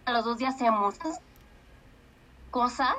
los 0.07 0.25
dos 0.25 0.39
días 0.39 0.57
se 0.57 0.71
muchas 0.71 1.21
cosas, 2.51 2.97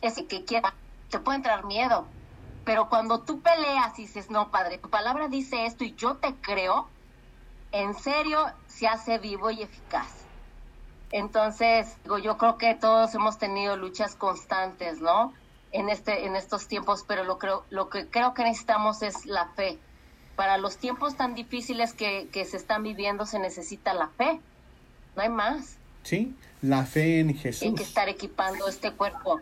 es 0.00 0.14
que 0.28 0.44
quiera, 0.44 0.74
te 1.10 1.18
puede 1.18 1.36
entrar 1.36 1.64
miedo, 1.64 2.06
pero 2.64 2.88
cuando 2.88 3.20
tú 3.20 3.40
peleas 3.40 3.98
y 3.98 4.02
dices, 4.02 4.30
no, 4.30 4.50
padre, 4.50 4.78
tu 4.78 4.90
palabra 4.90 5.28
dice 5.28 5.66
esto 5.66 5.84
y 5.84 5.94
yo 5.94 6.16
te 6.16 6.34
creo, 6.40 6.88
en 7.72 7.94
serio 7.94 8.46
se 8.66 8.86
hace 8.86 9.18
vivo 9.18 9.50
y 9.50 9.62
eficaz. 9.62 10.22
Entonces, 11.10 11.96
digo, 12.04 12.18
yo 12.18 12.38
creo 12.38 12.56
que 12.56 12.74
todos 12.74 13.14
hemos 13.14 13.38
tenido 13.38 13.76
luchas 13.76 14.14
constantes, 14.14 15.00
¿no? 15.00 15.32
En 15.70 15.88
este, 15.88 16.26
en 16.26 16.36
estos 16.36 16.68
tiempos, 16.68 17.04
pero 17.06 17.24
lo 17.24 17.38
creo, 17.38 17.64
lo 17.70 17.88
que 17.88 18.08
creo 18.08 18.34
que 18.34 18.44
necesitamos 18.44 19.02
es 19.02 19.26
la 19.26 19.48
fe. 19.48 19.78
Para 20.36 20.56
los 20.56 20.78
tiempos 20.78 21.16
tan 21.16 21.34
difíciles 21.34 21.92
que, 21.92 22.28
que 22.30 22.44
se 22.44 22.56
están 22.56 22.82
viviendo 22.82 23.26
se 23.26 23.38
necesita 23.38 23.92
la 23.92 24.08
fe. 24.08 24.40
No 25.14 25.22
hay 25.22 25.28
más. 25.28 25.76
¿Sí? 26.02 26.34
La 26.62 26.84
fe 26.86 27.20
en 27.20 27.28
Hay 27.28 27.34
Jesús. 27.34 27.74
que 27.76 27.82
estar 27.82 28.08
equipando 28.08 28.68
este 28.68 28.92
cuerpo. 28.92 29.40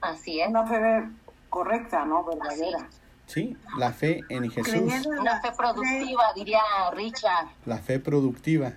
Así 0.00 0.40
es. 0.40 0.48
Una 0.48 0.66
fe 0.66 1.08
correcta, 1.48 2.04
¿no? 2.04 2.24
Verdadera. 2.24 2.88
Sí, 3.26 3.56
la 3.78 3.92
fe 3.92 4.20
en 4.28 4.50
Jesús. 4.50 5.06
Una 5.06 5.24
la 5.24 5.40
fe 5.40 5.52
productiva, 5.56 6.22
diría 6.34 6.60
Richard. 6.94 7.48
La 7.64 7.78
fe 7.78 7.98
productiva. 7.98 8.72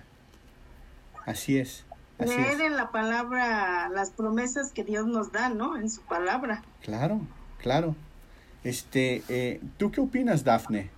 Así 1.26 1.58
es. 1.60 1.86
Así 2.20 2.34
Creer 2.34 2.54
es. 2.54 2.60
en 2.62 2.76
la 2.76 2.91
palabra, 2.91 3.89
las 3.89 4.12
promesas 4.12 4.72
que 4.72 4.84
Dios 4.84 5.06
nos 5.08 5.32
da, 5.32 5.50
¿no? 5.50 5.78
En 5.78 5.89
su 5.89 6.02
palabra. 6.02 6.64
Claro, 6.82 7.22
claro. 7.60 7.95
Este, 8.64 9.24
eh, 9.30 9.62
¿tú 9.78 9.91
qué 9.91 10.02
opinas, 10.02 10.43
Dafne? 10.43 10.89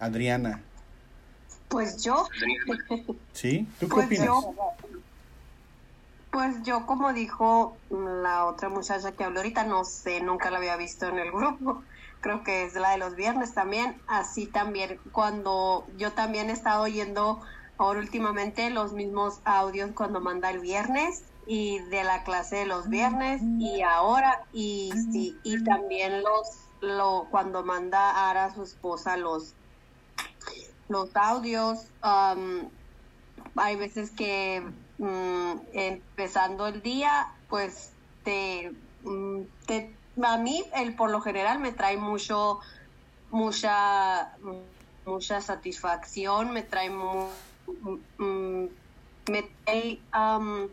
Adriana, 0.00 0.60
Pues 1.72 2.02
yo, 2.04 2.28
¿sí? 3.32 3.66
¿Tú 3.80 3.88
qué 3.88 3.94
pues 3.94 4.06
opinas? 4.06 4.26
yo, 4.26 4.54
pues 6.30 6.62
yo 6.64 6.84
como 6.84 7.14
dijo 7.14 7.76
la 7.90 8.44
otra 8.44 8.68
muchacha 8.68 9.12
que 9.12 9.24
habló 9.24 9.40
ahorita, 9.40 9.64
no 9.64 9.84
sé, 9.84 10.20
nunca 10.20 10.50
la 10.50 10.58
había 10.58 10.76
visto 10.76 11.06
en 11.06 11.18
el 11.18 11.32
grupo. 11.32 11.82
Creo 12.20 12.44
que 12.44 12.64
es 12.64 12.74
la 12.74 12.90
de 12.90 12.98
los 12.98 13.16
viernes 13.16 13.54
también. 13.54 14.00
Así 14.06 14.46
también 14.46 15.00
cuando 15.12 15.86
yo 15.96 16.12
también 16.12 16.50
he 16.50 16.52
estado 16.52 16.82
oyendo 16.82 17.40
ahora 17.78 18.00
últimamente 18.00 18.68
los 18.70 18.92
mismos 18.92 19.40
audios 19.44 19.90
cuando 19.94 20.20
manda 20.20 20.50
el 20.50 20.60
viernes 20.60 21.24
y 21.46 21.80
de 21.90 22.04
la 22.04 22.22
clase 22.22 22.56
de 22.56 22.66
los 22.66 22.88
viernes 22.88 23.42
y 23.58 23.82
ahora 23.82 24.44
y 24.52 24.92
sí 25.10 25.36
y 25.42 25.64
también 25.64 26.22
los 26.22 26.48
lo 26.80 27.26
cuando 27.30 27.64
manda 27.64 28.30
Ara 28.30 28.44
a 28.44 28.54
su 28.54 28.62
esposa 28.62 29.16
los 29.16 29.54
los 30.92 31.16
audios 31.16 31.94
um, 32.04 32.70
hay 33.56 33.76
veces 33.76 34.12
que 34.16 34.62
mm, 34.98 35.60
empezando 35.74 36.66
el 36.68 36.82
día 36.82 37.26
pues 37.48 37.98
te, 38.22 38.72
mm, 39.00 39.44
te 39.66 40.00
a 40.24 40.38
mí 40.38 40.64
el 40.74 40.96
por 40.96 41.10
lo 41.10 41.20
general 41.22 41.60
me 41.60 41.72
trae 41.72 41.96
mucho 41.98 42.60
mucha 43.30 44.32
mucha 45.04 45.40
satisfacción 45.40 46.52
me 46.52 46.62
trae 46.64 46.90
mu- 46.90 47.44
mm, 48.18 48.66
me 49.30 49.42
trae, 49.64 50.08
um, 50.14 50.70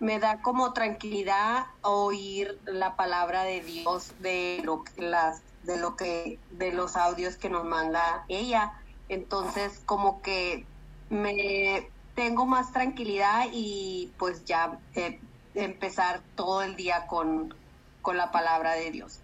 me 0.00 0.18
da 0.20 0.42
como 0.42 0.72
tranquilidad 0.74 1.66
oír 1.82 2.60
la 2.66 2.96
palabra 2.96 3.44
de 3.44 3.62
Dios 3.62 4.14
de 4.18 4.62
lo 4.64 4.84
que 4.84 5.02
las 5.02 5.44
de 5.62 5.78
lo 5.78 5.96
que 5.96 6.42
de 6.48 6.72
los 6.72 6.96
audios 6.96 7.36
que 7.38 7.50
nos 7.50 7.64
manda 7.64 8.24
ella 8.28 8.72
entonces 9.08 9.80
como 9.86 10.22
que 10.22 10.64
me 11.10 11.88
tengo 12.14 12.46
más 12.46 12.72
tranquilidad 12.72 13.46
y 13.52 14.12
pues 14.18 14.44
ya 14.44 14.78
eh, 14.94 15.20
empezar 15.54 16.20
todo 16.34 16.62
el 16.62 16.76
día 16.76 17.06
con, 17.06 17.54
con 18.02 18.16
la 18.16 18.30
palabra 18.32 18.74
de 18.74 18.90
Dios. 18.90 19.20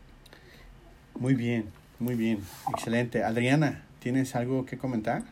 Muy 1.19 1.35
bien, 1.35 1.71
muy 1.99 2.15
bien, 2.15 2.45
excelente. 2.71 3.23
Adriana, 3.23 3.85
¿tienes 4.01 4.35
algo 4.35 4.65
que 4.67 4.79
comentar? 4.79 5.23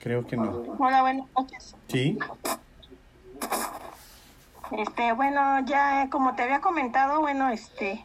Creo 0.00 0.26
que 0.26 0.36
no. 0.36 0.62
Hola, 0.78 1.02
buenas 1.02 1.26
noches. 1.36 1.76
¿Sí? 1.88 2.18
Este, 4.70 5.12
bueno, 5.12 5.60
ya 5.66 6.08
como 6.10 6.34
te 6.34 6.42
había 6.42 6.60
comentado, 6.60 7.20
bueno, 7.20 7.50
este, 7.50 8.04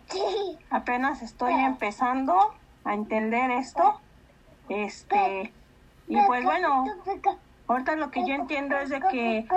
apenas 0.70 1.22
estoy 1.22 1.54
empezando 1.54 2.54
a 2.84 2.94
entender 2.94 3.50
esto. 3.52 4.02
Este, 4.68 5.54
y 6.10 6.20
pues 6.24 6.44
bueno, 6.44 6.86
ahorita 7.68 7.96
lo 7.96 8.12
que 8.12 8.28
yo 8.28 8.34
entiendo 8.34 8.78
es 8.78 8.90
de 8.90 9.00
que 9.00 9.48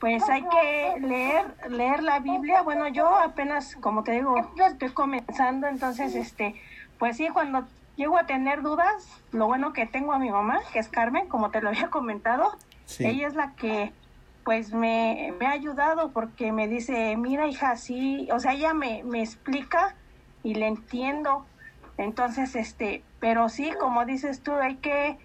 pues 0.00 0.28
hay 0.28 0.42
que 0.42 0.96
leer 1.00 1.54
leer 1.70 2.02
la 2.02 2.18
Biblia. 2.18 2.60
Bueno, 2.60 2.88
yo 2.88 3.08
apenas, 3.08 3.76
como 3.76 4.02
te 4.02 4.12
digo, 4.12 4.34
estoy 4.66 4.90
comenzando, 4.90 5.66
entonces 5.66 6.14
este, 6.14 6.60
pues 6.98 7.16
sí, 7.16 7.28
cuando 7.28 7.66
llego 8.00 8.16
a 8.18 8.24
tener 8.24 8.62
dudas, 8.62 9.22
lo 9.30 9.46
bueno 9.46 9.72
que 9.74 9.86
tengo 9.86 10.12
a 10.14 10.18
mi 10.18 10.30
mamá, 10.30 10.60
que 10.72 10.78
es 10.78 10.88
Carmen, 10.88 11.28
como 11.28 11.50
te 11.50 11.60
lo 11.60 11.68
había 11.68 11.90
comentado, 11.90 12.56
Sí. 12.86 13.06
ella 13.06 13.28
es 13.28 13.34
la 13.34 13.54
que 13.54 13.92
pues 14.42 14.72
me, 14.72 15.32
me 15.38 15.46
ha 15.46 15.50
ayudado 15.50 16.10
porque 16.12 16.50
me 16.50 16.66
dice, 16.66 17.14
mira 17.16 17.46
hija, 17.46 17.76
sí, 17.76 18.26
o 18.32 18.40
sea, 18.40 18.54
ella 18.54 18.72
me, 18.74 19.04
me 19.04 19.20
explica 19.22 19.94
y 20.42 20.54
le 20.54 20.66
entiendo. 20.66 21.44
Entonces, 21.98 22.56
este, 22.56 23.04
pero 23.20 23.48
sí, 23.50 23.70
como 23.78 24.06
dices 24.06 24.40
tú, 24.42 24.54
hay 24.54 24.76
que 24.76 25.18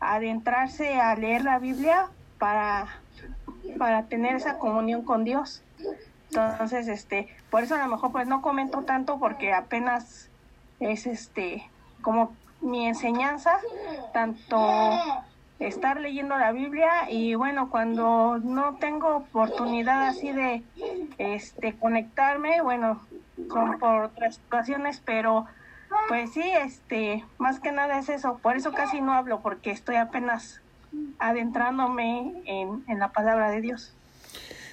adentrarse 0.00 1.00
a 1.00 1.14
leer 1.16 1.44
la 1.44 1.58
Biblia 1.58 2.08
para, 2.38 2.86
para 3.78 4.04
tener 4.04 4.36
esa 4.36 4.58
comunión 4.58 5.02
con 5.02 5.24
Dios. 5.24 5.62
Entonces, 6.30 6.86
este, 6.88 7.28
por 7.50 7.64
eso 7.64 7.74
a 7.74 7.78
lo 7.78 7.88
mejor 7.88 8.12
pues 8.12 8.26
no 8.28 8.40
comento 8.40 8.82
tanto 8.84 9.18
porque 9.18 9.52
apenas 9.52 10.30
es 10.80 11.06
este 11.06 11.68
como 12.02 12.34
mi 12.60 12.86
enseñanza, 12.86 13.58
tanto 14.12 14.58
estar 15.58 16.00
leyendo 16.00 16.36
la 16.36 16.52
Biblia 16.52 17.10
y 17.10 17.34
bueno, 17.34 17.70
cuando 17.70 18.38
no 18.38 18.76
tengo 18.80 19.16
oportunidad 19.16 20.06
así 20.06 20.32
de 20.32 20.62
este 21.18 21.74
conectarme, 21.74 22.60
bueno, 22.62 23.00
son 23.48 23.78
por 23.78 24.04
otras 24.04 24.36
situaciones, 24.36 25.00
pero 25.04 25.46
pues 26.08 26.32
sí, 26.32 26.42
este, 26.42 27.24
más 27.38 27.60
que 27.60 27.72
nada 27.72 27.98
es 27.98 28.08
eso, 28.08 28.38
por 28.42 28.56
eso 28.56 28.72
casi 28.72 29.00
no 29.00 29.12
hablo 29.12 29.40
porque 29.40 29.70
estoy 29.70 29.96
apenas 29.96 30.60
adentrándome 31.18 32.42
en, 32.44 32.84
en 32.88 32.98
la 32.98 33.12
palabra 33.12 33.50
de 33.50 33.60
Dios. 33.60 33.94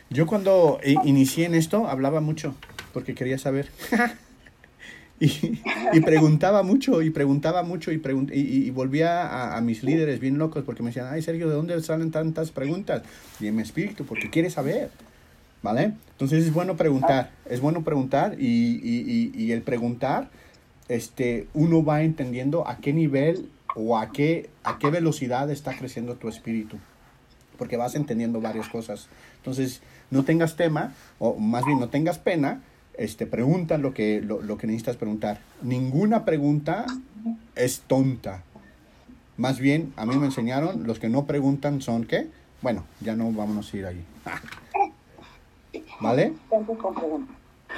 Yo 0.10 0.26
cuando 0.26 0.80
inicié 1.04 1.46
en 1.46 1.54
esto 1.54 1.88
hablaba 1.88 2.20
mucho 2.20 2.56
porque 2.94 3.14
quería 3.14 3.38
saber. 3.38 3.72
y, 5.94 6.00
preguntaba 6.02 6.64
mucho 6.64 7.02
y 7.02 7.10
preguntaba 7.10 7.64
mucho 7.64 7.92
y, 7.92 8.02
y, 8.32 8.70
volvía 8.70 9.56
a, 9.56 9.62
mis 9.62 9.84
líderes 9.84 10.20
bien 10.20 10.38
locos 10.38 10.64
porque 10.64 10.82
me 10.82 10.90
decían, 10.90 11.08
ay 11.12 11.22
Sergio, 11.22 11.50
¿de 11.50 11.56
dónde 11.56 11.82
salen 11.82 12.12
tantas 12.12 12.52
preguntas? 12.52 13.04
Y 13.40 13.48
en 13.48 13.56
mi 13.56 13.62
espíritu, 13.62 14.06
porque 14.06 14.30
quiere 14.30 14.50
saber. 14.50 14.92
¿Vale? 15.62 15.92
Entonces 16.12 16.46
es 16.46 16.54
bueno 16.54 16.78
preguntar, 16.78 17.32
es 17.46 17.60
bueno 17.60 17.84
preguntar 17.84 18.38
y 18.40 19.52
el 19.52 19.62
preguntar, 19.62 20.30
este, 20.88 21.48
uno 21.54 21.84
va 21.84 22.02
entendiendo 22.02 22.66
a 22.66 22.78
qué 22.78 22.94
nivel 22.94 23.50
o 23.76 23.98
a 23.98 24.14
qué, 24.14 24.50
a 24.64 24.80
qué 24.80 24.90
velocidad 24.90 25.52
está 25.52 25.78
creciendo 25.78 26.16
tu 26.16 26.30
espíritu 26.30 26.78
porque 27.60 27.78
vas 27.78 27.94
entendiendo 27.94 28.42
varias 28.42 28.70
cosas. 28.70 29.10
Entonces, 29.36 29.82
no 30.10 30.24
tengas 30.24 30.56
tema, 30.56 30.94
o 31.20 31.36
más 31.38 31.66
bien 31.66 31.80
no 31.80 31.90
tengas 31.90 32.18
pena 32.18 32.64
este, 33.00 33.26
pregunta 33.26 33.78
lo 33.78 33.94
que, 33.94 34.22
lo, 34.22 34.42
lo 34.42 34.58
que 34.58 34.68
necesitas 34.68 34.98
preguntar. 34.98 35.40
Ninguna 35.62 36.26
pregunta 36.26 36.86
es 37.56 37.82
tonta. 37.88 38.44
Más 39.38 39.60
bien, 39.60 39.94
a 39.96 40.06
mí 40.06 40.18
me 40.18 40.26
enseñaron, 40.28 40.86
los 40.86 41.00
que 41.00 41.10
no 41.10 41.26
preguntan 41.26 41.82
son 41.82 42.06
qué. 42.06 42.28
Bueno, 42.62 42.84
ya 43.00 43.16
no 43.16 43.32
vamos 43.32 43.74
a 43.74 43.78
ir 43.78 43.86
ahí. 43.86 44.04
¿Vale? 46.02 46.34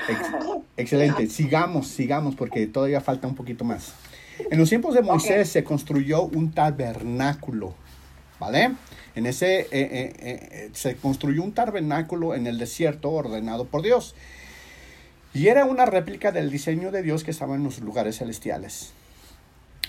Ex- 0.09 0.63
excelente. 0.78 1.28
Sigamos, 1.28 1.88
sigamos, 1.88 2.36
porque 2.36 2.65
todavía 2.67 2.99
falta 3.01 3.28
un 3.28 3.36
poquito 3.36 3.63
más. 3.63 3.93
En 4.49 4.57
los 4.57 4.69
tiempos 4.69 4.95
de 4.95 5.01
Moisés 5.01 5.49
se 5.49 5.63
construyó 5.63 6.24
un 6.24 6.51
tabernáculo. 6.51 7.76
¿Vale? 8.39 8.72
En 9.13 9.28
ese 9.28 9.59
eh, 9.59 9.67
eh, 9.72 10.13
eh, 10.19 10.69
se 10.74 10.95
construyó 10.95 11.43
un 11.43 11.51
tabernáculo 11.51 12.34
en 12.34 12.47
el 12.47 12.57
desierto 12.57 13.11
ordenado 13.11 13.65
por 13.65 13.84
Dios. 13.84 14.15
Y 15.34 15.47
era 15.47 15.65
una 15.65 15.86
réplica 15.86 16.32
del 16.32 16.49
diseño 16.51 16.91
de 16.91 17.03
Dios 17.03 17.23
que 17.23 17.32
estaba 17.32 17.55
en 17.55 17.63
los 17.63 17.79
lugares 17.79 18.17
celestiales. 18.17 18.93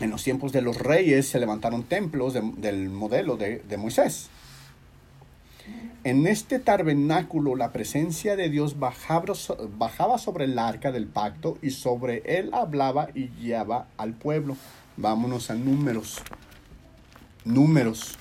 En 0.00 0.10
los 0.10 0.22
tiempos 0.24 0.52
de 0.52 0.62
los 0.62 0.78
reyes 0.78 1.28
se 1.28 1.38
levantaron 1.40 1.82
templos 1.82 2.32
de- 2.32 2.52
del 2.56 2.88
modelo 2.88 3.36
de, 3.36 3.58
de 3.68 3.76
Moisés. 3.76 4.28
En 6.04 6.26
este 6.26 6.58
tabernáculo 6.58 7.54
la 7.56 7.72
presencia 7.72 8.34
de 8.36 8.48
Dios 8.50 8.76
bajaba 8.78 10.18
sobre 10.18 10.44
el 10.46 10.58
arca 10.58 10.90
del 10.92 11.06
pacto 11.06 11.58
y 11.62 11.70
sobre 11.70 12.22
él 12.24 12.50
hablaba 12.54 13.08
y 13.14 13.28
guiaba 13.28 13.86
al 13.96 14.12
pueblo. 14.14 14.56
Vámonos 14.96 15.50
a 15.50 15.54
números. 15.54 16.20
Números. 17.44 18.16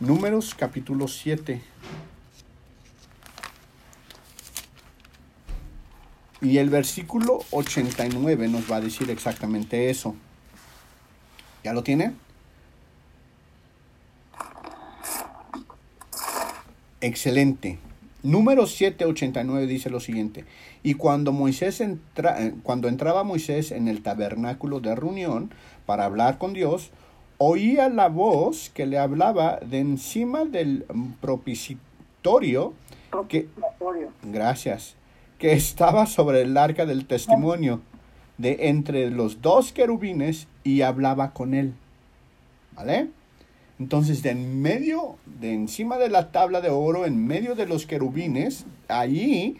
Números 0.00 0.54
capítulo 0.54 1.08
7. 1.08 1.60
Y 6.42 6.58
el 6.58 6.70
versículo 6.70 7.40
89 7.50 8.48
nos 8.48 8.70
va 8.70 8.76
a 8.76 8.80
decir 8.80 9.10
exactamente 9.10 9.90
eso. 9.90 10.14
¿Ya 11.62 11.72
lo 11.72 11.82
tiene? 11.82 12.12
Excelente. 17.00 17.78
Número 18.22 18.66
789 18.66 19.66
dice 19.66 19.90
lo 19.90 20.00
siguiente. 20.00 20.44
Y 20.82 20.94
cuando 20.94 21.32
Moisés 21.32 21.80
entra, 21.80 22.42
eh, 22.42 22.54
cuando 22.62 22.88
entraba 22.88 23.24
Moisés 23.24 23.70
en 23.70 23.88
el 23.88 24.02
tabernáculo 24.02 24.80
de 24.80 24.94
reunión 24.94 25.50
para 25.86 26.04
hablar 26.04 26.38
con 26.38 26.52
Dios, 26.52 26.90
oía 27.38 27.88
la 27.88 28.08
voz 28.08 28.70
que 28.70 28.86
le 28.86 28.98
hablaba 28.98 29.58
de 29.60 29.78
encima 29.78 30.44
del 30.44 30.84
propiciatorio 31.20 32.74
que, 33.28 33.48
gracias, 34.22 34.94
que 35.40 35.54
estaba 35.54 36.06
sobre 36.06 36.42
el 36.42 36.56
arca 36.56 36.84
del 36.84 37.06
testimonio 37.06 37.80
de 38.36 38.68
entre 38.68 39.10
los 39.10 39.40
dos 39.40 39.72
querubines 39.72 40.46
y 40.64 40.82
hablaba 40.82 41.32
con 41.32 41.54
él. 41.54 41.72
¿Vale? 42.76 43.08
Entonces, 43.78 44.22
de 44.22 44.30
en 44.30 44.60
medio, 44.60 45.16
de 45.24 45.54
encima 45.54 45.96
de 45.96 46.10
la 46.10 46.30
tabla 46.30 46.60
de 46.60 46.68
oro, 46.68 47.06
en 47.06 47.26
medio 47.26 47.54
de 47.54 47.66
los 47.66 47.86
querubines, 47.86 48.66
allí 48.88 49.56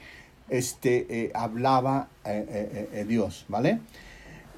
este, 0.50 1.06
eh, 1.08 1.30
hablaba 1.34 2.08
eh, 2.26 2.88
eh, 2.92 3.04
Dios, 3.08 3.46
¿vale? 3.48 3.78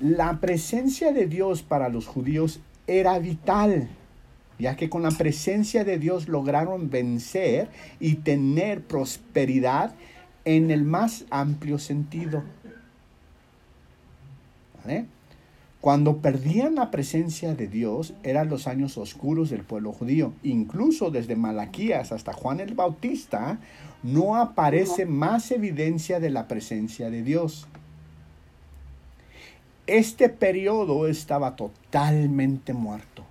La 0.01 0.41
presencia 0.41 1.13
de 1.13 1.29
Dios 1.29 1.63
para 1.63 1.89
los 1.89 2.09
judíos 2.09 2.59
era 2.89 3.17
vital, 3.21 3.89
ya 4.59 4.75
que 4.75 4.91
con 4.91 5.05
la 5.05 5.13
presencia 5.13 5.85
de 5.85 5.99
Dios 5.99 6.27
lograron 6.27 6.91
vencer 6.91 7.69
y 8.01 8.17
tener 8.17 8.83
prosperidad 8.83 9.95
en 10.45 10.71
el 10.71 10.85
más 10.85 11.25
amplio 11.31 11.79
sentido. 11.79 12.43
¿Vale? 14.85 15.07
Cuando 15.83 16.19
perdían 16.19 16.77
la 16.77 16.93
presencia 16.93 17.57
de 17.57 17.67
Dios 17.67 18.15
eran 18.23 18.49
los 18.49 18.69
años 18.69 18.97
oscuros 18.97 19.51
del 19.51 19.65
pueblo 19.65 19.93
judío. 19.93 20.33
Incluso 20.45 21.11
desde 21.11 21.35
Malaquías 21.35 22.13
hasta 22.13 22.33
Juan 22.33 22.61
el 22.61 22.75
Bautista 22.75 23.59
no 24.05 24.37
aparece 24.37 25.07
más 25.07 25.51
evidencia 25.51 26.21
de 26.21 26.31
la 26.31 26.47
presencia 26.47 27.11
de 27.11 27.25
Dios. 27.25 27.67
Este 29.89 30.29
periodo 30.29 31.09
estaba 31.09 31.57
totalmente 31.57 32.73
muerto. 32.73 33.25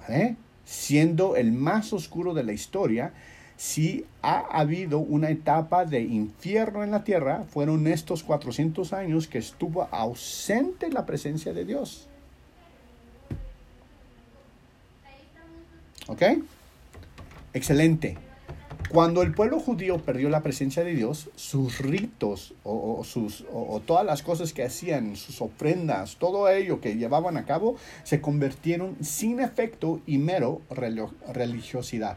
¿Vale? 0.00 0.36
Siendo 0.66 1.36
el 1.36 1.52
más 1.52 1.94
oscuro 1.94 2.34
de 2.34 2.44
la 2.44 2.52
historia, 2.52 3.14
si 3.60 4.06
ha 4.22 4.38
habido 4.58 5.00
una 5.00 5.28
etapa 5.28 5.84
de 5.84 6.00
infierno 6.00 6.82
en 6.82 6.92
la 6.92 7.04
tierra, 7.04 7.44
fueron 7.46 7.86
estos 7.88 8.22
400 8.22 8.94
años 8.94 9.28
que 9.28 9.36
estuvo 9.36 9.86
ausente 9.90 10.88
la 10.88 11.04
presencia 11.04 11.52
de 11.52 11.66
Dios. 11.66 12.08
¿Ok? 16.06 16.22
Excelente. 17.52 18.16
Cuando 18.88 19.20
el 19.20 19.34
pueblo 19.34 19.60
judío 19.60 19.98
perdió 19.98 20.30
la 20.30 20.42
presencia 20.42 20.82
de 20.82 20.94
Dios, 20.94 21.28
sus 21.36 21.80
ritos 21.80 22.54
o, 22.64 23.04
sus, 23.04 23.44
o, 23.52 23.82
todas 23.84 24.06
las 24.06 24.22
cosas 24.22 24.54
que 24.54 24.62
hacían, 24.62 25.16
sus 25.16 25.42
ofrendas, 25.42 26.16
todo 26.16 26.48
ello 26.48 26.80
que 26.80 26.96
llevaban 26.96 27.36
a 27.36 27.44
cabo, 27.44 27.76
se 28.04 28.22
convirtieron 28.22 28.96
sin 29.04 29.38
efecto 29.38 30.00
y 30.06 30.16
mero 30.16 30.62
religiosidad. 30.70 32.16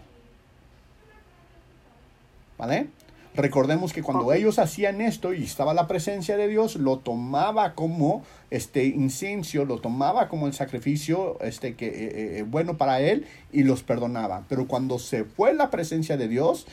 ¿Vale? 2.66 2.88
Recordemos 3.36 3.92
que 3.92 4.02
cuando 4.04 4.32
ellos 4.32 4.58
hacían 4.58 5.02
esto 5.02 5.34
y 5.34 5.44
estaba 5.44 5.74
la 5.74 5.86
presencia 5.86 6.38
de 6.38 6.48
Dios, 6.48 6.78
lo 6.78 7.00
tomaba 7.00 7.74
como 7.74 8.24
este 8.52 8.86
incienso, 8.86 9.66
lo 9.66 9.80
tomaba 9.82 10.30
como 10.30 10.48
el 10.48 10.54
sacrificio 10.54 11.42
este, 11.42 11.76
que, 11.76 11.88
eh, 11.88 12.40
eh, 12.40 12.44
bueno 12.48 12.78
para 12.78 13.02
él 13.02 13.26
y 13.52 13.64
los 13.64 13.84
perdonaba. 13.84 14.44
Pero 14.48 14.66
cuando 14.68 14.98
se 14.98 15.26
fue 15.26 15.54
la 15.54 15.72
presencia 15.72 16.16
de 16.16 16.30
Dios, 16.30 16.68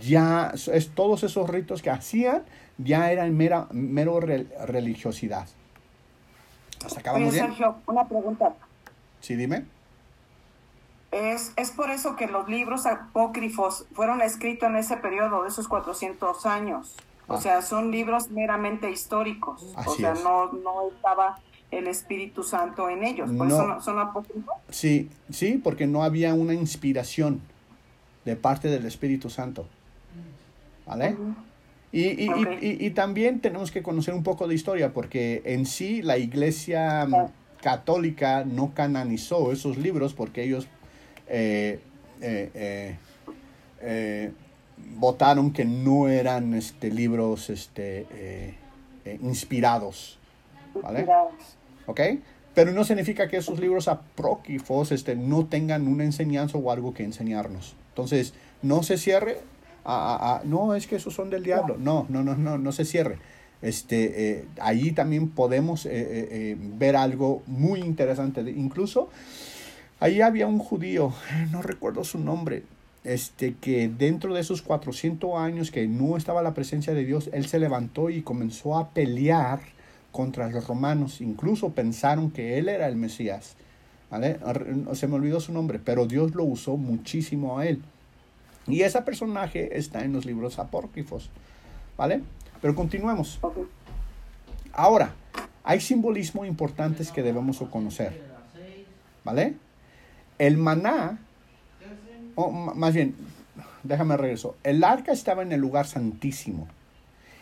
ya 0.00 0.52
es, 0.72 0.90
todos 0.94 1.22
esos 1.22 1.48
ritos 1.48 1.82
que 1.82 1.90
hacían 1.90 2.42
ya 2.78 3.12
eran 3.12 3.36
mera, 3.36 3.68
mero 3.70 4.18
re- 4.18 4.46
religiosidad. 4.66 5.46
¿Hasta 6.84 7.12
bien? 7.16 7.54
Una 7.86 8.08
pregunta. 8.08 8.54
Sí, 9.20 9.36
dime. 9.36 9.66
Es, 11.10 11.52
es 11.56 11.70
por 11.70 11.90
eso 11.90 12.16
que 12.16 12.26
los 12.26 12.48
libros 12.48 12.84
apócrifos 12.86 13.86
fueron 13.92 14.20
escritos 14.20 14.68
en 14.68 14.76
ese 14.76 14.96
periodo 14.98 15.42
de 15.42 15.48
esos 15.48 15.66
400 15.68 16.44
años. 16.46 16.94
O 17.26 17.34
Ah. 17.34 17.40
sea, 17.40 17.62
son 17.62 17.90
libros 17.90 18.30
meramente 18.30 18.90
históricos. 18.90 19.74
o 19.86 19.94
sea, 19.94 20.12
es. 20.12 20.22
no, 20.22 20.52
no 20.52 20.88
estaba 20.94 21.38
el 21.70 21.86
Espíritu 21.86 22.42
Santo 22.42 22.88
en 22.90 23.04
ellos. 23.04 23.30
Por 23.30 23.46
eso 23.46 23.66
No. 23.66 23.74
no- 23.74 23.80
son 23.80 23.98
apócrifos. 23.98 24.54
Sí, 24.70 25.10
sí, 25.30 25.60
porque 25.62 25.86
no 25.86 26.02
había 26.02 26.34
una 26.34 26.54
inspiración 26.54 27.40
de 28.24 28.36
parte 28.36 28.68
del 28.68 28.84
Espíritu 28.86 29.28
Santo. 29.30 29.66
¿Vale? 30.86 31.16
Y, 31.92 32.02
y- 32.02 32.30
y- 32.30 32.58
y- 32.66 32.86
y 32.86 32.90
también 32.90 33.40
tenemos 33.40 33.70
que 33.70 33.82
conocer 33.82 34.12
un 34.14 34.22
poco 34.22 34.46
de 34.46 34.54
historia, 34.54 34.92
porque 34.92 35.42
en 35.44 35.64
sí 35.66 36.00
la 36.02 36.16
iglesia 36.18 37.06
católica 37.62 38.44
no 38.44 38.72
canonizó 38.74 39.52
esos 39.52 39.76
libros 39.78 40.14
porque 40.14 40.44
ellos 40.44 40.66
eh, 41.28 41.80
eh, 42.20 42.50
eh, 42.54 42.96
eh, 43.80 44.32
votaron 44.96 45.52
que 45.52 45.64
no 45.64 46.08
eran 46.08 46.54
este, 46.54 46.90
libros 46.90 47.50
este, 47.50 48.06
eh, 48.12 48.54
inspirados. 49.22 50.18
¿Vale? 50.82 51.06
¿Ok? 51.86 52.00
Pero 52.54 52.72
no 52.72 52.84
significa 52.84 53.28
que 53.28 53.36
esos 53.38 53.58
libros 53.60 53.88
apócrifos 53.88 54.92
este, 54.92 55.14
no 55.16 55.46
tengan 55.46 55.86
una 55.88 56.04
enseñanza 56.04 56.58
o 56.58 56.70
algo 56.70 56.92
que 56.94 57.04
enseñarnos. 57.04 57.74
Entonces, 57.90 58.34
no 58.62 58.82
se 58.82 58.98
cierre 58.98 59.38
a, 59.84 59.94
a- 60.14 60.36
a- 60.38 60.44
no, 60.44 60.74
es 60.74 60.86
que 60.86 60.96
esos 60.96 61.14
son 61.14 61.30
del 61.30 61.42
diablo. 61.44 61.76
No, 61.78 62.06
no, 62.08 62.22
no, 62.22 62.34
no, 62.36 62.58
no 62.58 62.72
se 62.72 62.84
cierre. 62.84 63.18
Este, 63.62 64.30
eh, 64.38 64.44
allí 64.60 64.92
también 64.92 65.30
podemos 65.30 65.84
eh, 65.86 65.90
eh, 65.92 66.56
ver 66.58 66.94
algo 66.96 67.42
muy 67.46 67.80
interesante. 67.80 68.40
Incluso, 68.42 69.08
ahí 70.00 70.20
había 70.20 70.46
un 70.46 70.58
judío, 70.58 71.12
no 71.50 71.62
recuerdo 71.62 72.04
su 72.04 72.18
nombre, 72.18 72.64
este, 73.04 73.54
que 73.54 73.88
dentro 73.88 74.34
de 74.34 74.40
esos 74.40 74.62
400 74.62 75.36
años 75.36 75.70
que 75.70 75.86
no 75.86 76.16
estaba 76.16 76.42
la 76.42 76.54
presencia 76.54 76.94
de 76.94 77.04
Dios, 77.04 77.30
él 77.32 77.46
se 77.46 77.58
levantó 77.58 78.10
y 78.10 78.22
comenzó 78.22 78.76
a 78.76 78.90
pelear 78.90 79.60
contra 80.12 80.48
los 80.48 80.66
romanos. 80.66 81.20
Incluso 81.20 81.70
pensaron 81.70 82.30
que 82.30 82.58
él 82.58 82.68
era 82.68 82.88
el 82.88 82.96
Mesías. 82.96 83.56
¿vale? 84.10 84.38
Se 84.94 85.06
me 85.06 85.14
olvidó 85.14 85.40
su 85.40 85.52
nombre, 85.52 85.78
pero 85.78 86.06
Dios 86.06 86.34
lo 86.34 86.44
usó 86.44 86.76
muchísimo 86.76 87.58
a 87.58 87.66
él. 87.66 87.82
Y 88.66 88.82
ese 88.82 89.00
personaje 89.02 89.78
está 89.78 90.04
en 90.04 90.12
los 90.12 90.26
libros 90.26 90.58
apócrifos. 90.58 91.30
¿Vale? 91.96 92.22
Pero 92.60 92.74
continuemos. 92.74 93.38
Ahora, 94.72 95.14
hay 95.64 95.80
simbolismos 95.80 96.46
importantes 96.46 97.10
que 97.10 97.22
debemos 97.22 97.58
conocer. 97.70 98.22
¿Vale? 99.24 99.56
El 100.38 100.56
maná, 100.56 101.18
o 102.34 102.50
más 102.50 102.94
bien, 102.94 103.14
déjame 103.82 104.16
regreso. 104.16 104.56
El 104.62 104.84
arca 104.84 105.12
estaba 105.12 105.42
en 105.42 105.52
el 105.52 105.60
lugar 105.60 105.86
santísimo. 105.86 106.68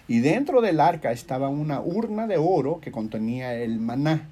Y 0.08 0.20
dentro 0.20 0.60
del 0.60 0.80
arca 0.80 1.12
estaba 1.12 1.48
una 1.48 1.80
urna 1.80 2.26
de 2.26 2.38
oro 2.38 2.80
que 2.80 2.92
contenía 2.92 3.54
el 3.54 3.80
maná. 3.80 4.28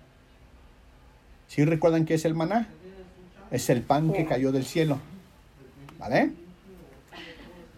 ¿Sí 1.48 1.64
recuerdan 1.64 2.04
qué 2.04 2.14
es 2.14 2.24
el 2.24 2.34
maná? 2.34 2.68
Es 3.50 3.68
el 3.70 3.82
pan 3.82 4.12
que 4.12 4.24
cayó 4.24 4.52
del 4.52 4.64
cielo. 4.64 4.98
¿Vale? 5.98 6.32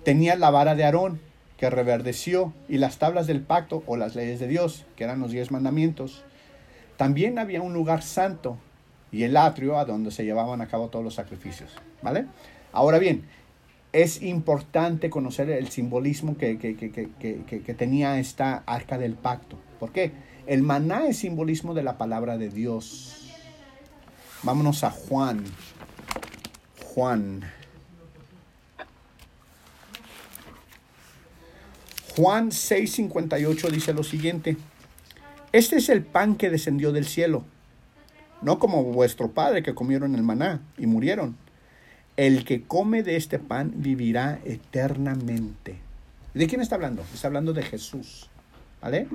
Tenía 0.04 0.36
la 0.36 0.50
vara 0.50 0.74
de 0.74 0.84
Aarón 0.84 1.20
que 1.56 1.70
reverdeció 1.70 2.52
y 2.68 2.78
las 2.78 2.98
tablas 2.98 3.26
del 3.26 3.40
pacto 3.40 3.82
o 3.86 3.96
las 3.96 4.14
leyes 4.14 4.38
de 4.38 4.46
Dios, 4.46 4.84
que 4.94 5.04
eran 5.04 5.20
los 5.20 5.30
diez 5.30 5.50
mandamientos. 5.50 6.22
También 6.96 7.38
había 7.38 7.62
un 7.62 7.72
lugar 7.72 8.02
santo 8.02 8.58
y 9.16 9.24
el 9.24 9.34
atrio 9.38 9.78
a 9.78 9.86
donde 9.86 10.10
se 10.10 10.24
llevaban 10.24 10.60
a 10.60 10.68
cabo 10.68 10.88
todos 10.88 11.02
los 11.02 11.14
sacrificios. 11.14 11.70
¿Vale? 12.02 12.26
Ahora 12.70 12.98
bien, 12.98 13.24
es 13.94 14.20
importante 14.20 15.08
conocer 15.08 15.48
el 15.48 15.70
simbolismo 15.70 16.36
que, 16.36 16.58
que, 16.58 17.74
tenía 17.74 18.18
esta 18.18 18.62
arca 18.66 18.98
del 18.98 19.14
pacto. 19.14 19.56
¿Por 19.80 19.90
qué? 19.90 20.12
El 20.46 20.62
maná 20.62 21.06
es 21.06 21.16
simbolismo 21.16 21.72
de 21.72 21.82
la 21.82 21.96
palabra 21.96 22.36
de 22.36 22.50
Dios. 22.50 23.32
Vámonos 24.42 24.84
a 24.84 24.90
Juan. 24.90 25.44
Juan. 26.84 27.40
Juan 32.14 32.50
6:58 32.50 33.70
dice 33.70 33.94
lo 33.94 34.04
siguiente. 34.04 34.58
Este 35.52 35.76
es 35.76 35.88
el 35.88 36.02
pan 36.02 36.36
que 36.36 36.50
descendió 36.50 36.92
del 36.92 37.06
cielo, 37.06 37.44
no 38.42 38.58
como 38.58 38.82
vuestro 38.84 39.30
padre 39.30 39.62
que 39.62 39.74
comieron 39.74 40.14
el 40.14 40.22
maná 40.22 40.60
y 40.78 40.86
murieron. 40.86 41.36
El 42.16 42.44
que 42.44 42.62
come 42.62 43.02
de 43.02 43.16
este 43.16 43.38
pan 43.38 43.72
vivirá 43.76 44.38
eternamente. 44.44 45.78
¿De 46.34 46.46
quién 46.46 46.60
está 46.60 46.76
hablando? 46.76 47.02
Está 47.14 47.28
hablando 47.28 47.52
de 47.52 47.62
Jesús. 47.62 48.30
¿Vale? 48.80 49.08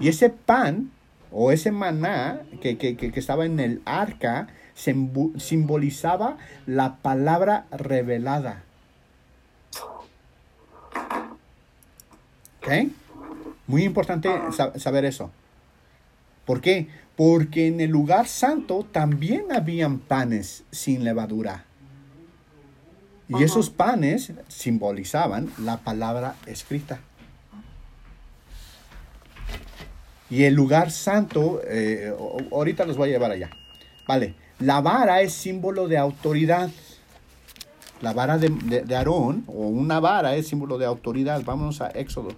Y 0.00 0.08
ese 0.08 0.30
pan 0.30 0.90
o 1.30 1.52
ese 1.52 1.70
maná 1.70 2.42
que, 2.60 2.76
que 2.76 3.12
estaba 3.14 3.46
en 3.46 3.60
el 3.60 3.82
arca 3.84 4.48
simbolizaba 4.74 6.36
la 6.66 6.96
palabra 6.96 7.66
revelada. 7.70 8.62
¿Ok? 12.62 12.90
Muy 13.66 13.84
importante 13.84 14.30
saber 14.76 15.04
eso. 15.04 15.30
¿Por 16.48 16.62
qué? 16.62 16.88
Porque 17.14 17.66
en 17.66 17.78
el 17.82 17.90
lugar 17.90 18.26
santo 18.26 18.86
también 18.90 19.52
habían 19.52 19.98
panes 19.98 20.64
sin 20.70 21.04
levadura. 21.04 21.66
Y 23.28 23.42
esos 23.42 23.68
panes 23.68 24.32
simbolizaban 24.48 25.52
la 25.58 25.76
palabra 25.76 26.36
escrita. 26.46 27.00
Y 30.30 30.44
el 30.44 30.54
lugar 30.54 30.90
santo, 30.90 31.60
eh, 31.66 32.14
ahorita 32.50 32.86
los 32.86 32.96
voy 32.96 33.10
a 33.10 33.12
llevar 33.12 33.32
allá. 33.32 33.50
Vale, 34.06 34.34
la 34.58 34.80
vara 34.80 35.20
es 35.20 35.34
símbolo 35.34 35.86
de 35.86 35.98
autoridad. 35.98 36.70
La 38.00 38.14
vara 38.14 38.38
de, 38.38 38.48
de 38.48 38.96
Aarón, 38.96 39.44
o 39.48 39.66
una 39.66 40.00
vara 40.00 40.34
es 40.34 40.48
símbolo 40.48 40.78
de 40.78 40.86
autoridad. 40.86 41.42
Vámonos 41.44 41.82
a 41.82 41.88
Éxodo. 41.88 42.30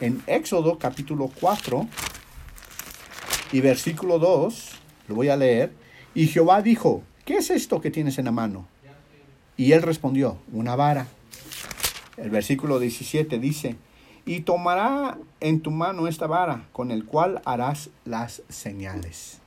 En 0.00 0.22
Éxodo 0.26 0.78
capítulo 0.78 1.30
4 1.38 1.86
y 3.54 3.60
versículo 3.60 4.18
2, 4.18 4.70
lo 5.06 5.14
voy 5.14 5.28
a 5.28 5.36
leer. 5.36 5.72
Y 6.12 6.26
Jehová 6.26 6.60
dijo, 6.60 7.04
¿qué 7.24 7.36
es 7.36 7.50
esto 7.50 7.80
que 7.80 7.92
tienes 7.92 8.18
en 8.18 8.24
la 8.24 8.32
mano? 8.32 8.66
Y 9.56 9.70
él 9.70 9.82
respondió, 9.82 10.38
una 10.52 10.74
vara. 10.74 11.06
El 12.16 12.30
versículo 12.30 12.80
17 12.80 13.38
dice, 13.38 13.76
y 14.26 14.40
tomará 14.40 15.18
en 15.38 15.60
tu 15.60 15.70
mano 15.70 16.08
esta 16.08 16.26
vara 16.26 16.66
con 16.72 16.90
el 16.90 17.04
cual 17.04 17.42
harás 17.44 17.90
las 18.04 18.42
señales. 18.48 19.38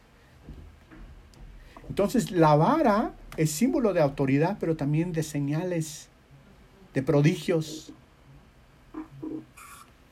Entonces 1.90 2.32
la 2.32 2.56
vara 2.56 3.12
es 3.36 3.52
símbolo 3.52 3.92
de 3.92 4.00
autoridad, 4.00 4.56
pero 4.58 4.78
también 4.78 5.12
de 5.12 5.24
señales, 5.24 6.08
de 6.94 7.04
prodigios. 7.04 7.92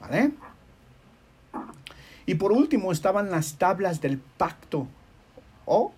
¿Vale? 0.01 0.33
Y 2.25 2.35
por 2.35 2.51
último 2.51 2.91
estaban 2.91 3.31
las 3.31 3.57
tablas 3.57 4.01
del 4.01 4.17
pacto 4.17 4.87
o 5.65 5.93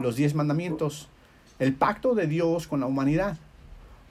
los 0.00 0.16
diez 0.16 0.34
mandamientos 0.34 1.08
el 1.62 1.74
pacto 1.74 2.14
de 2.16 2.26
Dios 2.26 2.66
con 2.66 2.80
la 2.80 2.86
humanidad. 2.86 3.36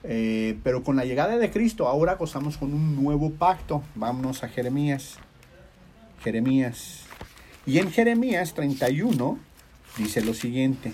Eh, 0.04 0.58
pero 0.64 0.82
con 0.82 0.96
la 0.96 1.04
llegada 1.04 1.38
de 1.38 1.50
Cristo 1.50 1.86
ahora 1.86 2.14
gozamos 2.14 2.56
con 2.56 2.72
un 2.72 2.96
nuevo 2.96 3.30
pacto. 3.30 3.82
Vámonos 3.94 4.42
a 4.42 4.48
Jeremías. 4.48 5.18
Jeremías. 6.22 7.04
Y 7.66 7.78
en 7.78 7.90
Jeremías 7.90 8.54
31 8.54 9.38
dice 9.98 10.22
lo 10.22 10.34
siguiente. 10.34 10.92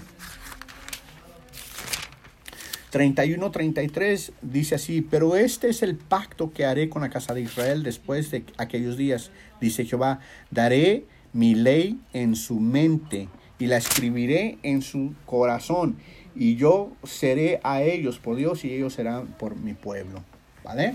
31-33 2.93 4.33
dice 4.43 4.75
así, 4.75 5.03
pero 5.03 5.37
este 5.37 5.69
es 5.69 5.83
el 5.83 5.97
pacto 5.97 6.53
que 6.53 6.65
haré 6.65 6.89
con 6.89 7.03
la 7.03 7.11
casa 7.11 7.35
de 7.35 7.43
Israel 7.43 7.83
después 7.83 8.31
de 8.31 8.45
aquellos 8.57 8.97
días, 8.97 9.31
dice 9.61 9.85
Jehová, 9.85 10.21
daré 10.51 11.05
mi 11.33 11.55
ley 11.55 12.01
en 12.13 12.35
su 12.35 12.61
mente 12.61 13.29
y 13.59 13.67
la 13.67 13.77
escribiré 13.77 14.59
en 14.63 14.83
su 14.83 15.15
corazón 15.27 15.99
y 16.35 16.57
yo 16.57 16.93
seré 17.05 17.61
a 17.65 17.83
ellos 17.83 18.19
por 18.19 18.37
Dios 18.37 18.65
y 18.65 18.73
ellos 18.73 18.95
serán 18.95 19.27
por 19.27 19.57
mi 19.57 19.75
pueblo. 19.75 20.23
¿Vale? 20.65 20.95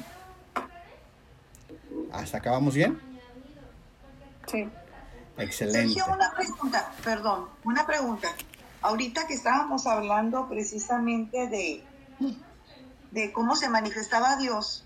¿Hasta 2.12 2.38
acá 2.38 2.52
vamos 2.52 2.76
bien? 2.76 3.00
Sí. 4.48 4.68
Excelente. 5.38 5.94
Sergio, 5.94 6.06
una 6.14 6.32
pregunta, 6.36 6.92
perdón, 7.04 7.46
una 7.64 7.86
pregunta. 7.86 8.30
Ahorita 8.84 9.28
que 9.28 9.34
estábamos 9.34 9.88
hablando 9.88 10.48
precisamente 10.48 11.48
de, 11.48 11.84
de 13.12 13.32
cómo 13.32 13.56
se 13.56 13.70
manifestaba 13.70 14.36
Dios 14.36 14.86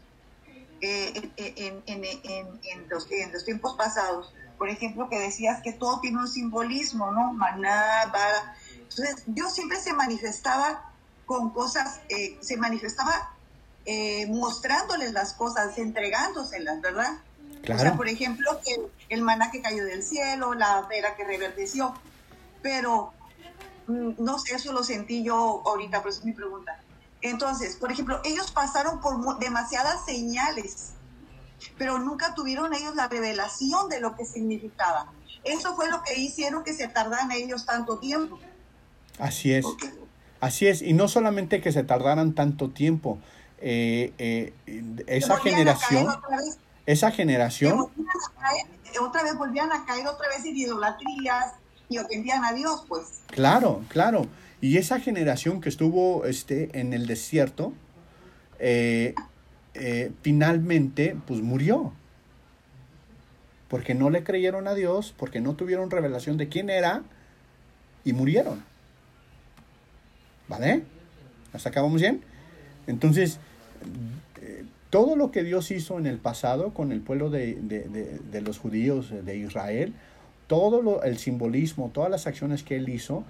eh, 0.81 1.31
en, 1.35 1.83
en, 1.87 2.03
en, 2.03 2.89
los, 2.89 3.11
en 3.11 3.33
los 3.33 3.43
tiempos 3.43 3.75
pasados, 3.75 4.33
por 4.57 4.69
ejemplo, 4.69 5.09
que 5.09 5.19
decías 5.19 5.61
que 5.61 5.73
todo 5.73 5.99
tiene 5.99 6.19
un 6.19 6.27
simbolismo, 6.27 7.11
¿no? 7.11 7.33
Maná, 7.33 8.09
vara 8.11 8.55
entonces, 8.89 9.23
Dios 9.27 9.53
siempre 9.53 9.79
se 9.79 9.93
manifestaba 9.93 10.91
con 11.25 11.51
cosas, 11.51 11.99
eh, 12.09 12.37
se 12.41 12.57
manifestaba 12.57 13.33
eh, 13.85 14.25
mostrándoles 14.27 15.11
las 15.11 15.33
cosas, 15.33 15.77
entregándoselas, 15.77 16.81
¿verdad? 16.81 17.19
Claro. 17.63 17.79
O 17.79 17.83
sea, 17.83 17.95
por 17.95 18.07
ejemplo, 18.07 18.59
el, 18.65 18.87
el 19.09 19.21
maná 19.21 19.51
que 19.51 19.61
cayó 19.61 19.85
del 19.85 20.03
cielo, 20.03 20.53
la 20.53 20.81
vera 20.83 21.15
que 21.15 21.25
reverdeció, 21.25 21.93
pero 22.61 23.13
no 23.87 24.39
sé, 24.39 24.55
eso 24.55 24.73
lo 24.73 24.83
sentí 24.83 25.23
yo 25.23 25.63
ahorita, 25.65 26.01
por 26.01 26.11
eso 26.11 26.19
es 26.19 26.25
mi 26.25 26.33
pregunta. 26.33 26.79
Entonces, 27.21 27.75
por 27.75 27.91
ejemplo, 27.91 28.21
ellos 28.23 28.51
pasaron 28.51 28.99
por 28.99 29.39
demasiadas 29.39 30.05
señales, 30.05 30.91
pero 31.77 31.97
nunca 31.97 32.35
tuvieron 32.35 32.73
ellos 32.73 32.95
la 32.95 33.07
revelación 33.07 33.89
de 33.89 33.99
lo 33.99 34.15
que 34.15 34.25
significaba. 34.25 35.11
Eso 35.43 35.75
fue 35.75 35.89
lo 35.89 36.03
que 36.03 36.19
hicieron 36.19 36.63
que 36.63 36.73
se 36.73 36.87
tardaran 36.87 37.31
ellos 37.31 37.65
tanto 37.65 37.97
tiempo. 37.97 38.37
Así 39.19 39.53
es. 39.53 39.65
Así 40.39 40.67
es. 40.67 40.81
Y 40.81 40.93
no 40.93 41.07
solamente 41.07 41.61
que 41.61 41.71
se 41.71 41.83
tardaran 41.83 42.33
tanto 42.33 42.69
tiempo. 42.69 43.17
Eh, 43.59 44.13
eh, 44.19 44.53
esa 45.07 45.37
generación. 45.39 46.07
Esa 46.85 47.11
generación. 47.11 47.89
otra 49.01 49.23
vez 49.23 49.35
volvían 49.35 49.71
a 49.71 49.85
caer 49.85 50.07
otra 50.07 50.27
vez 50.29 50.45
en 50.45 50.55
idolatrías 50.55 51.53
y 51.89 51.97
ofendían 51.97 52.43
a 52.43 52.53
Dios, 52.53 52.83
pues. 52.87 53.21
Claro, 53.27 53.83
claro. 53.89 54.27
Y 54.61 54.77
esa 54.77 54.99
generación 54.99 55.61
que 55.61 55.69
estuvo 55.69 56.25
este, 56.25 56.79
en 56.79 56.93
el 56.93 57.07
desierto, 57.07 57.73
eh, 58.59 59.13
finalmente, 60.21 61.15
pues 61.25 61.41
murió. 61.41 61.93
Porque 63.67 63.93
no 63.93 64.09
le 64.09 64.23
creyeron 64.23 64.67
a 64.67 64.73
Dios, 64.73 65.13
porque 65.17 65.41
no 65.41 65.55
tuvieron 65.55 65.91
revelación 65.91 66.37
de 66.37 66.47
quién 66.47 66.69
era 66.69 67.03
y 68.03 68.13
murieron. 68.13 68.63
¿Vale? 70.47 70.83
¿Hasta 71.53 71.69
acá 71.69 71.81
vamos 71.81 72.01
bien? 72.01 72.21
Entonces, 72.87 73.39
eh, 74.41 74.65
todo 74.89 75.15
lo 75.15 75.31
que 75.31 75.43
Dios 75.43 75.71
hizo 75.71 75.99
en 75.99 76.05
el 76.05 76.17
pasado 76.17 76.73
con 76.73 76.91
el 76.91 77.01
pueblo 77.01 77.29
de, 77.29 78.41
los 78.41 78.57
judíos 78.57 79.11
de 79.25 79.37
Israel, 79.37 79.93
todo 80.47 81.03
el 81.03 81.17
simbolismo, 81.17 81.91
todas 81.93 82.09
las 82.09 82.25
acciones 82.25 82.63
que 82.63 82.77
él 82.77 82.89
hizo, 82.89 83.23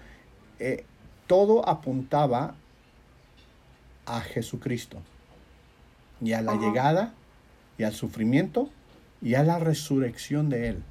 eh, 0.60 0.86
todo 1.26 1.68
apuntaba 1.68 2.56
a 4.06 4.22
Jesucristo 4.22 5.02
y 6.22 6.34
a 6.34 6.42
la 6.42 6.56
llegada 6.56 7.14
y 7.78 7.84
al 7.84 7.94
sufrimiento 7.94 8.70
y 9.22 9.36
a 9.36 9.44
la 9.44 9.60
resurrección 9.60 10.50
de 10.50 10.70
él. 10.70 10.84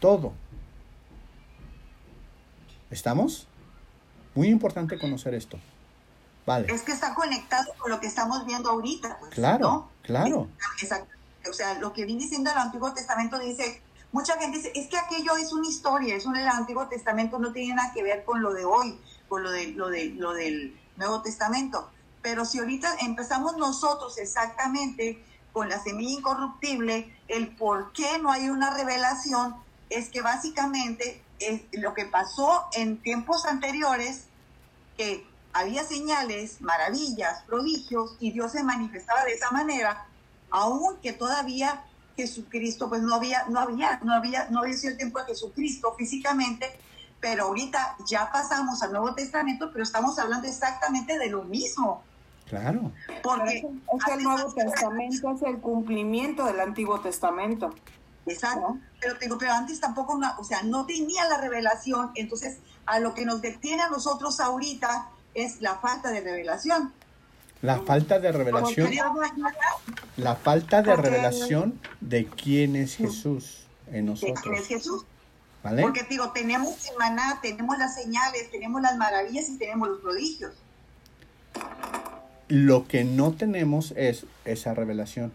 Todo. 0.00 0.32
¿Estamos? 2.90 3.46
Muy 4.34 4.48
importante 4.48 4.98
conocer 4.98 5.34
esto. 5.34 5.58
Vale. 6.46 6.72
Es 6.72 6.82
que 6.82 6.92
está 6.92 7.14
conectado 7.14 7.72
con 7.78 7.90
lo 7.90 8.00
que 8.00 8.06
estamos 8.06 8.44
viendo 8.46 8.70
ahorita. 8.70 9.16
Pues, 9.18 9.32
Claro, 9.32 9.68
¿no? 9.68 9.90
claro. 10.02 10.48
Exacto. 10.80 11.08
O 11.48 11.52
sea, 11.52 11.78
lo 11.78 11.92
que 11.92 12.04
viene 12.04 12.22
diciendo 12.22 12.50
el 12.50 12.58
Antiguo 12.58 12.92
Testamento 12.92 13.38
dice, 13.38 13.82
mucha 14.14 14.38
gente 14.38 14.58
dice, 14.58 14.70
es 14.76 14.86
que 14.86 14.96
aquello 14.96 15.36
es 15.36 15.52
una 15.52 15.66
historia, 15.66 16.14
es 16.14 16.24
un 16.24 16.36
el 16.36 16.46
Antiguo 16.46 16.86
Testamento 16.86 17.40
no 17.40 17.52
tiene 17.52 17.74
nada 17.74 17.92
que 17.92 18.04
ver 18.04 18.24
con 18.24 18.42
lo 18.42 18.54
de 18.54 18.64
hoy, 18.64 18.96
con 19.28 19.42
lo 19.42 19.50
de 19.50 19.72
lo 19.72 19.88
de 19.88 20.10
lo 20.10 20.32
del 20.32 20.78
Nuevo 20.96 21.20
Testamento. 21.20 21.90
Pero 22.22 22.44
si 22.44 22.60
ahorita 22.60 22.94
empezamos 23.00 23.56
nosotros 23.56 24.16
exactamente 24.18 25.20
con 25.52 25.68
la 25.68 25.82
semilla 25.82 26.18
incorruptible, 26.18 27.12
el 27.26 27.56
por 27.56 27.92
qué 27.92 28.20
no 28.20 28.30
hay 28.30 28.50
una 28.50 28.72
revelación 28.72 29.56
es 29.90 30.10
que 30.10 30.22
básicamente 30.22 31.20
es 31.40 31.62
lo 31.72 31.92
que 31.92 32.04
pasó 32.04 32.66
en 32.74 33.02
tiempos 33.02 33.44
anteriores, 33.46 34.26
que 34.96 35.26
había 35.52 35.82
señales, 35.82 36.60
maravillas, 36.60 37.42
prodigios, 37.48 38.16
y 38.20 38.30
Dios 38.30 38.52
se 38.52 38.62
manifestaba 38.62 39.24
de 39.24 39.32
esa 39.32 39.50
manera, 39.50 40.06
aunque 40.50 41.12
todavía 41.12 41.84
Jesucristo, 42.16 42.88
pues 42.88 43.02
no 43.02 43.14
había, 43.14 43.44
no 43.48 43.60
había, 43.60 43.98
no 44.02 44.14
había, 44.14 44.48
no 44.50 44.60
había 44.60 44.76
sido 44.76 44.92
el 44.92 44.96
tiempo 44.98 45.18
de 45.20 45.26
Jesucristo 45.26 45.94
físicamente, 45.98 46.66
pero 47.20 47.44
ahorita 47.44 47.96
ya 48.06 48.30
pasamos 48.30 48.82
al 48.82 48.92
Nuevo 48.92 49.14
Testamento, 49.14 49.70
pero 49.72 49.82
estamos 49.82 50.18
hablando 50.18 50.46
exactamente 50.46 51.18
de 51.18 51.28
lo 51.28 51.42
mismo. 51.44 52.02
Claro. 52.46 52.92
Porque 53.22 53.58
Es 53.96 54.04
que 54.04 54.12
el 54.12 54.22
Nuevo 54.22 54.52
Testamento 54.52 55.30
es 55.34 55.42
el 55.42 55.58
cumplimiento 55.60 56.44
del 56.44 56.60
Antiguo 56.60 57.00
Testamento. 57.00 57.74
Exacto. 58.26 58.78
Pero 59.00 59.18
te 59.18 59.24
digo, 59.26 59.38
pero 59.38 59.52
antes 59.52 59.80
tampoco, 59.80 60.16
no- 60.16 60.34
o 60.38 60.44
sea, 60.44 60.62
no 60.62 60.86
tenía 60.86 61.24
la 61.28 61.38
revelación, 61.38 62.10
entonces 62.14 62.58
a 62.86 63.00
lo 63.00 63.14
que 63.14 63.24
nos 63.24 63.40
detiene 63.40 63.82
a 63.82 63.88
nosotros 63.88 64.40
ahorita 64.40 65.08
es 65.34 65.60
la 65.62 65.76
falta 65.76 66.10
de 66.10 66.20
revelación. 66.20 66.92
La 67.64 67.78
falta 67.78 68.20
de 68.20 68.30
revelación, 68.30 68.90
la 70.18 70.36
falta 70.36 70.82
de 70.82 70.94
revelación 70.96 71.80
de 72.02 72.26
quién 72.26 72.76
es 72.76 72.94
Jesús 72.94 73.64
en 73.86 74.04
de 74.04 74.12
quién 74.12 74.26
es 74.26 74.34
nosotros. 74.34 74.66
Jesús. 74.68 75.06
¿Vale? 75.62 75.80
Porque 75.80 76.02
digo, 76.10 76.30
tenemos 76.32 76.86
el 76.90 76.98
maná, 76.98 77.38
tenemos 77.40 77.78
las 77.78 77.94
señales, 77.94 78.50
tenemos 78.50 78.82
las 78.82 78.98
maravillas 78.98 79.48
y 79.48 79.56
tenemos 79.56 79.88
los 79.88 80.00
prodigios. 80.02 80.52
Lo 82.48 82.86
que 82.86 83.02
no 83.04 83.32
tenemos 83.32 83.94
es 83.96 84.26
esa 84.44 84.74
revelación. 84.74 85.32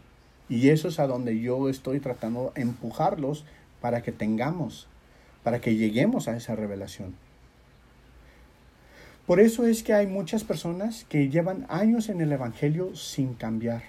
Y 0.49 0.69
eso 0.69 0.89
es 0.89 0.99
a 0.99 1.07
donde 1.07 1.39
yo 1.39 1.67
estoy 1.67 1.99
tratando 1.99 2.51
de 2.53 2.61
empujarlos 2.61 3.43
para 3.81 4.03
que 4.03 4.11
tengamos, 4.11 4.87
para 5.41 5.61
que 5.61 5.73
lleguemos 5.73 6.27
a 6.27 6.37
esa 6.37 6.55
revelación. 6.55 7.15
Por 9.29 9.39
eso 9.39 9.67
es 9.67 9.83
que 9.83 9.93
hay 9.93 10.07
muchas 10.07 10.43
personas 10.43 11.05
que 11.07 11.29
llevan 11.29 11.67
años 11.69 12.09
en 12.09 12.19
el 12.19 12.31
Evangelio 12.31 12.95
sin 12.95 13.35
cambiar. 13.35 13.83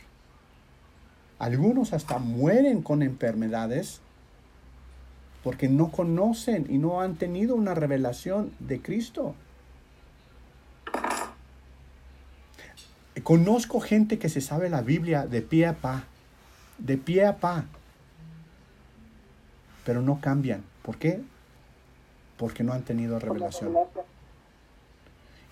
Algunos 1.39 1.95
hasta 1.95 2.19
mueren 2.19 2.83
con 2.83 3.01
enfermedades 3.01 4.03
porque 5.43 5.67
no 5.67 5.91
conocen 5.93 6.67
y 6.69 6.77
no 6.77 7.01
han 7.01 7.15
tenido 7.15 7.55
una 7.55 7.73
revelación 7.73 8.53
de 8.59 8.83
Cristo. 8.83 9.35
Conozco 13.23 13.81
gente 13.81 14.19
que 14.19 14.29
se 14.29 14.43
sabe 14.43 14.69
la 14.69 14.83
Biblia 14.83 15.27
de 15.27 15.41
pie 15.41 15.69
a 15.69 15.73
pa, 15.73 16.05
de 16.77 16.99
pie 16.99 17.25
a 17.25 17.39
pa, 17.39 17.65
pero 19.87 20.03
no 20.03 20.21
cambian. 20.21 20.63
¿Por 20.83 20.99
qué? 20.99 21.23
Porque 22.37 22.63
no 22.63 22.75
han 22.75 22.83
tenido 22.83 23.19
revelación. 23.19 23.75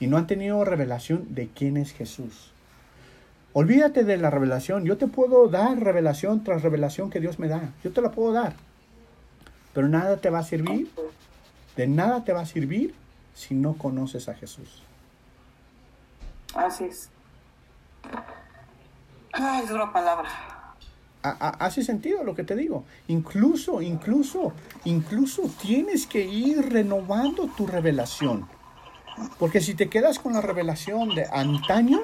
Y 0.01 0.07
no 0.07 0.17
han 0.17 0.27
tenido 0.27 0.65
revelación 0.65 1.35
de 1.35 1.49
quién 1.49 1.77
es 1.77 1.93
Jesús. 1.93 2.53
Olvídate 3.53 4.05
de 4.05 4.17
la 4.17 4.31
revelación. 4.31 4.85
Yo 4.85 4.97
te 4.99 5.07
puedo 5.07 5.49
dar 5.49 5.79
revelación 5.81 6.45
tras 6.45 6.63
revelación 6.63 7.11
que 7.11 7.21
Dios 7.21 7.39
me 7.39 7.49
da. 7.49 7.73
Yo 7.83 7.91
te 7.93 8.01
la 8.01 8.11
puedo 8.11 8.33
dar. 8.33 8.55
Pero 9.75 9.89
nada 9.89 10.19
te 10.19 10.31
va 10.31 10.41
a 10.41 10.45
servir. 10.45 10.91
De 11.77 11.87
nada 11.87 12.25
te 12.25 12.33
va 12.33 12.43
a 12.43 12.47
servir 12.47 12.95
si 13.35 13.55
no 13.55 13.75
conoces 13.75 14.29
a 14.29 14.35
Jesús. 14.35 14.83
Así 16.55 16.85
es. 16.85 17.09
Ay, 19.33 19.63
es 19.65 19.71
dura 19.71 19.93
palabra. 19.93 20.29
Hace 21.23 21.83
sentido 21.83 22.25
lo 22.25 22.35
que 22.35 22.45
te 22.45 22.55
digo. 22.55 22.85
Incluso, 23.09 23.83
incluso, 23.83 24.53
incluso 24.85 25.43
tienes 25.61 26.07
que 26.07 26.25
ir 26.25 26.71
renovando 26.71 27.49
tu 27.49 27.67
revelación. 27.67 28.49
Porque 29.39 29.61
si 29.61 29.75
te 29.75 29.89
quedas 29.89 30.19
con 30.19 30.33
la 30.33 30.41
revelación 30.41 31.15
de 31.15 31.27
antaño, 31.31 32.01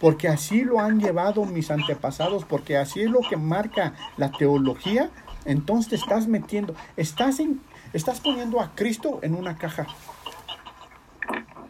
porque 0.00 0.28
así 0.28 0.62
lo 0.62 0.80
han 0.80 1.00
llevado 1.00 1.44
mis 1.44 1.70
antepasados, 1.70 2.44
porque 2.44 2.76
así 2.76 3.00
es 3.02 3.10
lo 3.10 3.20
que 3.20 3.36
marca 3.36 3.94
la 4.16 4.30
teología, 4.30 5.10
entonces 5.44 5.88
te 5.90 5.96
estás 5.96 6.28
metiendo, 6.28 6.74
estás, 6.96 7.40
en, 7.40 7.60
estás 7.92 8.20
poniendo 8.20 8.60
a 8.60 8.74
Cristo 8.74 9.18
en 9.22 9.34
una 9.34 9.56
caja 9.56 9.86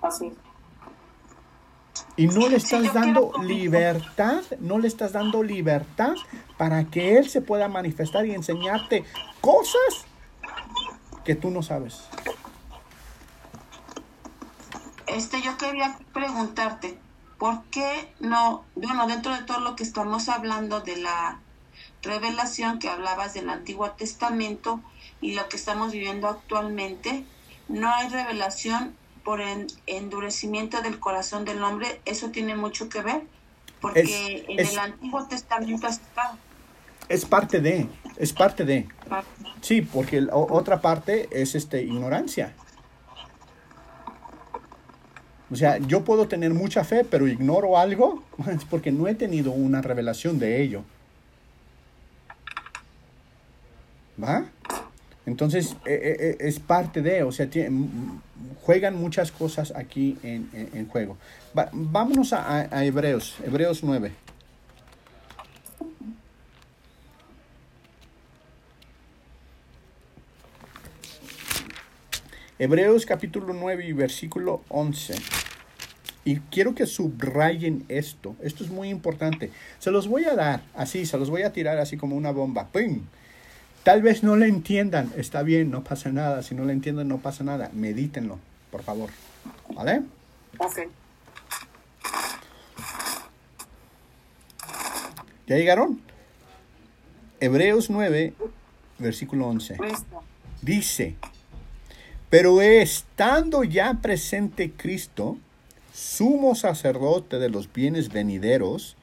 Así. 0.03 0.33
y 2.17 2.27
no 2.27 2.49
le 2.49 2.57
estás 2.57 2.93
dando 2.93 3.33
libertad, 3.43 4.43
no 4.61 4.79
le 4.79 4.89
estás 4.89 5.13
dando 5.13 5.43
libertad 5.43 6.15
para 6.57 6.85
que 6.85 7.17
Él 7.17 7.29
se 7.29 7.41
pueda 7.41 7.69
manifestar 7.69 8.27
y 8.27 8.35
enseñarte 8.35 9.05
cosas 9.41 10.07
que 11.25 11.35
tú 11.35 11.51
no 11.51 11.63
sabes. 11.63 12.09
Este, 15.09 15.41
yo 15.43 15.57
quería 15.57 15.99
preguntarte, 16.13 16.99
¿por 17.39 17.63
qué 17.65 18.13
no, 18.21 18.65
bueno, 18.75 19.07
dentro 19.07 19.35
de 19.35 19.43
todo 19.43 19.61
lo 19.61 19.77
que 19.77 19.83
estamos 19.83 20.29
hablando 20.29 20.81
de 20.81 20.97
la 20.97 21.39
revelación 22.03 22.79
que 22.79 22.89
hablabas 22.89 23.35
del 23.35 23.49
Antiguo 23.51 23.91
Testamento 23.93 24.81
y 25.21 25.35
lo 25.35 25.49
que 25.49 25.57
estamos 25.57 25.93
viviendo 25.93 26.29
actualmente, 26.29 27.25
no 27.69 27.93
hay 27.93 28.09
revelación 28.09 28.95
por 29.25 29.41
en- 29.41 29.67
endurecimiento 29.87 30.81
del 30.83 30.99
corazón 31.01 31.45
del 31.45 31.63
hombre? 31.63 32.01
Eso 32.05 32.31
tiene 32.31 32.55
mucho 32.55 32.89
que 32.89 33.03
ver, 33.03 33.23
porque 33.81 34.01
Es- 34.03 34.45
en 34.49 34.61
es- 34.61 34.73
el 34.73 34.79
Antiguo 34.79 35.27
Testamento 35.27 35.87
está 35.87 36.37
Es 37.09 37.25
parte 37.25 37.61
de, 37.61 37.89
es 38.19 38.33
parte 38.35 38.65
de. 38.67 38.87
Sí, 39.63 39.81
porque 39.81 40.21
la 40.21 40.37
otra 40.37 40.83
parte 40.83 41.29
es 41.33 41.55
este 41.55 41.83
ignorancia. 41.83 42.55
O 45.51 45.57
sea, 45.57 45.79
yo 45.79 46.05
puedo 46.05 46.29
tener 46.29 46.53
mucha 46.53 46.85
fe, 46.85 47.05
pero 47.05 47.27
ignoro 47.27 47.79
algo, 47.79 48.23
porque 48.71 48.93
no 48.93 49.09
he 49.09 49.15
tenido 49.15 49.51
una 49.53 49.81
revelación 49.81 50.39
de 50.39 50.63
ello. 50.63 50.83
¿Va? 54.23 54.45
Entonces, 55.27 55.77
e- 55.87 55.93
e- 55.93 56.37
e- 56.45 56.49
es 56.49 56.59
parte 56.59 57.03
de, 57.03 57.23
o 57.23 57.33
sea, 57.33 57.49
juegan 58.63 58.97
muchas 58.97 59.31
cosas 59.31 59.73
aquí 59.77 60.19
en, 60.23 60.49
en- 60.53 60.89
juego. 60.89 61.17
Vámonos 61.73 62.33
a- 62.33 62.69
a 62.77 62.85
Hebreos, 62.85 63.37
Hebreos 63.45 63.83
9. 63.85 64.13
Hebreos 72.61 73.07
capítulo 73.07 73.55
9 73.55 73.87
y 73.87 73.93
versículo 73.93 74.63
11. 74.69 75.15
Y 76.25 76.39
quiero 76.51 76.75
que 76.75 76.87
subrayen 76.87 77.85
esto. 77.89 78.35
Esto 78.43 78.65
es 78.65 78.71
muy 78.71 78.89
importante. 78.89 79.53
Se 79.79 79.93
los 79.93 80.09
voy 80.09 80.25
a 80.25 80.35
dar 80.35 80.63
así, 80.75 81.07
se 81.07 81.17
los 81.19 81.31
voy 81.31 81.43
a 81.43 81.53
tirar 81.53 81.79
así 81.79 81.97
como 81.97 82.17
una 82.17 82.33
bomba. 82.33 82.67
¡Pum! 82.67 83.03
Tal 83.85 84.03
vez 84.03 84.25
no 84.25 84.35
le 84.35 84.49
entiendan. 84.49 85.13
Está 85.17 85.45
bien, 85.45 85.71
no 85.71 85.85
pasa 85.85 86.11
nada. 86.11 86.43
Si 86.43 86.57
no 86.57 86.65
le 86.65 86.73
entienden, 86.73 87.07
no 87.07 87.19
pasa 87.19 87.45
nada. 87.45 87.71
Medítenlo, 87.73 88.41
por 88.73 88.83
favor. 88.83 89.11
¿Vale? 89.73 90.03
Ok. 90.59 90.81
¿Ya 95.47 95.57
llegaron? 95.57 96.03
Hebreos 97.39 97.89
9, 97.89 98.35
versículo 98.99 99.47
11. 99.47 99.77
Listo. 99.81 100.23
Dice, 100.61 101.15
pero 102.31 102.61
estando 102.61 103.65
ya 103.65 103.95
presente 104.03 104.71
Cristo, 104.77 105.39
sumo 105.95 106.55
sacerdote 106.55 107.39
de 107.39 107.49
los 107.49 107.73
bienes 107.73 108.11
venideros, 108.11 108.97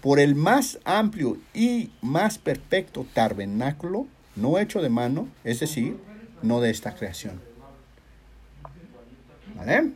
por 0.00 0.18
el 0.18 0.34
más 0.34 0.78
amplio 0.84 1.36
y 1.54 1.90
más 2.00 2.38
perfecto 2.38 3.06
tabernáculo, 3.14 4.06
no 4.34 4.58
hecho 4.58 4.82
de 4.82 4.88
mano, 4.88 5.28
es 5.44 5.60
decir, 5.60 5.96
no 6.42 6.60
de 6.60 6.70
esta 6.70 6.94
creación. 6.94 7.40
¿Vale? 9.56 9.92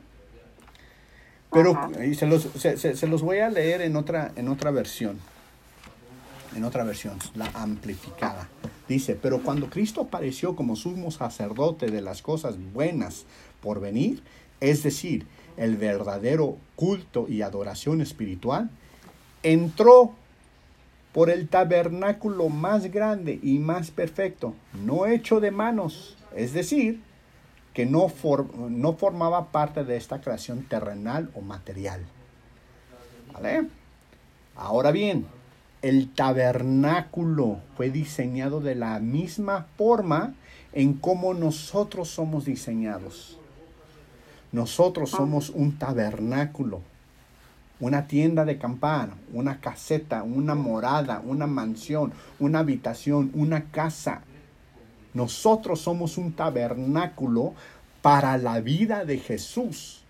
Pero 1.52 1.90
y 2.04 2.14
se, 2.14 2.26
los, 2.26 2.42
se- 2.56 2.76
se- 2.76 2.94
se 2.96 3.06
los 3.06 3.22
voy 3.22 3.38
a 3.38 3.48
leer 3.48 3.80
en 3.80 3.96
otra, 3.96 4.32
en 4.36 4.48
otra 4.48 4.70
versión 4.70 5.18
en 6.56 6.64
otra 6.64 6.84
versión, 6.84 7.18
la 7.34 7.50
amplificada. 7.54 8.48
Dice, 8.88 9.14
pero 9.14 9.42
cuando 9.42 9.68
Cristo 9.68 10.02
apareció 10.02 10.56
como 10.56 10.74
sumo 10.74 11.10
sacerdote 11.10 11.86
de 11.90 12.00
las 12.00 12.22
cosas 12.22 12.56
buenas 12.72 13.26
por 13.60 13.80
venir, 13.80 14.22
es 14.60 14.82
decir, 14.82 15.26
el 15.56 15.76
verdadero 15.76 16.56
culto 16.74 17.26
y 17.28 17.42
adoración 17.42 18.00
espiritual, 18.00 18.70
entró 19.42 20.14
por 21.12 21.30
el 21.30 21.48
tabernáculo 21.48 22.48
más 22.48 22.90
grande 22.90 23.38
y 23.42 23.58
más 23.58 23.90
perfecto, 23.90 24.54
no 24.84 25.06
hecho 25.06 25.40
de 25.40 25.50
manos, 25.50 26.16
es 26.34 26.52
decir, 26.52 27.00
que 27.72 27.86
no, 27.86 28.10
no 28.70 28.92
formaba 28.94 29.52
parte 29.52 29.84
de 29.84 29.96
esta 29.96 30.20
creación 30.20 30.62
terrenal 30.64 31.30
o 31.34 31.42
material. 31.42 32.06
¿Vale? 33.32 33.68
Ahora 34.54 34.90
bien, 34.90 35.26
el 35.88 36.12
tabernáculo 36.12 37.60
fue 37.76 37.90
diseñado 37.90 38.60
de 38.60 38.74
la 38.74 38.98
misma 38.98 39.68
forma 39.76 40.34
en 40.72 40.94
cómo 40.94 41.32
nosotros 41.32 42.08
somos 42.08 42.44
diseñados. 42.44 43.38
Nosotros 44.50 45.10
somos 45.10 45.50
un 45.50 45.78
tabernáculo, 45.78 46.80
una 47.78 48.08
tienda 48.08 48.44
de 48.44 48.58
campana, 48.58 49.14
una 49.32 49.60
caseta, 49.60 50.24
una 50.24 50.56
morada, 50.56 51.22
una 51.24 51.46
mansión, 51.46 52.12
una 52.40 52.60
habitación, 52.60 53.30
una 53.34 53.66
casa. 53.66 54.22
Nosotros 55.14 55.80
somos 55.82 56.18
un 56.18 56.32
tabernáculo 56.32 57.54
para 58.02 58.36
la 58.38 58.58
vida 58.58 59.04
de 59.04 59.18
Jesús. 59.18 60.02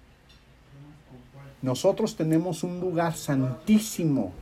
Nosotros 1.60 2.16
tenemos 2.16 2.62
un 2.62 2.80
lugar 2.80 3.14
santísimo, 3.14 4.32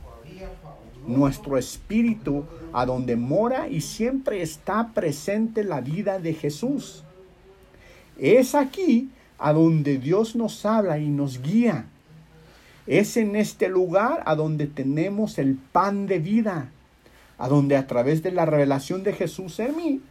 nuestro 1.07 1.57
espíritu, 1.57 2.45
a 2.73 2.85
donde 2.85 3.15
mora 3.15 3.67
y 3.67 3.81
siempre 3.81 4.41
está 4.41 4.91
presente 4.93 5.63
la 5.63 5.81
vida 5.81 6.19
de 6.19 6.33
Jesús. 6.33 7.03
Es 8.17 8.55
aquí 8.55 9.09
a 9.37 9.53
donde 9.53 9.97
Dios 9.97 10.35
nos 10.35 10.65
habla 10.65 10.97
y 10.99 11.09
nos 11.09 11.41
guía. 11.41 11.87
Es 12.87 13.17
en 13.17 13.35
este 13.35 13.67
lugar 13.67 14.23
a 14.25 14.35
donde 14.35 14.67
tenemos 14.67 15.37
el 15.37 15.55
pan 15.55 16.05
de 16.07 16.19
vida, 16.19 16.69
a 17.37 17.47
donde 17.47 17.75
a 17.75 17.87
través 17.87 18.23
de 18.23 18.31
la 18.31 18.45
revelación 18.45 19.03
de 19.03 19.13
Jesús 19.13 19.59
en 19.59 19.75
mí, 19.75 20.01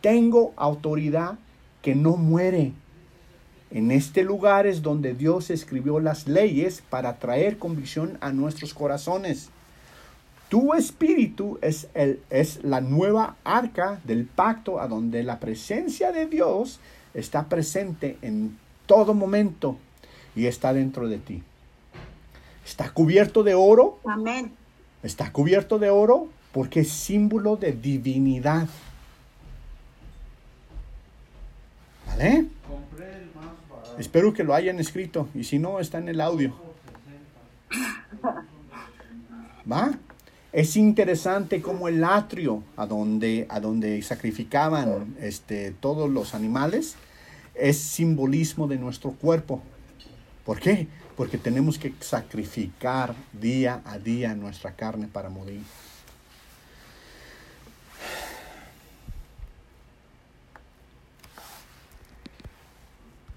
tengo 0.00 0.52
autoridad 0.56 1.38
que 1.82 1.94
no 1.94 2.16
muere. 2.16 2.72
En 3.70 3.90
este 3.90 4.24
lugar 4.24 4.66
es 4.66 4.82
donde 4.82 5.14
Dios 5.14 5.50
escribió 5.50 6.00
las 6.00 6.26
leyes 6.26 6.82
para 6.88 7.18
traer 7.18 7.58
convicción 7.58 8.16
a 8.20 8.32
nuestros 8.32 8.74
corazones. 8.74 9.50
Tu 10.48 10.72
espíritu 10.74 11.58
es, 11.60 11.88
el, 11.94 12.20
es 12.30 12.64
la 12.64 12.80
nueva 12.80 13.36
arca 13.44 14.00
del 14.04 14.24
pacto 14.24 14.80
a 14.80 14.88
donde 14.88 15.22
la 15.22 15.40
presencia 15.40 16.10
de 16.10 16.26
Dios 16.26 16.80
está 17.12 17.48
presente 17.48 18.16
en 18.22 18.58
todo 18.86 19.12
momento 19.12 19.76
y 20.34 20.46
está 20.46 20.72
dentro 20.72 21.08
de 21.08 21.18
ti. 21.18 21.42
Está 22.64 22.90
cubierto 22.90 23.42
de 23.42 23.54
oro. 23.54 23.98
Amén. 24.04 24.52
Está 25.02 25.32
cubierto 25.32 25.78
de 25.78 25.90
oro 25.90 26.28
porque 26.52 26.80
es 26.80 26.90
símbolo 26.90 27.56
de 27.56 27.72
divinidad. 27.72 28.68
¿Vale? 32.06 32.46
Espero 33.98 34.32
que 34.32 34.44
lo 34.44 34.54
hayan 34.54 34.78
escrito 34.78 35.28
y 35.34 35.44
si 35.44 35.58
no, 35.58 35.80
está 35.80 35.98
en 35.98 36.08
el 36.08 36.20
audio. 36.20 36.54
¿Va? 39.70 39.98
Es 40.58 40.76
interesante 40.76 41.62
como 41.62 41.86
el 41.86 42.02
atrio 42.02 42.64
a 42.76 42.84
donde, 42.84 43.46
a 43.48 43.60
donde 43.60 44.02
sacrificaban 44.02 45.14
este, 45.20 45.70
todos 45.70 46.10
los 46.10 46.34
animales 46.34 46.96
es 47.54 47.78
simbolismo 47.78 48.66
de 48.66 48.76
nuestro 48.76 49.12
cuerpo. 49.12 49.62
¿Por 50.44 50.58
qué? 50.58 50.88
Porque 51.16 51.38
tenemos 51.38 51.78
que 51.78 51.94
sacrificar 52.00 53.14
día 53.32 53.82
a 53.84 54.00
día 54.00 54.34
nuestra 54.34 54.72
carne 54.72 55.06
para 55.06 55.28
morir. 55.28 55.60